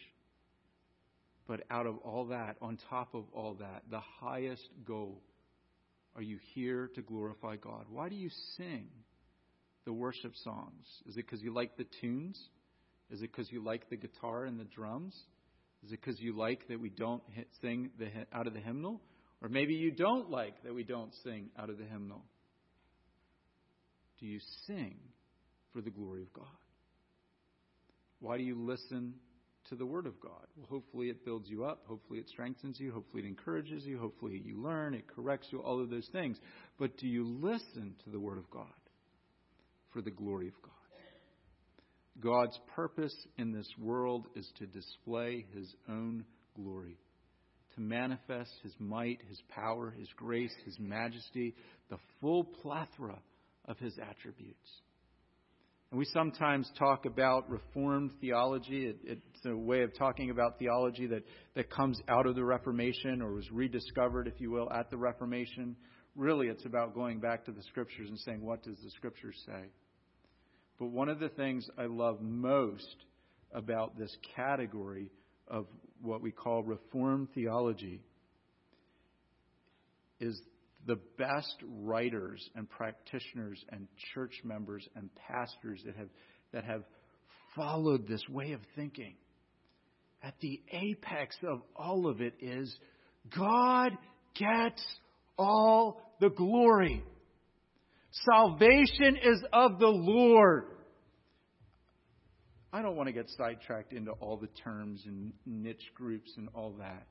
But 1.48 1.64
out 1.70 1.88
of 1.88 1.98
all 1.98 2.28
that, 2.28 2.56
on 2.62 2.78
top 2.90 3.14
of 3.16 3.26
all 3.34 3.56
that, 3.56 3.84
the 3.90 4.00
highest 4.00 4.70
goal 4.86 5.22
are 6.16 6.22
you 6.22 6.38
here 6.54 6.90
to 6.96 7.02
glorify 7.02 7.56
God? 7.58 7.86
Why 7.90 8.08
do 8.08 8.16
you 8.16 8.30
sing 8.56 8.88
the 9.86 9.94
worship 9.94 10.34
songs? 10.44 10.86
Is 11.08 11.18
it 11.18 11.26
because 11.26 11.42
you 11.42 11.54
like 11.54 11.76
the 11.76 11.88
tunes? 12.00 12.40
Is 13.10 13.22
it 13.22 13.32
because 13.32 13.52
you 13.52 13.64
like 13.64 13.90
the 13.90 13.98
guitar 13.98 14.46
and 14.46 14.60
the 14.60 14.64
drums? 14.64 15.16
Is 15.86 15.92
it 15.92 16.00
because 16.02 16.20
you 16.20 16.36
like 16.36 16.68
that 16.70 16.80
we 16.80 16.90
don't 16.90 17.22
sing 17.62 17.90
the, 18.00 18.08
out 18.32 18.48
of 18.48 18.54
the 18.54 18.60
hymnal? 18.60 19.02
Or 19.42 19.50
maybe 19.50 19.74
you 19.74 19.92
don't 19.92 20.30
like 20.30 20.64
that 20.64 20.74
we 20.74 20.84
don't 20.84 21.14
sing 21.24 21.50
out 21.60 21.70
of 21.70 21.78
the 21.78 21.84
hymnal. 21.84 22.24
Do 24.20 24.26
you 24.26 24.40
sing 24.66 24.96
for 25.74 25.82
the 25.82 25.90
glory 25.90 26.22
of 26.22 26.32
God? 26.32 26.46
Why 28.22 28.38
do 28.38 28.44
you 28.44 28.56
listen 28.56 29.16
to 29.70 29.76
the 29.76 29.86
Word 29.86 30.06
of 30.06 30.18
God? 30.22 30.48
Well, 30.56 30.68
hopefully 30.70 31.10
it 31.10 31.26
builds 31.26 31.50
you 31.50 31.66
up. 31.66 31.84
Hopefully 31.88 32.20
it 32.20 32.30
strengthens 32.30 32.80
you. 32.80 32.94
Hopefully 32.94 33.24
it 33.24 33.28
encourages 33.28 33.84
you. 33.84 34.00
Hopefully 34.00 34.42
you 34.44 34.62
learn. 34.62 34.94
It 34.94 35.08
corrects 35.14 35.48
you. 35.52 35.60
All 35.60 35.82
of 35.82 35.90
those 35.90 36.08
things. 36.14 36.38
But 36.80 36.98
do 36.98 37.08
you 37.08 37.26
listen 37.26 37.96
to 38.06 38.10
the 38.10 38.20
Word 38.20 38.38
of 38.38 38.50
God 38.50 38.68
for 39.92 40.02
the 40.02 40.12
glory 40.12 40.48
of 40.48 40.62
God? 40.62 40.72
God's 42.24 42.58
purpose 42.76 43.16
in 43.38 43.52
this 43.52 43.68
world 43.78 44.28
is 44.36 44.50
to 44.60 44.66
display 44.66 45.46
His 45.54 45.74
own 45.90 46.24
glory, 46.56 46.98
to 47.76 47.82
manifest 47.82 48.52
His 48.64 48.74
might, 48.80 49.20
His 49.28 49.42
power, 49.50 49.94
His 49.98 50.08
grace, 50.16 50.54
His 50.64 50.78
majesty, 50.80 51.54
the 51.90 51.98
full 52.22 52.46
plethora 52.46 53.20
of 53.66 53.78
His 53.80 53.98
attributes. 54.00 54.70
And 55.92 56.00
we 56.00 56.06
sometimes 56.06 56.72
talk 56.80 57.06
about 57.06 57.50
Reformed 57.50 58.12
theology. 58.20 58.86
It, 58.88 58.98
it's 59.04 59.46
a 59.46 59.56
way 59.56 59.84
of 59.84 59.96
talking 59.96 60.32
about 60.32 60.58
theology 60.58 61.06
that, 61.08 61.24
that 61.56 61.70
comes 61.70 62.00
out 62.08 62.26
of 62.26 62.36
the 62.36 62.44
Reformation 62.44 63.22
or 63.22 63.34
was 63.34 63.52
rediscovered, 63.52 64.28
if 64.28 64.40
you 64.40 64.50
will, 64.50 64.72
at 64.72 64.90
the 64.90 64.98
Reformation. 64.98 65.76
Really, 66.16 66.48
it's 66.48 66.66
about 66.66 66.96
going 66.96 67.20
back 67.20 67.46
to 67.46 67.52
the 67.52 67.62
Scriptures 67.64 68.08
and 68.10 68.18
saying, 68.20 68.44
what 68.44 68.64
does 68.64 68.78
the 68.84 68.90
Scriptures 68.92 69.36
say? 69.46 69.70
But 70.84 70.92
one 70.92 71.08
of 71.08 71.20
the 71.20 71.30
things 71.30 71.66
I 71.78 71.86
love 71.86 72.20
most 72.20 72.98
about 73.54 73.98
this 73.98 74.14
category 74.36 75.10
of 75.48 75.66
what 76.02 76.22
we 76.22 76.30
call 76.30 76.62
Reformed 76.62 77.30
theology 77.34 78.02
is 80.20 80.38
the 80.86 81.00
best 81.18 81.56
writers 81.64 82.50
and 82.54 82.70
practitioners 82.70 83.64
and 83.70 83.88
church 84.14 84.34
members 84.44 84.86
and 84.98 85.10
pastors 85.16 85.82
that 85.86 85.96
have, 85.96 86.10
that 86.52 86.66
have 86.66 86.84
followed 87.56 88.06
this 88.06 88.28
way 88.28 88.52
of 88.52 88.60
thinking. 88.76 89.16
At 90.22 90.34
the 90.42 90.62
apex 90.74 91.38
of 91.50 91.62
all 91.78 92.08
of 92.08 92.20
it 92.20 92.34
is 92.42 92.76
God 93.34 93.94
gets 94.36 94.86
all 95.38 96.02
the 96.20 96.30
glory. 96.30 97.02
Salvation 98.30 99.16
is 99.24 99.42
of 99.54 99.80
the 99.80 99.88
Lord. 99.88 100.66
I 102.74 102.82
don't 102.82 102.96
want 102.96 103.06
to 103.06 103.14
get 103.14 103.30
sidetracked 103.38 103.94
into 103.94 104.12
all 104.14 104.36
the 104.36 104.50
terms 104.64 105.04
and 105.06 105.32
niche 105.46 105.92
groups 105.94 106.34
and 106.38 106.50
all 106.56 106.74
that. 106.80 107.06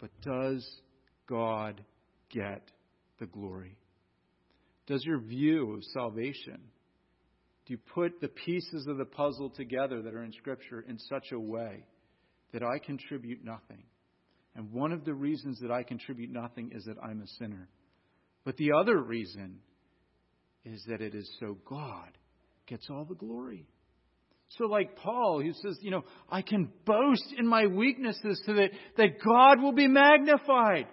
But 0.00 0.10
does 0.22 0.66
God 1.28 1.82
get 2.30 2.62
the 3.20 3.26
glory? 3.26 3.76
Does 4.86 5.04
your 5.04 5.20
view 5.20 5.74
of 5.74 5.84
salvation, 5.92 6.58
do 7.66 7.74
you 7.74 7.78
put 7.94 8.22
the 8.22 8.28
pieces 8.28 8.86
of 8.86 8.96
the 8.96 9.04
puzzle 9.04 9.50
together 9.50 10.00
that 10.00 10.14
are 10.14 10.24
in 10.24 10.32
Scripture 10.32 10.82
in 10.88 10.98
such 10.98 11.30
a 11.32 11.38
way 11.38 11.84
that 12.54 12.62
I 12.62 12.78
contribute 12.78 13.44
nothing? 13.44 13.82
And 14.56 14.72
one 14.72 14.92
of 14.92 15.04
the 15.04 15.12
reasons 15.12 15.60
that 15.60 15.70
I 15.70 15.82
contribute 15.82 16.30
nothing 16.30 16.70
is 16.74 16.84
that 16.86 16.96
I'm 17.02 17.20
a 17.20 17.26
sinner. 17.38 17.68
But 18.46 18.56
the 18.56 18.72
other 18.72 18.96
reason 18.96 19.58
is 20.64 20.82
that 20.88 21.02
it 21.02 21.14
is 21.14 21.30
so 21.40 21.58
God 21.68 22.16
gets 22.66 22.88
all 22.88 23.04
the 23.04 23.14
glory. 23.14 23.66
So, 24.56 24.64
like 24.64 24.96
Paul, 24.96 25.42
who 25.42 25.52
says, 25.52 25.78
you 25.82 25.90
know, 25.90 26.04
I 26.30 26.42
can 26.42 26.70
boast 26.86 27.34
in 27.36 27.46
my 27.46 27.66
weaknesses 27.66 28.42
so 28.46 28.54
that, 28.54 28.70
that 28.96 29.22
God 29.22 29.62
will 29.62 29.72
be 29.72 29.86
magnified. 29.86 30.86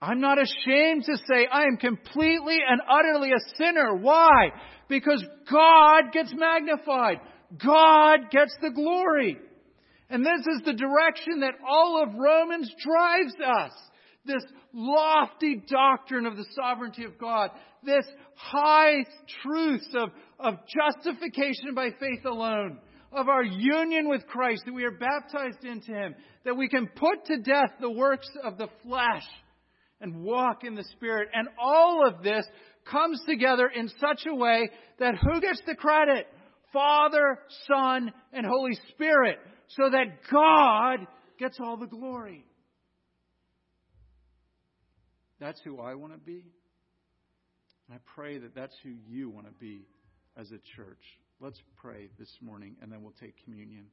I'm 0.00 0.20
not 0.20 0.38
ashamed 0.38 1.04
to 1.04 1.16
say 1.28 1.46
I 1.50 1.64
am 1.64 1.76
completely 1.78 2.58
and 2.66 2.80
utterly 2.88 3.32
a 3.32 3.56
sinner. 3.56 3.94
Why? 3.96 4.50
Because 4.88 5.24
God 5.50 6.12
gets 6.12 6.32
magnified. 6.34 7.18
God 7.64 8.30
gets 8.30 8.56
the 8.60 8.70
glory. 8.70 9.38
And 10.08 10.24
this 10.24 10.46
is 10.54 10.62
the 10.64 10.74
direction 10.74 11.40
that 11.40 11.54
all 11.66 12.02
of 12.02 12.14
Romans 12.14 12.72
drives 12.82 13.34
us 13.44 13.72
this 14.24 14.44
lofty 14.76 15.62
doctrine 15.68 16.26
of 16.26 16.36
the 16.36 16.46
sovereignty 16.54 17.04
of 17.04 17.18
God, 17.18 17.50
this 17.82 18.04
high 18.34 19.04
truths 19.42 19.88
of, 19.94 20.10
of 20.38 20.54
justification 20.68 21.74
by 21.74 21.88
faith 21.98 22.24
alone, 22.26 22.78
of 23.10 23.28
our 23.28 23.42
union 23.42 24.08
with 24.08 24.26
Christ, 24.26 24.62
that 24.66 24.74
we 24.74 24.84
are 24.84 24.90
baptized 24.90 25.64
into 25.64 25.92
Him, 25.92 26.14
that 26.44 26.56
we 26.56 26.68
can 26.68 26.88
put 26.94 27.24
to 27.26 27.38
death 27.38 27.70
the 27.80 27.90
works 27.90 28.28
of 28.44 28.58
the 28.58 28.68
flesh 28.82 29.24
and 30.00 30.22
walk 30.22 30.62
in 30.62 30.74
the 30.74 30.84
Spirit. 30.92 31.28
And 31.32 31.48
all 31.58 32.06
of 32.06 32.22
this 32.22 32.44
comes 32.90 33.20
together 33.26 33.68
in 33.74 33.88
such 33.98 34.26
a 34.26 34.34
way 34.34 34.70
that 34.98 35.14
who 35.16 35.40
gets 35.40 35.62
the 35.66 35.74
credit? 35.74 36.26
Father, 36.72 37.38
Son, 37.66 38.12
and 38.34 38.44
Holy 38.44 38.78
Spirit. 38.90 39.38
So 39.68 39.88
that 39.90 40.20
God 40.30 41.06
gets 41.38 41.58
all 41.60 41.78
the 41.78 41.86
glory. 41.86 42.44
That's 45.40 45.60
who 45.64 45.80
I 45.80 45.94
want 45.94 46.12
to 46.12 46.18
be. 46.18 46.44
And 47.88 47.96
I 47.96 47.98
pray 48.14 48.38
that 48.38 48.54
that's 48.54 48.74
who 48.82 48.94
you 49.06 49.30
want 49.30 49.46
to 49.46 49.52
be 49.52 49.86
as 50.36 50.50
a 50.50 50.58
church. 50.76 51.02
Let's 51.40 51.60
pray 51.76 52.08
this 52.18 52.30
morning, 52.40 52.76
and 52.80 52.90
then 52.90 53.02
we'll 53.02 53.14
take 53.20 53.34
communion. 53.44 53.86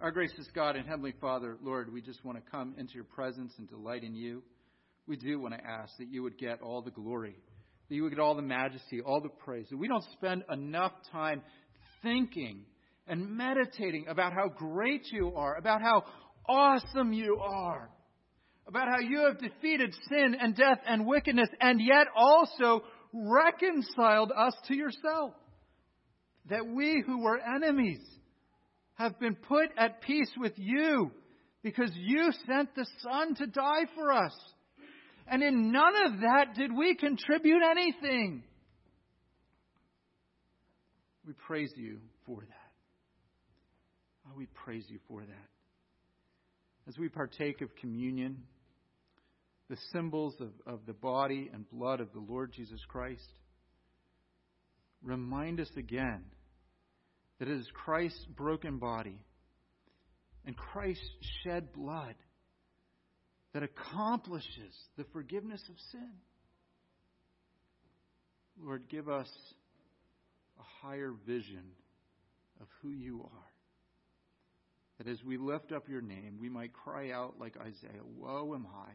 Our 0.00 0.10
gracious 0.10 0.46
God 0.54 0.76
and 0.76 0.86
Heavenly 0.86 1.14
Father, 1.20 1.56
Lord, 1.62 1.92
we 1.92 2.02
just 2.02 2.24
want 2.24 2.42
to 2.42 2.50
come 2.50 2.74
into 2.78 2.94
your 2.94 3.04
presence 3.04 3.52
and 3.58 3.68
delight 3.68 4.02
in 4.02 4.14
you. 4.14 4.42
We 5.06 5.16
do 5.16 5.38
want 5.40 5.54
to 5.54 5.60
ask 5.64 5.92
that 5.98 6.08
you 6.10 6.22
would 6.22 6.36
get 6.38 6.60
all 6.60 6.82
the 6.82 6.90
glory, 6.90 7.36
that 7.88 7.94
you 7.94 8.02
would 8.02 8.10
get 8.10 8.18
all 8.18 8.34
the 8.34 8.42
majesty, 8.42 9.00
all 9.00 9.20
the 9.20 9.28
praise. 9.28 9.66
That 9.70 9.76
we 9.76 9.88
don't 9.88 10.04
spend 10.14 10.44
enough 10.50 10.92
time 11.12 11.42
thinking 12.02 12.64
and 13.06 13.36
meditating 13.36 14.06
about 14.08 14.32
how 14.32 14.48
great 14.48 15.02
you 15.12 15.32
are, 15.36 15.56
about 15.56 15.80
how 15.80 16.04
awesome 16.48 17.12
you 17.12 17.38
are, 17.40 17.88
about 18.68 18.88
how 18.88 18.98
you 18.98 19.26
have 19.26 19.38
defeated 19.38 19.94
sin 20.08 20.36
and 20.40 20.56
death 20.56 20.78
and 20.86 21.06
wickedness 21.06 21.48
and 21.60 21.80
yet 21.80 22.08
also 22.14 22.82
reconciled 23.12 24.32
us 24.36 24.54
to 24.68 24.74
yourself. 24.74 25.32
That 26.50 26.66
we 26.66 27.02
who 27.04 27.22
were 27.22 27.38
enemies 27.38 28.00
have 28.94 29.18
been 29.20 29.34
put 29.34 29.70
at 29.76 30.02
peace 30.02 30.30
with 30.36 30.52
you 30.56 31.10
because 31.62 31.90
you 31.94 32.30
sent 32.46 32.74
the 32.74 32.86
Son 33.02 33.34
to 33.36 33.46
die 33.46 33.86
for 33.94 34.12
us. 34.12 34.34
And 35.28 35.42
in 35.42 35.72
none 35.72 35.94
of 36.06 36.20
that 36.20 36.54
did 36.54 36.70
we 36.72 36.94
contribute 36.94 37.62
anything. 37.68 38.44
We 41.26 41.32
praise 41.32 41.72
you 41.74 41.98
for 42.24 42.40
that. 42.40 42.72
Oh, 44.28 44.34
we 44.36 44.46
praise 44.46 44.84
you 44.88 44.98
for 45.08 45.20
that. 45.20 45.48
As 46.88 46.96
we 46.96 47.08
partake 47.08 47.60
of 47.62 47.74
communion, 47.74 48.44
the 49.68 49.76
symbols 49.92 50.34
of, 50.40 50.50
of 50.66 50.86
the 50.86 50.92
body 50.92 51.50
and 51.52 51.68
blood 51.68 52.00
of 52.00 52.12
the 52.12 52.20
Lord 52.20 52.52
Jesus 52.52 52.80
Christ, 52.88 53.32
remind 55.02 55.60
us 55.60 55.70
again 55.76 56.24
that 57.38 57.48
it 57.48 57.58
is 57.58 57.66
Christ's 57.74 58.24
broken 58.36 58.78
body 58.78 59.18
and 60.44 60.56
Christ's 60.56 61.02
shed 61.42 61.72
blood 61.72 62.14
that 63.52 63.62
accomplishes 63.62 64.74
the 64.96 65.04
forgiveness 65.12 65.62
of 65.68 65.76
sin. 65.90 66.10
Lord, 68.62 68.84
give 68.88 69.08
us 69.08 69.28
a 70.58 70.86
higher 70.86 71.12
vision 71.26 71.64
of 72.60 72.66
who 72.80 72.90
you 72.90 73.22
are. 73.22 73.50
That 74.98 75.08
as 75.08 75.22
we 75.24 75.36
lift 75.36 75.72
up 75.72 75.88
your 75.88 76.00
name, 76.00 76.38
we 76.40 76.48
might 76.48 76.72
cry 76.72 77.10
out 77.10 77.34
like 77.38 77.56
Isaiah 77.58 78.02
Woe 78.16 78.54
am 78.54 78.66
I, 78.66 78.92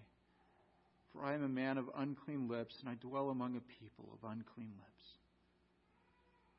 for 1.12 1.24
I 1.24 1.34
am 1.34 1.44
a 1.44 1.50
man 1.50 1.78
of 1.78 1.86
unclean 1.96 2.48
lips, 2.48 2.76
and 2.80 2.90
I 2.90 2.96
dwell 2.96 3.30
among 3.30 3.56
a 3.56 3.84
people 3.84 4.10
of 4.14 4.30
unclean 4.30 4.72
lips. 4.78 5.06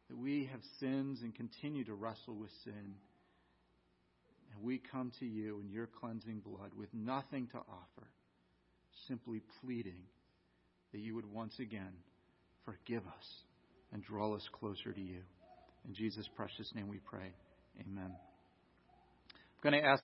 That 0.09 0.19
we 0.19 0.49
have 0.51 0.61
sins 0.79 1.21
and 1.23 1.35
continue 1.35 1.85
to 1.85 1.95
wrestle 1.95 2.35
with 2.35 2.51
sin. 2.65 2.95
And 4.55 4.63
we 4.63 4.81
come 4.91 5.13
to 5.21 5.27
you 5.27 5.61
in 5.61 5.71
your 5.71 5.87
cleansing 5.87 6.41
blood 6.41 6.73
with 6.77 6.93
nothing 6.93 7.49
to 7.53 7.59
offer, 7.59 8.09
simply 9.09 9.41
pleading 9.63 10.03
that 10.93 11.01
you 11.01 11.15
would 11.15 11.31
once 11.33 11.55
again 11.59 11.93
forgive 12.65 13.07
us 13.07 13.27
and 13.93 14.05
draw 14.05 14.35
us 14.35 14.47
closer 14.59 14.93
to 14.93 15.01
you. 15.01 15.21
In 15.87 15.95
Jesus' 15.95 16.29
precious 16.37 16.71
name 16.75 16.89
we 16.89 16.99
pray. 16.99 17.33
Amen. 17.81 18.13
I'm 19.65 19.71
going 19.71 19.83
to 19.83 19.89
ask 19.89 20.01